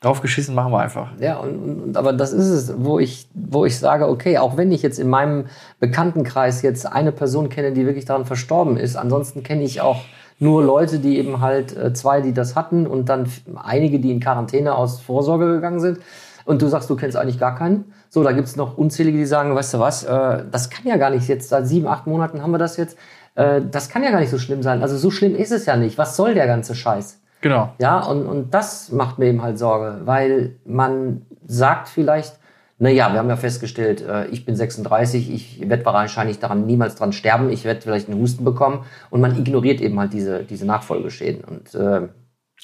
drauf 0.00 0.20
geschissen, 0.20 0.54
machen 0.54 0.72
wir 0.72 0.78
einfach. 0.78 1.08
Ja, 1.18 1.38
und, 1.38 1.82
und, 1.82 1.96
aber 1.96 2.12
das 2.12 2.32
ist 2.32 2.46
es, 2.46 2.74
wo 2.78 2.98
ich, 2.98 3.28
wo 3.34 3.64
ich 3.64 3.78
sage, 3.78 4.08
okay, 4.08 4.38
auch 4.38 4.56
wenn 4.56 4.70
ich 4.70 4.82
jetzt 4.82 4.98
in 4.98 5.08
meinem 5.08 5.46
Bekanntenkreis 5.80 6.62
jetzt 6.62 6.86
eine 6.86 7.12
Person 7.12 7.48
kenne, 7.48 7.72
die 7.72 7.84
wirklich 7.84 8.04
daran 8.04 8.24
verstorben 8.24 8.76
ist, 8.76 8.96
ansonsten 8.96 9.42
kenne 9.42 9.64
ich 9.64 9.80
auch 9.80 10.02
nur 10.38 10.62
Leute, 10.62 11.00
die 11.00 11.18
eben 11.18 11.40
halt 11.40 11.76
äh, 11.76 11.92
zwei, 11.92 12.20
die 12.20 12.32
das 12.32 12.54
hatten 12.54 12.86
und 12.86 13.08
dann 13.08 13.28
einige, 13.56 13.98
die 13.98 14.12
in 14.12 14.20
Quarantäne 14.20 14.74
aus 14.74 15.00
Vorsorge 15.00 15.46
gegangen 15.46 15.80
sind. 15.80 15.98
Und 16.44 16.62
du 16.62 16.68
sagst, 16.68 16.88
du 16.88 16.96
kennst 16.96 17.16
eigentlich 17.16 17.38
gar 17.38 17.56
keinen. 17.56 17.92
So, 18.08 18.22
da 18.22 18.32
gibt's 18.32 18.56
noch 18.56 18.78
unzählige, 18.78 19.18
die 19.18 19.26
sagen, 19.26 19.54
weißt 19.54 19.74
du 19.74 19.78
was, 19.80 20.04
äh, 20.04 20.44
das 20.50 20.70
kann 20.70 20.86
ja 20.86 20.96
gar 20.96 21.10
nicht 21.10 21.28
jetzt, 21.28 21.48
seit 21.48 21.66
sieben, 21.66 21.88
acht 21.88 22.06
Monaten 22.06 22.40
haben 22.40 22.52
wir 22.52 22.58
das 22.58 22.76
jetzt. 22.76 22.96
Äh, 23.34 23.60
das 23.70 23.88
kann 23.88 24.02
ja 24.02 24.10
gar 24.10 24.20
nicht 24.20 24.30
so 24.30 24.38
schlimm 24.38 24.62
sein. 24.62 24.80
Also 24.80 24.96
so 24.96 25.10
schlimm 25.10 25.34
ist 25.34 25.52
es 25.52 25.66
ja 25.66 25.76
nicht. 25.76 25.98
Was 25.98 26.16
soll 26.16 26.34
der 26.34 26.46
ganze 26.46 26.74
Scheiß? 26.74 27.20
Genau. 27.40 27.72
Ja, 27.78 28.00
und, 28.00 28.26
und 28.26 28.54
das 28.54 28.90
macht 28.90 29.18
mir 29.18 29.26
eben 29.26 29.42
halt 29.42 29.58
Sorge, 29.58 30.00
weil 30.04 30.56
man 30.64 31.22
sagt 31.46 31.88
vielleicht, 31.88 32.38
na 32.78 32.90
ja, 32.90 33.12
wir 33.12 33.18
haben 33.18 33.28
ja 33.28 33.36
festgestellt, 33.36 34.02
äh, 34.02 34.26
ich 34.26 34.44
bin 34.44 34.54
36, 34.54 35.32
ich 35.32 35.68
werde 35.68 35.84
wahrscheinlich 35.84 36.38
daran 36.38 36.66
niemals 36.66 36.94
dran 36.94 37.12
sterben, 37.12 37.50
ich 37.50 37.64
werde 37.64 37.80
vielleicht 37.80 38.08
einen 38.08 38.20
Husten 38.20 38.44
bekommen 38.44 38.84
und 39.10 39.20
man 39.20 39.36
ignoriert 39.36 39.80
eben 39.80 39.98
halt 39.98 40.12
diese, 40.12 40.44
diese 40.44 40.66
Nachfolgeschäden. 40.66 41.44
Und 41.44 41.74
äh, 41.74 42.08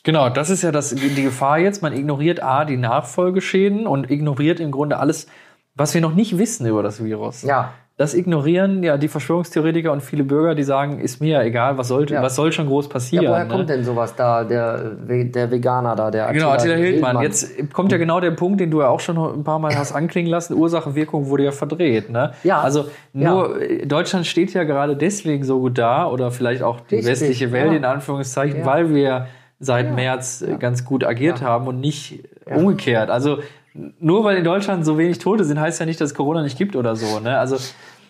Genau, 0.02 0.28
das 0.28 0.50
ist 0.50 0.62
ja 0.62 0.70
das, 0.70 0.94
die 0.94 1.22
Gefahr 1.22 1.58
jetzt. 1.58 1.80
Man 1.80 1.94
ignoriert 1.94 2.42
A, 2.42 2.66
die 2.66 2.76
Nachfolgeschäden 2.76 3.86
und 3.86 4.10
ignoriert 4.10 4.60
im 4.60 4.70
Grunde 4.70 4.98
alles, 4.98 5.28
was 5.74 5.94
wir 5.94 6.02
noch 6.02 6.14
nicht 6.14 6.36
wissen 6.36 6.66
über 6.66 6.82
das 6.82 7.02
Virus. 7.02 7.42
Ja 7.42 7.72
das 7.96 8.12
ignorieren 8.14 8.82
ja 8.82 8.96
die 8.96 9.06
Verschwörungstheoretiker 9.06 9.92
und 9.92 10.02
viele 10.02 10.24
Bürger, 10.24 10.56
die 10.56 10.64
sagen, 10.64 10.98
ist 10.98 11.20
mir 11.20 11.34
ja 11.34 11.42
egal, 11.42 11.78
was 11.78 11.86
soll, 11.86 12.10
ja. 12.10 12.22
was 12.22 12.34
soll 12.34 12.50
schon 12.50 12.66
groß 12.66 12.88
passieren. 12.88 13.24
Ja, 13.24 13.30
woher 13.30 13.44
ne? 13.44 13.50
kommt 13.50 13.68
denn 13.68 13.84
sowas 13.84 14.16
da, 14.16 14.42
der, 14.42 14.90
der 14.98 15.50
Veganer 15.50 15.94
da, 15.94 16.10
der 16.10 16.24
Attila 16.24 16.38
Genau, 16.38 16.50
Attila 16.50 16.74
Hildmann. 16.74 17.20
Hildmann. 17.20 17.22
Jetzt 17.22 17.72
kommt 17.72 17.92
ja 17.92 17.98
genau 17.98 18.18
der 18.18 18.32
Punkt, 18.32 18.60
den 18.60 18.72
du 18.72 18.80
ja 18.80 18.88
auch 18.88 18.98
schon 18.98 19.16
ein 19.16 19.44
paar 19.44 19.60
Mal 19.60 19.76
hast 19.78 19.92
anklingen 19.92 20.28
lassen, 20.28 20.54
Ursache, 20.54 20.96
Wirkung 20.96 21.28
wurde 21.28 21.44
ja 21.44 21.52
verdreht. 21.52 22.10
Ne? 22.10 22.32
Ja. 22.42 22.62
Also 22.62 22.86
nur, 23.12 23.62
ja. 23.62 23.84
Deutschland 23.84 24.26
steht 24.26 24.52
ja 24.54 24.64
gerade 24.64 24.96
deswegen 24.96 25.44
so 25.44 25.60
gut 25.60 25.78
da, 25.78 26.08
oder 26.08 26.32
vielleicht 26.32 26.64
auch 26.64 26.80
die 26.80 26.96
Richtig, 26.96 27.12
westliche 27.12 27.52
Welt 27.52 27.74
in 27.74 27.84
Anführungszeichen, 27.84 28.66
weil 28.66 28.92
wir 28.92 29.28
seit 29.60 29.94
März 29.94 30.44
ganz 30.58 30.84
gut 30.84 31.04
agiert 31.04 31.42
haben 31.42 31.68
und 31.68 31.78
nicht 31.78 32.28
umgekehrt. 32.44 33.08
Also 33.08 33.38
nur 33.74 34.24
weil 34.24 34.36
in 34.36 34.44
Deutschland 34.44 34.84
so 34.84 34.96
wenig 34.98 35.18
Tote 35.18 35.44
sind, 35.44 35.60
heißt 35.60 35.80
ja 35.80 35.86
nicht, 35.86 36.00
dass 36.00 36.10
es 36.10 36.14
Corona 36.14 36.42
nicht 36.42 36.56
gibt 36.56 36.76
oder 36.76 36.94
so. 36.94 37.18
Ne? 37.18 37.38
Also 37.38 37.56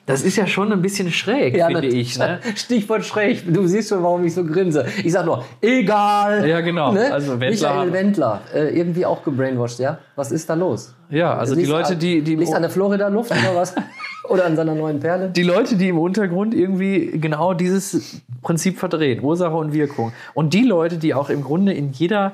das 0.07 0.23
ist 0.23 0.37
ja 0.37 0.47
schon 0.47 0.71
ein 0.71 0.83
bisschen 0.83 1.11
schräg, 1.11 1.57
ja, 1.57 1.69
finde 1.69 1.87
ich. 1.87 2.19
Ne? 2.19 2.39
Stichwort 2.55 3.07
schräg. 3.07 3.43
Du 3.53 3.67
siehst 3.67 3.89
schon, 3.89 4.03
warum 4.03 4.23
ich 4.25 4.35
so 4.35 4.45
grinse. 4.45 4.85
Ich 5.03 5.13
sag 5.13 5.25
nur, 5.25 5.43
egal. 5.63 6.47
Ja, 6.47 6.61
genau. 6.61 6.93
Ne? 6.93 7.11
Also 7.11 7.41
Wendler. 7.41 7.71
Michael 7.71 7.93
Wendler, 7.93 8.41
äh, 8.55 8.79
irgendwie 8.79 9.07
auch 9.07 9.25
gebrainwashed, 9.25 9.79
ja? 9.79 9.99
Was 10.15 10.31
ist 10.31 10.51
da 10.51 10.55
los? 10.55 10.95
Ja, 11.09 11.35
also 11.35 11.55
die 11.55 11.65
Leute, 11.65 11.97
die... 11.97 12.21
die 12.21 12.37
liegt 12.37 12.53
an 12.53 12.63
der 12.63 12.71
Florida-Luft 12.71 13.31
oder 13.31 13.57
was? 13.57 13.75
oder 14.29 14.45
an 14.45 14.57
seiner 14.57 14.75
neuen 14.75 15.01
Perle? 15.01 15.31
Die 15.31 15.43
Leute, 15.43 15.77
die 15.77 15.89
im 15.89 15.99
Untergrund 15.99 16.55
irgendwie 16.55 17.19
genau 17.19 17.55
dieses 17.55 18.21
Prinzip 18.43 18.79
verdrehen. 18.79 19.23
Ursache 19.23 19.55
und 19.55 19.73
Wirkung. 19.73 20.13
Und 20.35 20.53
die 20.53 20.65
Leute, 20.65 20.99
die 20.99 21.15
auch 21.15 21.31
im 21.31 21.43
Grunde 21.43 21.73
in 21.73 21.93
jeder 21.93 22.33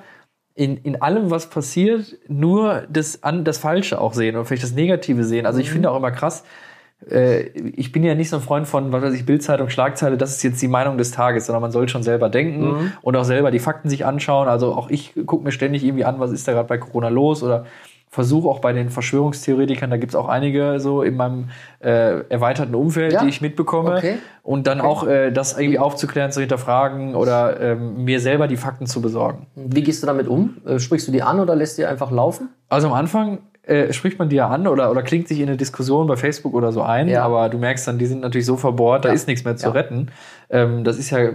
in, 0.55 0.77
in 0.79 1.01
allem, 1.01 1.31
was 1.31 1.49
passiert, 1.49 2.19
nur 2.29 2.83
das, 2.91 3.23
an, 3.23 3.45
das 3.45 3.59
Falsche 3.59 4.01
auch 4.01 4.15
sehen 4.15 4.37
oder 4.37 4.45
vielleicht 4.45 4.65
das 4.65 4.73
Negative 4.73 5.25
sehen. 5.25 5.47
Also 5.47 5.61
ich 5.61 5.69
mhm. 5.69 5.75
finde 5.75 5.91
auch 5.91 5.97
immer 5.97 6.11
krass, 6.11 6.45
äh, 7.09 7.43
ich 7.77 7.93
bin 7.93 8.03
ja 8.03 8.15
nicht 8.15 8.29
so 8.29 8.37
ein 8.37 8.43
Freund 8.43 8.69
von, 8.69 8.93
was 8.93 9.03
weiß 9.03 9.15
ich, 9.15 9.25
Bildzeitung, 9.25 9.71
Schlagzeile, 9.71 10.17
das 10.17 10.33
ist 10.33 10.43
jetzt 10.43 10.61
die 10.61 10.69
Meinung 10.69 10.99
des 10.99 11.13
Tages, 11.13 11.47
sondern 11.47 11.63
man 11.63 11.71
soll 11.71 11.89
schon 11.89 12.03
selber 12.03 12.29
denken 12.29 12.73
mhm. 12.73 12.93
und 13.03 13.17
auch 13.17 13.25
selber 13.25 13.51
die 13.51 13.59
Fakten 13.59 13.89
sich 13.89 14.05
anschauen. 14.05 14.49
Also 14.49 14.75
auch 14.75 14.91
ich 14.91 15.15
gucke 15.27 15.45
mir 15.45 15.53
ständig 15.53 15.85
irgendwie 15.85 16.05
an, 16.05 16.21
was 16.21 16.31
ist 16.33 16.47
da 16.47 16.53
gerade 16.53 16.69
bei 16.69 16.79
Corona 16.79 17.09
los 17.09 17.43
oder 17.43 17.67
versuche 18.11 18.49
auch 18.49 18.59
bei 18.59 18.73
den 18.73 18.91
Verschwörungstheoretikern, 18.91 19.89
da 19.89 19.97
gibt 19.97 20.13
es 20.13 20.17
auch 20.17 20.29
einige 20.29 20.81
so 20.81 21.03
in 21.03 21.17
meinem 21.17 21.51
äh, 21.79 22.23
erweiterten 22.29 22.75
Umfeld, 22.75 23.13
ja? 23.13 23.23
die 23.23 23.29
ich 23.29 23.41
mitbekomme. 23.41 23.97
Okay. 23.97 24.19
Und 24.43 24.67
dann 24.67 24.81
okay. 24.81 24.89
auch 24.89 25.07
äh, 25.07 25.31
das 25.31 25.57
irgendwie 25.57 25.79
aufzuklären, 25.79 26.33
zu 26.33 26.41
hinterfragen 26.41 27.15
oder 27.15 27.61
ähm, 27.61 28.05
mir 28.05 28.19
selber 28.19 28.49
die 28.49 28.57
Fakten 28.57 28.87
zu 28.87 29.01
besorgen. 29.01 29.47
Wie 29.55 29.83
gehst 29.83 30.03
du 30.03 30.09
damit 30.09 30.27
um? 30.27 30.57
Äh, 30.67 30.81
sprichst 30.81 31.07
du 31.07 31.13
die 31.13 31.23
an 31.23 31.39
oder 31.39 31.55
lässt 31.55 31.79
die 31.79 31.87
einfach 31.87 32.11
laufen? 32.11 32.49
Also 32.69 32.89
am 32.89 32.95
Anfang 32.95 33.39
äh, 33.63 33.93
spricht 33.93 34.19
man 34.19 34.29
die 34.29 34.37
ja 34.37 34.49
an 34.49 34.67
oder, 34.67 34.91
oder 34.91 35.03
klingt 35.03 35.29
sich 35.29 35.39
in 35.39 35.47
eine 35.47 35.57
Diskussion 35.57 36.09
bei 36.09 36.17
Facebook 36.17 36.55
oder 36.55 36.73
so 36.73 36.83
ein, 36.83 37.07
ja. 37.07 37.23
aber 37.23 37.49
du 37.49 37.59
merkst 37.59 37.87
dann, 37.87 37.99
die 37.99 38.07
sind 38.07 38.23
natürlich 38.23 38.47
so 38.47 38.57
verbohrt, 38.57 39.05
da 39.05 39.13
ist 39.13 39.29
nichts 39.29 39.45
mehr 39.45 39.57
zu 39.57 39.67
ja. 39.67 39.73
retten. 39.73 40.09
Ähm, 40.49 40.83
das 40.83 40.99
ist 40.99 41.11
ja, 41.11 41.31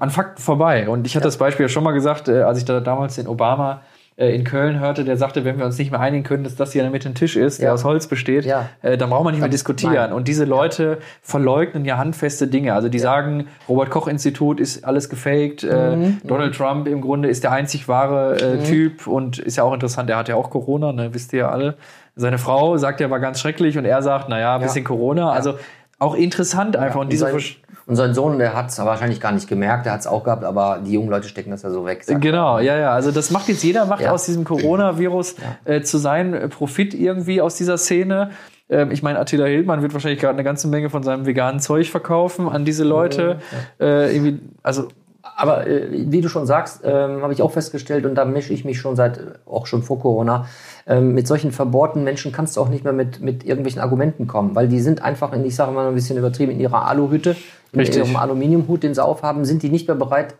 an 0.00 0.10
Fakten 0.10 0.42
vorbei. 0.42 0.88
Und 0.88 1.06
ich 1.06 1.14
hatte 1.14 1.26
das 1.26 1.36
Beispiel 1.36 1.66
ja 1.66 1.68
schon 1.68 1.84
mal 1.84 1.92
gesagt, 1.92 2.28
äh, 2.28 2.40
als 2.40 2.58
ich 2.58 2.64
da 2.64 2.80
damals 2.80 3.14
den 3.14 3.28
Obama 3.28 3.82
in 4.16 4.44
Köln 4.44 4.78
hörte, 4.78 5.04
der 5.04 5.16
sagte, 5.16 5.44
wenn 5.44 5.58
wir 5.58 5.66
uns 5.66 5.76
nicht 5.76 5.90
mehr 5.90 5.98
einigen 5.98 6.22
können, 6.22 6.44
dass 6.44 6.54
das 6.54 6.72
hier 6.72 6.82
in 6.82 6.86
der 6.86 6.92
Mitte 6.92 7.08
ein 7.08 7.16
Tisch 7.16 7.34
ist, 7.34 7.60
der 7.60 7.74
aus 7.74 7.82
Holz 7.82 8.06
besteht, 8.06 8.44
ja. 8.44 8.68
äh, 8.82 8.96
dann 8.96 9.10
brauchen 9.10 9.26
wir 9.26 9.32
nicht 9.32 9.40
mehr 9.40 9.48
diskutieren. 9.48 9.94
Nein. 9.94 10.12
Und 10.12 10.28
diese 10.28 10.44
Leute 10.44 10.98
verleugnen 11.20 11.84
ja 11.84 11.96
handfeste 11.96 12.46
Dinge. 12.46 12.74
Also 12.74 12.88
die 12.88 13.00
sagen, 13.00 13.48
Robert 13.68 13.90
Koch 13.90 14.06
Institut 14.06 14.60
ist 14.60 14.84
alles 14.84 15.08
gefaked, 15.08 15.64
äh, 15.64 15.96
mhm. 15.96 16.20
Donald 16.24 16.54
Trump 16.54 16.86
im 16.86 17.00
Grunde 17.00 17.28
ist 17.28 17.42
der 17.42 17.50
einzig 17.50 17.88
wahre 17.88 18.36
äh, 18.40 18.56
mhm. 18.56 18.64
Typ 18.64 19.06
und 19.08 19.38
ist 19.40 19.56
ja 19.56 19.64
auch 19.64 19.74
interessant, 19.74 20.08
der 20.08 20.16
hat 20.16 20.28
ja 20.28 20.36
auch 20.36 20.50
Corona, 20.50 20.92
ne, 20.92 21.12
wisst 21.12 21.32
ihr 21.32 21.40
ja 21.40 21.48
alle. 21.50 21.74
Seine 22.14 22.38
Frau 22.38 22.76
sagt, 22.76 23.00
er 23.00 23.10
war 23.10 23.18
ganz 23.18 23.40
schrecklich 23.40 23.76
und 23.76 23.84
er 23.84 24.00
sagt, 24.00 24.28
naja, 24.28 24.54
ein 24.54 24.62
bisschen 24.62 24.84
Corona. 24.84 25.32
Also 25.32 25.54
auch 26.04 26.14
interessant 26.14 26.76
einfach. 26.76 27.00
und 27.00 27.12
diese 27.12 27.32
und 27.86 27.96
sein 27.96 28.14
Sohn, 28.14 28.38
der 28.38 28.54
hat 28.54 28.70
es 28.70 28.78
wahrscheinlich 28.78 29.20
gar 29.20 29.32
nicht 29.32 29.46
gemerkt, 29.46 29.84
der 29.84 29.92
hat 29.92 30.00
es 30.00 30.06
auch 30.06 30.24
gehabt, 30.24 30.42
aber 30.44 30.80
die 30.84 30.92
jungen 30.92 31.10
Leute 31.10 31.28
stecken 31.28 31.50
das 31.50 31.62
ja 31.62 31.70
so 31.70 31.84
weg. 31.84 32.04
Genau, 32.06 32.58
ja, 32.58 32.78
ja. 32.78 32.92
Also 32.92 33.10
das 33.10 33.30
macht 33.30 33.48
jetzt 33.48 33.62
jeder, 33.62 33.84
macht 33.84 34.00
ja. 34.00 34.10
aus 34.10 34.24
diesem 34.24 34.44
Coronavirus 34.44 35.36
ja. 35.66 35.74
äh, 35.74 35.82
zu 35.82 35.98
seinem 35.98 36.48
Profit 36.48 36.94
irgendwie 36.94 37.42
aus 37.42 37.56
dieser 37.56 37.76
Szene. 37.76 38.30
Ähm, 38.70 38.90
ich 38.90 39.02
meine, 39.02 39.18
Attila 39.18 39.44
Hildmann 39.44 39.82
wird 39.82 39.92
wahrscheinlich 39.92 40.20
gerade 40.20 40.32
eine 40.32 40.44
ganze 40.44 40.66
Menge 40.68 40.88
von 40.88 41.02
seinem 41.02 41.26
veganen 41.26 41.60
Zeug 41.60 41.90
verkaufen 41.90 42.48
an 42.48 42.64
diese 42.64 42.84
Leute. 42.84 43.38
Äh, 43.78 44.16
irgendwie, 44.16 44.40
also 44.62 44.88
Aber 45.36 45.66
äh, 45.66 45.88
wie 45.90 46.20
du 46.20 46.28
schon 46.28 46.46
sagst, 46.46 46.82
ähm, 46.84 47.22
habe 47.22 47.32
ich 47.32 47.42
auch 47.42 47.50
festgestellt 47.50 48.04
und 48.04 48.14
da 48.14 48.24
mische 48.24 48.52
ich 48.52 48.64
mich 48.64 48.78
schon 48.78 48.94
seit, 48.94 49.18
auch 49.46 49.66
schon 49.66 49.82
vor 49.82 49.98
Corona, 49.98 50.46
ähm, 50.86 51.14
mit 51.14 51.26
solchen 51.26 51.50
verbohrten 51.50 52.04
Menschen 52.04 52.30
kannst 52.30 52.56
du 52.56 52.60
auch 52.60 52.68
nicht 52.68 52.84
mehr 52.84 52.92
mit, 52.92 53.20
mit 53.20 53.44
irgendwelchen 53.44 53.80
Argumenten 53.80 54.26
kommen, 54.26 54.54
weil 54.54 54.68
die 54.68 54.80
sind 54.80 55.02
einfach, 55.02 55.32
in, 55.32 55.44
ich 55.44 55.56
sage 55.56 55.72
mal 55.72 55.88
ein 55.88 55.94
bisschen 55.94 56.18
übertrieben, 56.18 56.52
in 56.52 56.60
ihrer 56.60 56.86
Aluhütte, 56.86 57.36
in 57.72 57.80
Richtig. 57.80 58.04
ihrem 58.04 58.16
Aluminiumhut, 58.16 58.82
den 58.82 58.94
sie 58.94 59.02
aufhaben, 59.02 59.44
sind 59.44 59.62
die 59.62 59.70
nicht 59.70 59.88
mehr 59.88 59.96
bereit, 59.96 60.34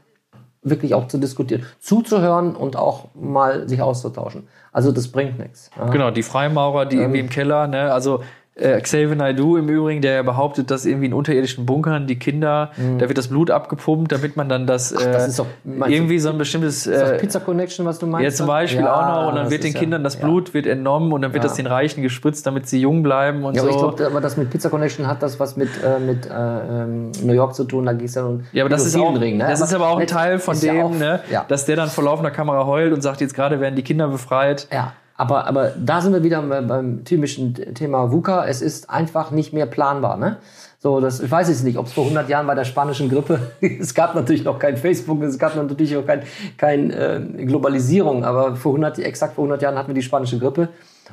wirklich 0.63 0.95
auch 0.95 1.09
zu 1.09 1.19
diskutieren, 1.19 1.65
zuzuhören 1.79 2.57
und 2.57 2.77
auch 2.77 3.09
mal 3.15 3.69
sich 3.69 3.83
auszutauschen. 3.83 4.49
Also 4.73 4.93
das 4.93 5.09
bringt 5.09 5.39
nichts. 5.39 5.71
Ja. 5.77 5.89
Genau, 5.89 6.11
die 6.11 6.23
Freimaurer, 6.23 6.87
die 6.87 6.97
irgendwie 6.97 7.21
im 7.21 7.29
Keller, 7.29 7.67
ne, 7.67 7.93
also 7.93 8.23
äh, 8.57 8.81
Xavier 8.81 9.17
Naidoo 9.17 9.57
im 9.57 9.69
Übrigen, 9.69 10.01
der 10.01 10.15
ja 10.15 10.23
behauptet, 10.23 10.71
dass 10.71 10.87
irgendwie 10.87 11.07
in 11.07 11.13
unterirdischen 11.13 11.67
Bunkern 11.67 12.07
die 12.07 12.19
Kinder, 12.19 12.71
da 12.99 13.09
wird 13.09 13.19
das 13.19 13.27
Blut 13.29 13.51
abgepumpt, 13.51 14.13
damit 14.13 14.37
man 14.37 14.49
dann 14.49 14.67
das, 14.69 14.93
äh, 14.93 15.09
Mhm. 15.09 15.13
das 15.13 15.29
ist 15.29 15.39
doch- 15.41 15.47
du- 15.65 15.85
irgendwie 15.87 16.19
so 16.21 16.29
ein 16.31 16.39
bestimmtes 16.39 16.87
äh, 16.87 17.19
Pizza 17.19 17.41
Connection, 17.41 17.85
was 17.85 17.99
du 17.99 18.07
meinst? 18.07 18.25
ja, 18.25 18.31
zum 18.31 18.47
Beispiel 18.47 18.83
Ja, 18.85 18.95
auch 18.95 19.23
noch, 19.23 19.29
und 19.31 19.35
dann 19.37 19.51
wird 19.51 19.65
den 19.65 19.73
ja- 19.73 19.79
Kindern 19.81 20.05
das 20.05 20.15
ja. 20.15 20.21
Blut 20.21 20.55
wird 20.55 20.67
entnommen 20.67 21.13
und 21.13 21.23
dann 21.23 21.33
wird 21.35 21.43
das 21.43 21.55
den 21.55 21.67
Reichen 21.67 22.03
gespritzt, 22.03 22.47
damit 22.47 22.69
sie 22.69 22.81
jung 22.81 23.03
bleiben 23.03 23.45
und 23.45 23.57
Ja, 23.57 23.63
so. 23.63 23.69
aber 23.69 23.75
ich 23.77 23.83
glaube, 23.97 24.07
aber 24.07 24.21
das 24.21 24.37
mit 24.37 24.51
Pizza 24.51 24.71
Connection 24.71 25.07
hat 25.09 25.21
das 25.23 25.41
was 25.41 25.57
mit, 25.57 25.71
äh, 25.85 25.99
mit 25.99 26.27
äh, 26.27 26.31
ähm, 26.31 27.11
New 27.25 27.33
York 27.33 27.55
zu 27.57 27.65
tun. 27.65 27.87
Da 27.87 27.93
ging 27.93 28.07
es 28.07 28.15
ja 28.15 28.23
um 28.25 28.45
Ja, 28.53 28.63
aber 28.63 28.71
das 28.71 28.87
ist 28.87 28.95
auch, 28.95 29.01
Pädophilenring, 29.09 29.39
ne? 29.39 29.47
das 29.49 29.61
ist 29.61 29.75
aber 29.75 29.89
auch 29.89 29.99
ein 29.99 30.07
Teil 30.07 30.39
von 30.39 30.59
dem, 30.61 30.81
auch- 30.81 30.91
ne, 30.91 31.21
Ja. 31.29 31.45
dass 31.49 31.65
der 31.67 31.75
dann 31.75 31.89
vor 31.89 32.05
laufender 32.05 32.31
Kamera 32.31 32.65
heult 32.67 32.93
und 32.93 33.01
sagt, 33.03 33.21
jetzt 33.21 33.35
gerade 33.35 33.59
werden 33.61 33.75
die 33.75 33.83
Kinder 33.83 34.07
befreit. 34.07 34.69
Ja, 34.73 34.93
aber, 35.17 35.47
aber 35.47 35.73
da 35.79 36.01
sind 36.01 36.13
wir 36.13 36.25
wieder 36.25 36.43
beim, 36.43 37.05
typischen 37.05 37.55
Thema 37.75 38.11
VUCA. 38.11 38.47
Es 38.47 38.63
ist 38.63 38.91
einfach 38.91 39.31
nicht 39.31 39.53
mehr 39.53 39.67
planbar. 39.67 40.17
Ne? 40.17 40.39
So, 40.79 41.01
das, 41.01 41.21
ich 41.21 41.31
weiß 41.31 41.49
jetzt 41.49 41.65
nicht, 41.65 41.79
ob 41.79 41.87
es 41.87 41.93
vor 41.93 42.05
100 42.05 42.29
Jahren 42.29 42.47
bei 42.47 42.55
der 42.55 42.65
spanischen 42.65 43.09
Grippe, 43.09 43.39
es 43.61 43.95
gab 43.95 44.15
natürlich 44.15 44.45
noch 44.45 44.59
kein 44.59 44.77
Facebook, 44.77 45.23
es 45.23 45.39
gab 45.39 45.55
natürlich 45.57 45.97
auch 45.97 46.05
kein, 46.05 46.25
kein 46.57 46.91
äh, 46.91 47.21
Globalisierung, 47.47 48.25
aber 48.25 48.57
vor 48.57 48.73
100, 48.73 48.99
exakt 48.99 49.35
vor 49.35 49.45
100 49.45 49.63
Jahren 49.63 49.79
hatten 49.79 49.89
wir 49.89 49.95
die 49.95 50.03
spanische 50.03 50.39
Grippe 50.39 50.69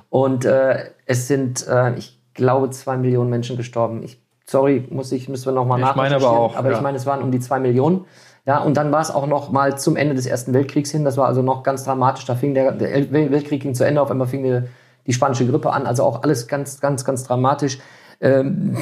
und 0.09 0.45
äh, 0.45 0.89
es 1.05 1.27
sind, 1.27 1.65
äh, 1.67 1.93
ich 1.95 2.19
glaube, 2.33 2.69
zwei 2.71 2.97
Millionen 2.97 3.29
Menschen 3.29 3.55
gestorben. 3.55 4.03
Ich, 4.03 4.19
sorry, 4.45 4.85
muss 4.89 5.11
ich, 5.11 5.29
müssen 5.29 5.45
wir 5.45 5.53
nochmal 5.53 5.79
Ich 5.79 5.95
meine 5.95 6.15
aber 6.15 6.31
auch, 6.31 6.55
aber 6.55 6.71
ja. 6.71 6.77
ich 6.77 6.81
meine, 6.81 6.97
es 6.97 7.05
waren 7.05 7.21
um 7.21 7.31
die 7.31 7.39
zwei 7.39 7.59
Millionen. 7.59 8.05
Ja, 8.45 8.59
und 8.59 8.75
dann 8.75 8.91
war 8.91 9.01
es 9.01 9.11
auch 9.11 9.27
noch 9.27 9.51
mal 9.51 9.77
zum 9.77 9.95
Ende 9.95 10.15
des 10.15 10.25
Ersten 10.25 10.53
Weltkriegs 10.53 10.89
hin. 10.91 11.03
Das 11.05 11.15
war 11.17 11.27
also 11.27 11.41
noch 11.43 11.61
ganz 11.63 11.83
dramatisch. 11.83 12.25
Da 12.25 12.35
fing 12.35 12.53
der, 12.53 12.71
der 12.71 12.91
El- 12.93 13.11
Weltkrieg 13.11 13.61
ging 13.61 13.75
zu 13.75 13.85
Ende, 13.85 14.01
auf 14.01 14.09
einmal 14.09 14.27
fing 14.27 14.43
die, 14.43 14.61
die 15.05 15.13
spanische 15.13 15.45
Grippe 15.45 15.71
an. 15.71 15.85
Also 15.85 16.03
auch 16.03 16.23
alles 16.23 16.47
ganz, 16.47 16.79
ganz, 16.79 17.05
ganz 17.05 17.23
dramatisch. 17.23 17.77
Ähm, 18.19 18.75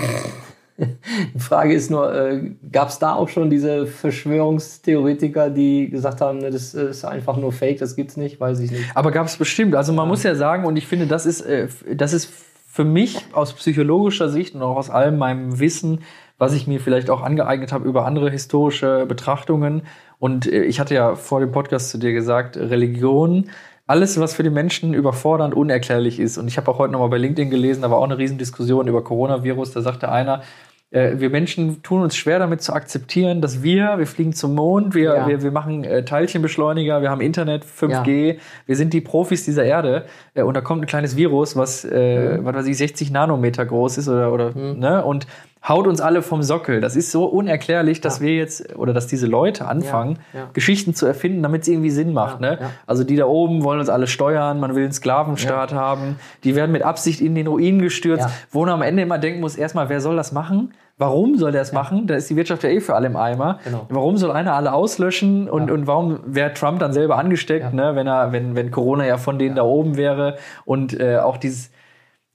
die 1.35 1.39
Frage 1.39 1.73
ist 1.73 1.91
nur, 1.91 2.13
äh, 2.13 2.51
gab 2.71 2.87
es 2.87 2.99
da 2.99 3.13
auch 3.15 3.27
schon 3.27 3.49
diese 3.49 3.85
Verschwörungstheoretiker, 3.85 5.49
die 5.49 5.89
gesagt 5.89 6.21
haben, 6.21 6.39
ne, 6.39 6.51
das 6.51 6.73
ist 6.73 7.03
einfach 7.03 7.35
nur 7.37 7.51
Fake, 7.51 7.79
das 7.79 7.95
gibt's 7.95 8.15
nicht, 8.17 8.39
weiß 8.39 8.59
ich 8.59 8.71
nicht. 8.71 8.85
Aber 8.95 9.11
gab 9.11 9.27
es 9.27 9.35
bestimmt. 9.37 9.75
Also 9.75 9.91
man 9.93 10.07
muss 10.07 10.23
ja 10.23 10.35
sagen, 10.35 10.65
und 10.65 10.77
ich 10.77 10.87
finde, 10.87 11.05
das 11.07 11.25
ist, 11.25 11.41
äh, 11.41 11.67
das 11.95 12.13
ist 12.13 12.31
für 12.71 12.85
mich 12.85 13.25
aus 13.33 13.53
psychologischer 13.53 14.29
Sicht 14.29 14.53
und 14.53 14.61
auch 14.61 14.75
aus 14.75 14.91
allem 14.91 15.17
meinem 15.17 15.59
Wissen, 15.59 16.03
was 16.37 16.53
ich 16.53 16.67
mir 16.67 16.79
vielleicht 16.79 17.09
auch 17.09 17.21
angeeignet 17.21 17.71
habe 17.73 17.87
über 17.87 18.05
andere 18.05 18.29
historische 18.29 19.07
Betrachtungen. 19.07 19.81
Und 20.19 20.45
äh, 20.45 20.63
ich 20.63 20.79
hatte 20.79 20.93
ja 20.93 21.15
vor 21.15 21.39
dem 21.39 21.51
Podcast 21.51 21.89
zu 21.89 21.97
dir 21.97 22.13
gesagt, 22.13 22.57
Religion, 22.57 23.49
alles, 23.87 24.19
was 24.19 24.35
für 24.35 24.43
die 24.43 24.51
Menschen 24.51 24.93
überfordernd, 24.93 25.55
unerklärlich 25.55 26.19
ist. 26.19 26.37
Und 26.37 26.47
ich 26.47 26.57
habe 26.57 26.69
auch 26.69 26.77
heute 26.77 26.93
nochmal 26.93 27.09
bei 27.09 27.17
LinkedIn 27.17 27.49
gelesen, 27.49 27.81
da 27.81 27.89
war 27.89 27.97
auch 27.97 28.03
eine 28.03 28.19
Riesendiskussion 28.19 28.87
über 28.87 29.03
Coronavirus. 29.03 29.71
Da 29.71 29.81
sagte 29.81 30.11
einer, 30.11 30.43
äh, 30.91 31.19
wir 31.19 31.29
Menschen 31.29 31.81
tun 31.83 32.01
uns 32.01 32.15
schwer 32.15 32.39
damit 32.39 32.61
zu 32.61 32.73
akzeptieren, 32.73 33.41
dass 33.41 33.61
wir, 33.63 33.97
wir 33.97 34.07
fliegen 34.07 34.33
zum 34.33 34.55
Mond, 34.55 34.95
wir, 34.95 35.13
Ja. 35.15 35.27
wir, 35.27 35.41
wir 35.43 35.51
machen 35.51 35.83
äh, 35.83 36.03
Teilchenbeschleuniger, 36.03 37.01
wir 37.01 37.09
haben 37.09 37.21
Internet, 37.21 37.63
5G, 37.65 38.37
wir 38.65 38.75
sind 38.75 38.93
die 38.93 39.01
Profis 39.01 39.45
dieser 39.45 39.63
Erde 39.65 40.05
äh, 40.33 40.41
und 40.43 40.55
da 40.55 40.61
kommt 40.61 40.81
ein 40.83 40.87
kleines 40.87 41.15
Virus, 41.15 41.55
was, 41.55 41.83
Mhm. 41.83 42.45
was 42.45 42.55
weiß 42.55 42.65
ich, 42.67 42.77
60 42.77 43.11
Nanometer 43.11 43.65
groß 43.65 43.97
ist 43.99 44.07
oder, 44.07 44.31
oder 44.33 44.53
ne, 44.55 45.03
und 45.03 45.27
haut 45.67 45.87
uns 45.87 45.99
alle 45.99 46.21
vom 46.21 46.41
Sockel. 46.41 46.79
Das 46.79 46.95
ist 46.95 47.11
so 47.11 47.25
unerklärlich, 47.25 47.99
dass 48.01 48.21
wir 48.21 48.33
jetzt 48.35 48.75
oder 48.77 48.93
dass 48.93 49.07
diese 49.07 49.27
Leute 49.27 49.67
anfangen, 49.67 50.17
Ja, 50.33 50.39
ja. 50.41 50.49
Geschichten 50.53 50.93
zu 50.93 51.05
erfinden, 51.05 51.43
damit 51.43 51.63
es 51.63 51.67
irgendwie 51.67 51.89
Sinn 51.89 52.13
macht. 52.13 52.41
Ja, 52.41 52.51
ne? 52.51 52.57
ja. 52.61 52.69
Also 52.87 53.03
die 53.03 53.17
da 53.17 53.25
oben 53.25 53.63
wollen 53.63 53.79
uns 53.79 53.89
alle 53.89 54.07
steuern, 54.07 54.59
man 54.59 54.73
will 54.75 54.83
einen 54.83 54.93
Sklavenstaat 54.93 55.73
haben, 55.73 56.15
die 56.45 56.55
werden 56.55 56.71
mit 56.71 56.83
Absicht 56.83 57.19
in 57.19 57.35
den 57.35 57.47
Ruin 57.47 57.79
gestürzt, 57.81 58.25
Ja. 58.25 58.31
wo 58.51 58.61
man 58.61 58.69
am 58.69 58.81
Ende 58.81 59.03
immer 59.03 59.17
denken 59.17 59.41
muss, 59.41 59.55
erstmal, 59.57 59.89
wer 59.89 59.99
soll 59.99 60.15
das 60.15 60.31
machen? 60.31 60.73
Warum 60.97 61.37
soll 61.37 61.51
der 61.53 61.61
es 61.61 61.71
machen? 61.71 62.07
Da 62.07 62.15
ist 62.15 62.29
die 62.29 62.35
Wirtschaft 62.35 62.63
ja 62.63 62.69
eh 62.69 62.81
für 62.81 62.93
alle 62.95 63.07
im 63.07 63.15
Eimer. 63.15 63.59
Genau. 63.63 63.85
Warum 63.89 64.17
soll 64.17 64.31
einer 64.31 64.53
alle 64.53 64.73
auslöschen 64.73 65.49
und, 65.49 65.67
Ja. 65.69 65.73
und 65.73 65.87
warum 65.87 66.19
wäre 66.25 66.53
Trump 66.53 66.79
dann 66.79 66.91
selber 66.93 67.17
angesteckt, 67.17 67.65
Ja. 67.65 67.71
ne, 67.71 67.95
wenn 67.95 68.07
er, 68.07 68.31
wenn, 68.33 68.55
wenn 68.55 68.69
Corona 68.71 69.05
ja 69.05 69.17
von 69.17 69.39
denen 69.39 69.55
da 69.55 69.63
oben 69.63 69.95
wäre 69.97 70.37
und 70.65 70.99
äh, 70.99 71.17
auch 71.17 71.37
dieses, 71.37 71.71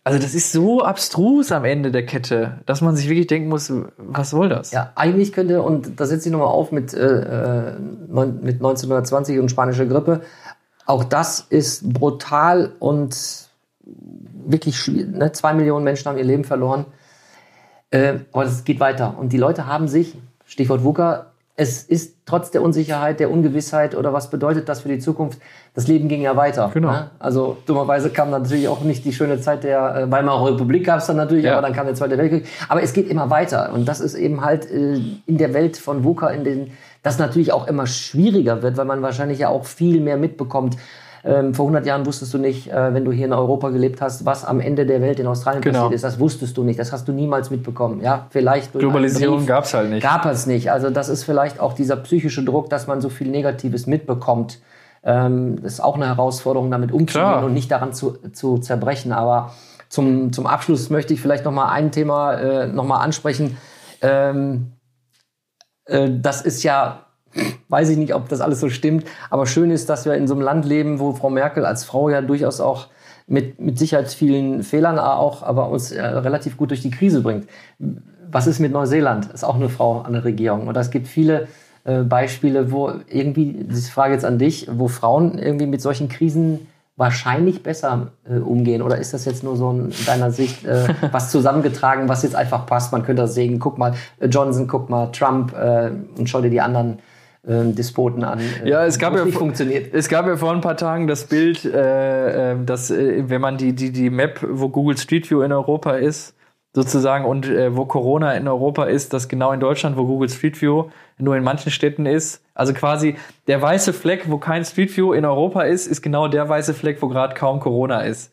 also 0.05 0.19
das 0.19 0.35
ist 0.35 0.53
so 0.53 0.83
abstrus 0.83 1.51
am 1.51 1.65
Ende 1.65 1.91
der 1.91 2.05
Kette, 2.05 2.59
dass 2.67 2.83
man 2.83 2.95
sich 2.95 3.09
wirklich 3.09 3.27
denken 3.27 3.49
muss, 3.49 3.73
was 3.97 4.31
soll 4.31 4.51
das? 4.51 4.71
Ja, 4.71 4.93
eigentlich 4.97 5.33
könnte, 5.33 5.63
und 5.63 5.99
da 5.99 6.05
setze 6.05 6.29
ich 6.29 6.33
nochmal 6.33 6.49
auf 6.49 6.73
mit, 6.73 6.93
äh, 6.93 6.99
äh, 7.71 7.73
neun- 8.09 8.41
mit 8.43 8.57
1920 8.57 9.39
und 9.39 9.51
spanische 9.51 9.89
Grippe, 9.89 10.21
auch 10.87 11.05
das 11.05 11.41
ist 11.41 11.91
brutal 11.93 12.73
und 12.79 13.49
wirklich 14.47 14.77
schwierig. 14.79 15.17
Ne? 15.17 15.33
Zwei 15.33 15.55
Millionen 15.55 15.85
Menschen 15.85 16.07
haben 16.09 16.19
ihr 16.19 16.25
Leben 16.25 16.45
verloren. 16.45 16.85
Äh, 17.91 18.19
aber 18.33 18.45
es 18.45 18.65
geht 18.65 18.81
weiter. 18.81 19.17
Und 19.19 19.33
die 19.33 19.39
Leute 19.39 19.67
haben 19.67 19.89
sich, 19.89 20.19
Stichwort 20.45 20.85
VUCA, 20.85 21.33
es 21.57 21.85
ist 21.85 22.17
trotz 22.27 22.51
der 22.51 22.63
Unsicherheit, 22.63 23.21
der 23.21 23.31
Ungewissheit 23.31 23.95
oder 23.95 24.13
was 24.13 24.29
bedeutet 24.31 24.69
das 24.69 24.81
für 24.81 24.89
die 24.89 24.99
Zukunft, 24.99 25.39
das 25.75 25.87
Leben 25.87 26.09
ging 26.09 26.21
ja 26.21 26.37
weiter. 26.37 26.71
Genau. 26.75 26.91
Ne? 26.91 27.11
Also 27.21 27.59
dummerweise 27.67 28.11
kam 28.11 28.33
dann 28.33 28.43
natürlich 28.43 28.67
auch 28.67 28.81
nicht 28.81 29.05
die 29.05 29.13
schöne 29.13 29.41
Zeit 29.41 29.63
der 29.63 29.95
äh, 29.95 30.11
Weimarer 30.11 30.53
Republik, 30.53 30.85
gab 30.87 30.99
es 30.99 31.07
dann 31.07 31.17
natürlich, 31.17 31.45
Ja. 31.45 31.53
aber 31.53 31.63
dann 31.63 31.73
kam 31.73 31.87
der 31.87 31.95
Zweite 31.95 32.19
Weltkrieg. 32.19 32.47
Aber 32.69 32.83
es 32.83 32.93
geht 32.93 33.09
immer 33.09 33.31
weiter. 33.31 33.73
Und 33.73 33.87
das 33.87 34.01
ist 34.01 34.15
eben 34.15 34.45
halt 34.45 34.69
äh, 34.69 34.95
in 35.27 35.39
der 35.39 35.55
Welt 35.55 35.77
von 35.77 36.03
VUCA, 36.03 36.31
in 36.31 36.43
den 36.45 36.71
das 37.05 37.19
natürlich 37.19 37.53
auch 37.53 37.69
immer 37.69 37.87
schwieriger 37.87 38.63
wird, 38.63 38.77
weil 38.77 38.87
man 38.87 39.03
wahrscheinlich 39.03 39.39
ja 39.39 39.49
auch 39.51 39.67
viel 39.67 40.01
mehr 40.01 40.17
mitbekommt. 40.17 40.77
Ähm, 41.27 41.55
vor 41.55 41.65
100 41.65 41.87
Jahren 41.87 42.05
wusstest 42.05 42.35
du 42.35 42.39
nicht, 42.39 42.71
äh, 42.71 42.93
wenn 42.93 43.05
du 43.05 43.11
hier 43.11 43.25
in 43.25 43.33
Europa 43.33 43.71
gelebt 43.71 44.03
hast, 44.03 44.27
was 44.27 44.45
am 44.45 44.61
Ende 44.61 44.85
der 44.85 45.01
Welt 45.01 45.19
in 45.19 45.27
Australien 45.27 45.63
Genau. 45.63 45.79
passiert 45.85 45.95
ist. 45.95 46.05
Das 46.05 46.21
wusstest 46.21 46.57
du 46.59 46.65
nicht. 46.65 46.79
Das 46.79 46.93
hast 46.93 47.09
du 47.09 47.13
niemals 47.13 47.51
mitbekommen. 47.51 48.03
Ja, 48.03 48.27
vielleicht 48.29 48.73
Globalisierung 48.73 49.39
Brief. 49.39 49.47
gab's 49.49 49.73
halt 49.73 49.89
nicht. 49.89 50.03
Gab 50.03 50.27
es 50.27 50.47
nicht. 50.47 50.71
Also 50.71 50.91
das 50.91 51.09
ist 51.09 51.25
vielleicht 51.25 51.61
auch 51.61 51.73
dieser 51.73 51.97
psychische 51.97 52.45
Druck, 52.45 52.69
dass 52.69 52.87
man 52.87 53.01
so 53.01 53.09
viel 53.09 53.29
Negatives 53.29 53.87
mitbekommt. 53.87 54.59
Ähm, 55.03 55.63
das 55.63 55.75
ist 55.75 55.81
auch 55.81 55.95
eine 55.97 56.07
Herausforderung, 56.09 56.71
damit 56.71 56.93
umzugehen 56.93 57.27
Klar. 57.31 57.45
und 57.45 57.55
nicht 57.55 57.71
daran 57.71 57.95
zu, 57.95 58.19
zu 58.33 58.59
zerbrechen. 58.59 59.13
Aber 59.13 59.53
zum, 59.89 60.31
zum 60.33 60.47
Abschluss 60.47 60.91
möchte 60.91 61.15
ich 61.15 61.23
vielleicht 61.23 61.47
noch 61.47 61.53
mal 61.53 61.71
ein 61.71 61.91
Thema 61.91 62.35
äh, 62.35 62.67
noch 62.67 62.85
mal 62.85 62.99
ansprechen. 62.99 63.57
Ähm, 64.03 64.73
äh, 65.87 66.11
das 66.11 66.43
ist 66.43 66.63
ja, 66.65 67.04
weiß 67.69 67.89
ich 67.91 67.97
nicht, 67.97 68.15
ob 68.15 68.29
das 68.29 68.41
alles 68.41 68.61
so 68.61 68.69
stimmt, 68.69 69.05
aber 69.31 69.47
schön 69.47 69.71
ist, 69.71 69.89
dass 69.89 70.05
wir 70.05 70.15
in 70.15 70.29
so 70.29 70.35
einem 70.35 70.43
Land 70.43 70.65
leben, 70.65 71.01
wo 71.01 71.13
Frau 71.13 71.31
Merkel 71.31 71.65
als 71.67 71.85
Frau 71.85 72.09
ja 72.09 72.23
durchaus 72.23 72.61
auch 72.61 72.89
mit, 73.27 73.61
mit 73.61 73.79
Sicherheit 73.79 74.09
vielen 74.09 74.63
Fehlern 74.63 74.99
auch, 74.99 75.43
aber 75.43 75.71
uns 75.71 75.93
äh, 75.93 76.05
relativ 76.05 76.57
gut 76.57 76.71
durch 76.71 76.83
die 76.83 76.91
Krise 76.91 77.23
bringt. 77.23 77.47
Was 78.31 78.47
ist 78.47 78.59
mit 78.59 78.73
Neuseeland? 78.73 79.33
Ist 79.33 79.45
auch 79.45 79.55
eine 79.55 79.69
Frau 79.69 80.01
an 80.01 80.13
der 80.13 80.25
Regierung. 80.25 80.67
Und 80.67 80.77
es 80.77 80.91
gibt 80.91 81.07
viele 81.07 81.49
äh, 81.85 82.03
Beispiele, 82.03 82.71
wo 82.71 82.93
irgendwie, 83.09 83.65
diese 83.71 83.91
Frage 83.91 84.15
jetzt 84.15 84.25
an 84.25 84.39
dich, 84.39 84.69
wo 84.71 84.89
Frauen 84.89 85.39
irgendwie 85.39 85.67
mit 85.67 85.81
solchen 85.81 86.09
Krisen 86.09 86.67
wahrscheinlich 86.97 87.63
besser 87.63 88.13
äh, 88.29 88.39
umgehen? 88.39 88.83
Oder 88.83 88.99
ist 88.99 89.15
das 89.15 89.25
jetzt 89.25 89.43
nur 89.43 89.57
so 89.57 89.71
in 89.71 89.93
deiner 90.07 90.31
Sicht 90.31 90.65
äh, 90.65 90.89
was 91.13 91.31
zusammengetragen, 91.31 92.09
was 92.09 92.23
jetzt 92.23 92.37
einfach 92.37 92.67
passt? 92.67 92.93
Man 92.93 93.03
könnte 93.03 93.23
das 93.23 93.35
sehen, 93.35 93.59
guck 93.59 93.79
mal 93.79 93.95
äh, 94.21 94.27
Johnson, 94.27 94.67
guck 94.67 94.91
mal 94.91 95.07
Trump 95.13 95.55
äh, 95.55 95.91
und 96.19 96.29
schau 96.29 96.41
dir 96.41 96.51
die 96.51 96.61
anderen 96.61 96.99
Despoten 97.47 98.25
an. 98.25 98.41
äh, 98.65 98.69
Ja, 98.71 98.85
es 98.87 98.99
gab 98.99 99.15
ja 99.15 99.25
nicht 99.25 99.37
funktioniert. 99.37 99.93
Es 99.93 100.09
gab 100.09 100.27
ja 100.27 100.37
vor 100.37 100.53
ein 100.53 100.61
paar 100.61 100.77
Tagen 100.77 101.07
das 101.07 101.25
Bild, 101.25 101.65
äh, 101.65 102.53
äh, 102.53 102.57
dass 102.65 102.91
äh, 102.91 103.29
wenn 103.29 103.41
man 103.41 103.57
die, 103.59 103.75
die, 103.75 103.91
die 103.93 104.11
Map, 104.11 104.41
wo 104.49 104.69
Google 104.69 104.97
Street 104.97 105.31
View 105.31 105.43
in 105.43 105.53
Europa 105.53 105.93
ist, 105.93 106.35
sozusagen, 106.75 107.25
und 107.25 107.47
äh, 107.47 107.77
wo 107.77 107.85
Corona 107.85 108.33
in 108.33 108.49
Europa 108.49 108.85
ist, 108.85 109.13
dass 109.13 109.29
genau 109.29 109.53
in 109.53 109.61
Deutschland, 109.61 109.97
wo 109.97 110.07
Google 110.07 110.29
Street 110.29 110.61
View 110.61 110.87
nur 111.19 111.37
in 111.37 111.45
manchen 111.45 111.71
Städten 111.71 112.07
ist. 112.07 112.43
Also 112.55 112.73
quasi 112.73 113.17
der 113.47 113.61
weiße 113.63 113.93
Fleck, 113.93 114.25
wo 114.31 114.39
kein 114.39 114.65
Street 114.65 114.97
View 114.97 115.13
in 115.13 115.25
Europa 115.25 115.63
ist, 115.63 115.87
ist 115.87 116.03
genau 116.03 116.29
der 116.29 116.49
weiße 116.49 116.75
Fleck, 116.75 117.01
wo 117.03 117.09
gerade 117.09 117.35
kaum 117.35 117.61
Corona 117.61 118.01
ist. 118.01 118.33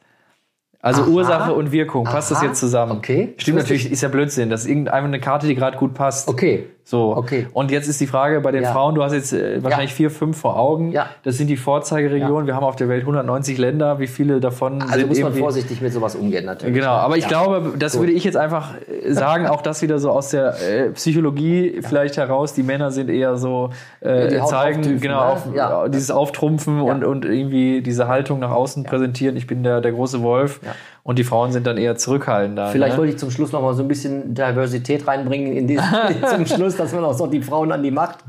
Also 0.83 1.03
Aha. 1.03 1.09
Ursache 1.11 1.53
und 1.53 1.71
Wirkung. 1.71 2.05
Passt 2.05 2.31
das 2.31 2.39
Aha. 2.39 2.47
jetzt 2.47 2.59
zusammen? 2.59 2.93
Okay. 2.93 3.35
Stimmt 3.37 3.59
Das 3.59 3.65
natürlich, 3.65 3.91
ist 3.91 4.01
ja 4.01 4.09
Blödsinn. 4.09 4.49
Das 4.49 4.61
ist 4.61 4.67
irgendeine 4.67 5.19
Karte, 5.19 5.45
die 5.45 5.53
gerade 5.53 5.77
gut 5.77 5.93
passt. 5.93 6.27
Okay. 6.27 6.69
So. 6.83 7.15
Okay. 7.15 7.47
Und 7.53 7.71
jetzt 7.71 7.87
ist 7.87 8.01
die 8.01 8.07
Frage 8.07 8.41
bei 8.41 8.51
den 8.51 8.63
Ja. 8.63 8.71
Frauen, 8.73 8.95
du 8.95 9.03
hast 9.03 9.13
jetzt 9.13 9.33
äh, 9.33 9.63
wahrscheinlich 9.63 9.91
Ja. 9.91 9.95
vier, 9.95 10.11
fünf 10.11 10.37
vor 10.39 10.57
Augen. 10.59 10.91
Ja. 10.91 11.07
Das 11.23 11.37
sind 11.37 11.47
die 11.47 11.57
Vorzeigeregionen. 11.57 12.47
Wir 12.47 12.55
haben 12.55 12.63
auf 12.63 12.75
der 12.75 12.89
Welt 12.89 13.01
190 13.01 13.57
Länder. 13.57 13.99
Wie 13.99 14.07
viele 14.07 14.39
davon 14.39 14.81
Also 14.81 14.95
sind 14.99 15.07
muss 15.09 15.19
man 15.21 15.33
vorsichtig 15.33 15.81
mit 15.81 15.93
sowas 15.93 16.15
umgehen 16.15 16.45
natürlich. 16.45 16.75
Genau, 16.75 16.91
aber 16.91 17.17
ich 17.17 17.23
Ja. 17.23 17.29
glaube, 17.29 17.73
das 17.77 17.93
Gut. 17.93 18.01
würde 18.01 18.13
ich 18.13 18.23
jetzt 18.23 18.37
einfach 18.37 18.71
äh, 19.05 19.11
sagen, 19.13 19.47
auch 19.47 19.61
das 19.61 19.81
wieder 19.81 19.99
so 19.99 20.09
aus 20.11 20.29
der 20.29 20.55
äh, 20.61 20.89
Psychologie 20.91 21.79
vielleicht 21.81 22.17
heraus. 22.17 22.53
Die 22.53 22.63
Männer 22.63 22.91
sind 22.91 23.09
eher 23.09 23.37
so 23.37 23.69
äh, 24.01 24.27
Die 24.29 24.43
zeigen, 24.45 24.99
genau, 24.99 25.19
ne? 25.19 25.31
auf, 25.31 25.47
Ja. 25.55 25.87
dieses 25.87 26.11
Auftrumpfen 26.11 26.81
und, 26.81 27.03
und 27.03 27.25
irgendwie 27.25 27.81
diese 27.81 28.07
Haltung 28.07 28.39
nach 28.39 28.51
außen 28.51 28.83
präsentieren. 28.83 29.37
Ich 29.37 29.47
bin 29.47 29.63
der, 29.63 29.81
der 29.81 29.91
große 29.91 30.21
Wolf 30.23 30.59
Ja. 30.63 30.71
Und 31.03 31.17
die 31.17 31.23
Frauen 31.23 31.51
sind 31.51 31.65
dann 31.65 31.77
eher 31.77 31.95
zurückhaltender. 31.95 32.67
Vielleicht 32.67 32.93
ne? 32.93 32.99
wollte 32.99 33.13
ich 33.13 33.19
zum 33.19 33.31
Schluss 33.31 33.51
noch 33.51 33.61
mal 33.61 33.73
so 33.73 33.81
ein 33.81 33.87
bisschen 33.87 34.33
Diversität 34.33 35.07
reinbringen 35.07 35.53
in 35.53 35.67
diesen, 35.67 35.85
zum 36.27 36.45
Schluss, 36.45 36.75
dass 36.75 36.93
man 36.93 37.03
auch 37.03 37.13
so 37.13 37.27
die 37.27 37.41
Frauen 37.41 37.71
an 37.71 37.81
die 37.81 37.91
Macht. 37.91 38.19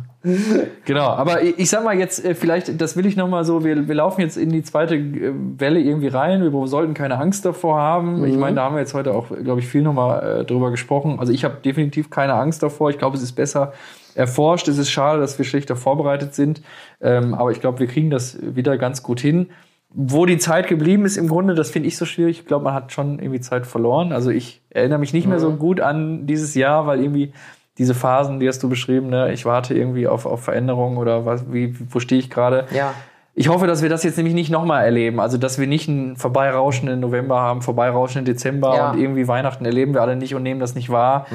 Genau, 0.84 1.06
aber 1.06 1.42
ich, 1.42 1.58
ich 1.58 1.68
sag 1.68 1.84
mal 1.84 1.98
jetzt, 1.98 2.24
äh, 2.24 2.34
vielleicht, 2.34 2.80
das 2.80 2.96
will 2.96 3.06
ich 3.06 3.16
noch 3.16 3.28
mal 3.28 3.44
so, 3.44 3.64
wir, 3.64 3.88
wir 3.88 3.94
laufen 3.94 4.20
jetzt 4.20 4.36
in 4.36 4.50
die 4.50 4.62
zweite 4.62 4.94
äh, 4.94 5.32
Welle 5.58 5.80
irgendwie 5.80 6.08
rein, 6.08 6.42
wir 6.42 6.66
sollten 6.68 6.94
keine 6.94 7.18
Angst 7.18 7.44
davor 7.44 7.78
haben. 7.78 8.20
Mhm. 8.20 8.26
Ich 8.26 8.36
meine, 8.36 8.56
da 8.56 8.64
haben 8.64 8.76
wir 8.76 8.80
jetzt 8.80 8.94
heute 8.94 9.14
auch, 9.14 9.28
glaube 9.28 9.60
ich, 9.60 9.66
viel 9.66 9.82
noch 9.82 9.92
mal 9.92 10.40
äh, 10.40 10.44
drüber 10.44 10.70
gesprochen. 10.70 11.18
Also 11.18 11.32
ich 11.32 11.44
habe 11.44 11.56
definitiv 11.64 12.08
keine 12.08 12.34
Angst 12.34 12.62
davor. 12.62 12.90
Ich 12.90 12.98
glaube, 12.98 13.16
es 13.16 13.22
ist 13.22 13.32
besser 13.32 13.72
erforscht. 14.14 14.68
Es 14.68 14.78
ist 14.78 14.90
schade, 14.90 15.20
dass 15.20 15.38
wir 15.38 15.44
schlechter 15.44 15.74
vorbereitet 15.74 16.34
sind, 16.34 16.62
ähm, 17.00 17.34
aber 17.34 17.50
ich 17.50 17.60
glaube, 17.60 17.80
wir 17.80 17.86
kriegen 17.86 18.10
das 18.10 18.38
wieder 18.40 18.78
ganz 18.78 19.02
gut 19.02 19.20
hin. 19.20 19.48
Wo 19.94 20.24
die 20.26 20.38
Zeit 20.38 20.68
geblieben 20.68 21.04
ist 21.04 21.16
im 21.16 21.28
Grunde, 21.28 21.54
das 21.54 21.70
finde 21.70 21.88
ich 21.88 21.96
so 21.98 22.04
schwierig. 22.06 22.40
Ich 22.40 22.46
glaube, 22.46 22.64
man 22.64 22.74
hat 22.74 22.92
schon 22.92 23.18
irgendwie 23.18 23.40
Zeit 23.40 23.66
verloren. 23.66 24.12
Also 24.12 24.30
ich 24.30 24.62
erinnere 24.70 24.98
mich 24.98 25.12
nicht 25.12 25.26
mehr 25.26 25.36
Mhm. 25.36 25.42
so 25.42 25.52
gut 25.52 25.80
an 25.80 26.26
dieses 26.26 26.54
Jahr, 26.54 26.86
weil 26.86 27.00
irgendwie 27.00 27.32
diese 27.78 27.94
Phasen, 27.94 28.38
die 28.40 28.48
hast 28.48 28.62
du 28.62 28.68
beschrieben, 28.68 29.08
ne? 29.08 29.32
ich 29.32 29.44
warte 29.44 29.74
irgendwie 29.74 30.06
auf, 30.06 30.26
auf 30.26 30.42
Veränderungen 30.44 30.98
oder 30.98 31.24
was, 31.26 31.52
wie, 31.52 31.74
wo 31.90 32.00
stehe 32.00 32.18
ich 32.18 32.30
gerade? 32.30 32.66
Ja. 32.74 32.94
Ich 33.34 33.48
hoffe, 33.48 33.66
dass 33.66 33.80
wir 33.80 33.88
das 33.88 34.02
jetzt 34.02 34.18
nämlich 34.18 34.34
nicht 34.34 34.50
nochmal 34.50 34.84
erleben. 34.84 35.18
Also, 35.18 35.38
dass 35.38 35.58
wir 35.58 35.66
nicht 35.66 35.88
einen 35.88 36.16
vorbeirauschenden 36.16 37.00
November 37.00 37.40
haben, 37.40 37.62
vorbeirauschenden 37.62 38.26
Dezember 38.26 38.76
Ja. 38.76 38.90
und 38.90 39.00
irgendwie 39.00 39.26
Weihnachten 39.26 39.64
erleben 39.64 39.94
wir 39.94 40.02
alle 40.02 40.16
nicht 40.16 40.34
und 40.34 40.42
nehmen 40.42 40.60
das 40.60 40.74
nicht 40.74 40.90
wahr. 40.90 41.26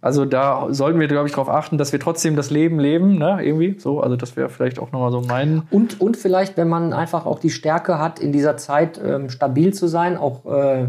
Also, 0.00 0.24
da 0.24 0.66
sollten 0.70 0.98
wir, 0.98 1.06
glaube 1.06 1.28
ich, 1.28 1.34
darauf 1.34 1.48
achten, 1.48 1.78
dass 1.78 1.92
wir 1.92 2.00
trotzdem 2.00 2.34
das 2.34 2.50
Leben 2.50 2.80
leben, 2.80 3.16
ne? 3.16 3.38
Irgendwie 3.44 3.78
so. 3.78 4.00
Also, 4.00 4.16
das 4.16 4.36
wäre 4.36 4.48
vielleicht 4.48 4.80
auch 4.80 4.90
nochmal 4.90 5.12
so 5.12 5.20
mein. 5.20 5.62
Und, 5.70 6.00
und 6.00 6.16
vielleicht, 6.16 6.56
wenn 6.56 6.68
man 6.68 6.92
einfach 6.92 7.26
auch 7.26 7.38
die 7.38 7.50
Stärke 7.50 8.00
hat, 8.00 8.18
in 8.18 8.32
dieser 8.32 8.56
Zeit 8.56 9.00
ähm, 9.04 9.30
stabil 9.30 9.72
zu 9.72 9.86
sein, 9.86 10.16
auch 10.16 10.44
äh, 10.46 10.86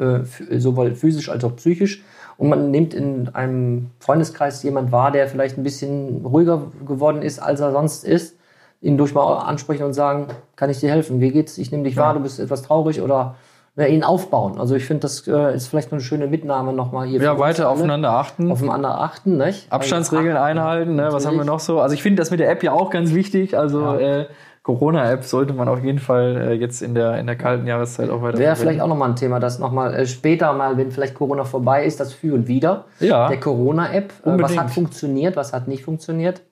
äh, 0.00 0.20
sowohl 0.58 0.94
physisch 0.94 1.28
als 1.30 1.42
auch 1.42 1.56
psychisch. 1.56 2.04
Und 2.36 2.48
man 2.48 2.70
nimmt 2.70 2.94
in 2.94 3.30
einem 3.34 3.90
Freundeskreis 3.98 4.62
jemand 4.62 4.92
wahr, 4.92 5.10
der 5.10 5.26
vielleicht 5.26 5.58
ein 5.58 5.64
bisschen 5.64 6.24
ruhiger 6.24 6.62
geworden 6.86 7.22
ist, 7.22 7.40
als 7.40 7.58
er 7.60 7.72
sonst 7.72 8.04
ist, 8.04 8.35
ihn 8.80 8.96
durch 8.98 9.14
mal 9.14 9.38
ansprechen 9.38 9.84
und 9.84 9.92
sagen, 9.94 10.28
kann 10.56 10.70
ich 10.70 10.80
dir 10.80 10.90
helfen? 10.90 11.20
Wie 11.20 11.30
geht's? 11.30 11.58
Ich 11.58 11.70
nehme 11.72 11.84
dich 11.84 11.96
wahr, 11.96 12.14
du 12.14 12.20
bist 12.20 12.38
etwas 12.38 12.62
traurig 12.62 13.00
oder 13.00 13.36
ne, 13.74 13.88
ihn 13.88 14.04
aufbauen. 14.04 14.58
Also 14.60 14.74
ich 14.74 14.84
finde, 14.84 15.00
das 15.02 15.26
äh, 15.26 15.54
ist 15.54 15.68
vielleicht 15.68 15.92
eine 15.92 16.00
schöne 16.00 16.26
Mitnahme 16.26 16.72
nochmal 16.72 17.06
hier. 17.06 17.20
Ja, 17.20 17.38
weiter 17.38 17.68
aufeinander 17.70 18.10
achten. 18.12 18.50
Aufeinander 18.50 19.00
achten, 19.00 19.36
nicht? 19.38 19.70
Abstandsregeln 19.72 20.34
Weil- 20.36 20.42
einhalten, 20.42 20.94
ne? 20.96 21.08
was 21.10 21.26
haben 21.26 21.36
wir 21.38 21.44
noch 21.44 21.60
so? 21.60 21.80
Also 21.80 21.94
ich 21.94 22.02
finde 22.02 22.20
das 22.20 22.30
mit 22.30 22.40
der 22.40 22.50
App 22.50 22.62
ja 22.62 22.72
auch 22.72 22.90
ganz 22.90 23.14
wichtig. 23.14 23.56
Also 23.56 23.80
Ja. 23.80 23.98
äh, 23.98 24.26
Corona-App 24.62 25.22
sollte 25.22 25.52
man 25.52 25.68
auf 25.68 25.84
jeden 25.84 26.00
Fall 26.00 26.36
äh, 26.48 26.52
jetzt 26.54 26.82
in 26.82 26.96
der, 26.96 27.18
in 27.18 27.26
der 27.28 27.36
kalten 27.36 27.68
Jahreszeit 27.68 28.10
auch 28.10 28.20
weiter 28.20 28.38
Wäre 28.38 28.56
vielleicht 28.56 28.80
auch 28.80 28.88
nochmal 28.88 29.10
ein 29.10 29.14
Thema, 29.16 29.38
das 29.38 29.60
nochmal 29.60 29.94
äh, 29.94 30.06
später 30.06 30.52
mal, 30.54 30.76
wenn 30.76 30.90
vielleicht 30.90 31.14
Corona 31.14 31.44
vorbei 31.44 31.84
ist, 31.84 32.00
das 32.00 32.12
Für 32.12 32.34
und 32.34 32.48
Wider 32.48 32.84
Ja. 32.98 33.28
der 33.28 33.38
Corona-App. 33.38 34.12
Äh, 34.24 34.42
was 34.42 34.58
hat 34.58 34.70
funktioniert, 34.72 35.36
was 35.36 35.52
hat 35.52 35.68
nicht 35.68 35.84
funktioniert. 35.84 36.42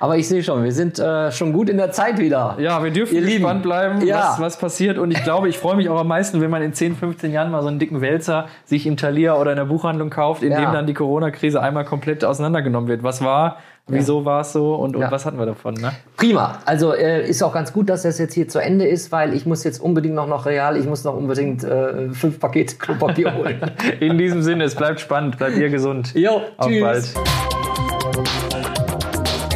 Aber 0.00 0.16
ich 0.16 0.28
sehe 0.28 0.42
schon, 0.42 0.62
wir 0.62 0.72
sind 0.72 0.98
äh, 0.98 1.32
schon 1.32 1.52
gut 1.52 1.68
in 1.68 1.76
der 1.76 1.90
Zeit 1.90 2.18
wieder. 2.18 2.56
Ja, 2.58 2.82
wir 2.84 2.90
dürfen 2.92 3.14
Ihr 3.16 3.20
Lieben. 3.22 3.38
gespannt 3.42 3.62
bleiben, 3.62 4.06
Ja. 4.06 4.30
was, 4.32 4.40
was 4.40 4.58
passiert. 4.58 4.96
Und 4.98 5.10
ich 5.10 5.22
glaube, 5.24 5.48
ich 5.48 5.58
freue 5.58 5.76
mich 5.76 5.88
auch 5.88 5.98
am 5.98 6.06
meisten, 6.08 6.40
wenn 6.40 6.50
man 6.50 6.62
in 6.62 6.72
10, 6.72 6.94
15 6.96 7.32
Jahren 7.32 7.50
mal 7.50 7.62
so 7.62 7.68
einen 7.68 7.78
dicken 7.78 8.00
Wälzer 8.00 8.46
sich 8.64 8.86
im 8.86 8.96
Thalia 8.96 9.36
oder 9.36 9.50
in 9.52 9.56
der 9.56 9.64
Buchhandlung 9.64 10.10
kauft, 10.10 10.42
in 10.42 10.52
Ja. 10.52 10.60
dem 10.60 10.72
dann 10.72 10.86
die 10.86 10.94
Corona-Krise 10.94 11.60
einmal 11.60 11.84
komplett 11.84 12.24
auseinandergenommen 12.24 12.88
wird. 12.88 13.02
Was 13.02 13.22
war, 13.24 13.56
wieso 13.88 14.24
war 14.24 14.42
es 14.42 14.52
so 14.52 14.74
und, 14.76 14.94
und 14.94 15.02
Ja. 15.02 15.10
was 15.10 15.26
hatten 15.26 15.38
wir 15.38 15.46
davon? 15.46 15.74
Ne? 15.74 15.90
Prima. 16.16 16.58
Also 16.64 16.92
äh, 16.94 17.28
ist 17.28 17.42
auch 17.42 17.52
ganz 17.52 17.72
gut, 17.72 17.88
dass 17.88 18.02
das 18.02 18.18
jetzt 18.18 18.34
hier 18.34 18.46
zu 18.46 18.60
Ende 18.60 18.86
ist, 18.86 19.10
weil 19.10 19.34
ich 19.34 19.46
muss 19.46 19.64
jetzt 19.64 19.80
unbedingt 19.80 20.14
noch 20.14 20.28
noch 20.28 20.46
real, 20.46 20.76
ich 20.76 20.86
muss 20.86 21.02
noch 21.02 21.14
unbedingt 21.16 21.64
äh, 21.64 22.10
fünf 22.10 22.38
Pakete 22.38 22.76
Klopapier 22.76 23.34
holen. 23.34 23.60
In 24.00 24.16
diesem 24.16 24.42
Sinne, 24.42 24.64
es 24.64 24.74
bleibt 24.76 25.00
spannend, 25.00 25.38
bleibt 25.38 25.56
ihr 25.56 25.70
gesund. 25.70 26.14
Jo, 26.14 26.42
Auf 26.56 26.68
tschüss. 26.68 26.80
bald. 27.14 27.67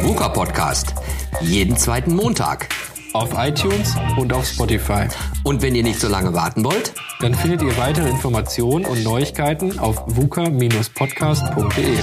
VUCA 0.03 0.27
Podcast. 0.27 0.93
Jeden 1.39 1.77
zweiten 1.77 2.13
Montag. 2.13 2.67
Auf 3.13 3.29
iTunes 3.37 3.95
und 4.17 4.33
auf 4.33 4.45
Spotify. 4.45 5.07
Und 5.45 5.61
wenn 5.61 5.75
ihr 5.75 5.83
nicht 5.83 6.01
so 6.01 6.09
lange 6.09 6.33
warten 6.33 6.65
wollt, 6.65 6.93
Dann 7.21 7.33
findet 7.33 7.61
ihr 7.61 7.77
weitere 7.77 8.09
Informationen 8.09 8.83
und 8.83 9.01
Neuigkeiten 9.01 9.79
auf 9.79 10.03
vuca-podcast.de. 10.07 11.99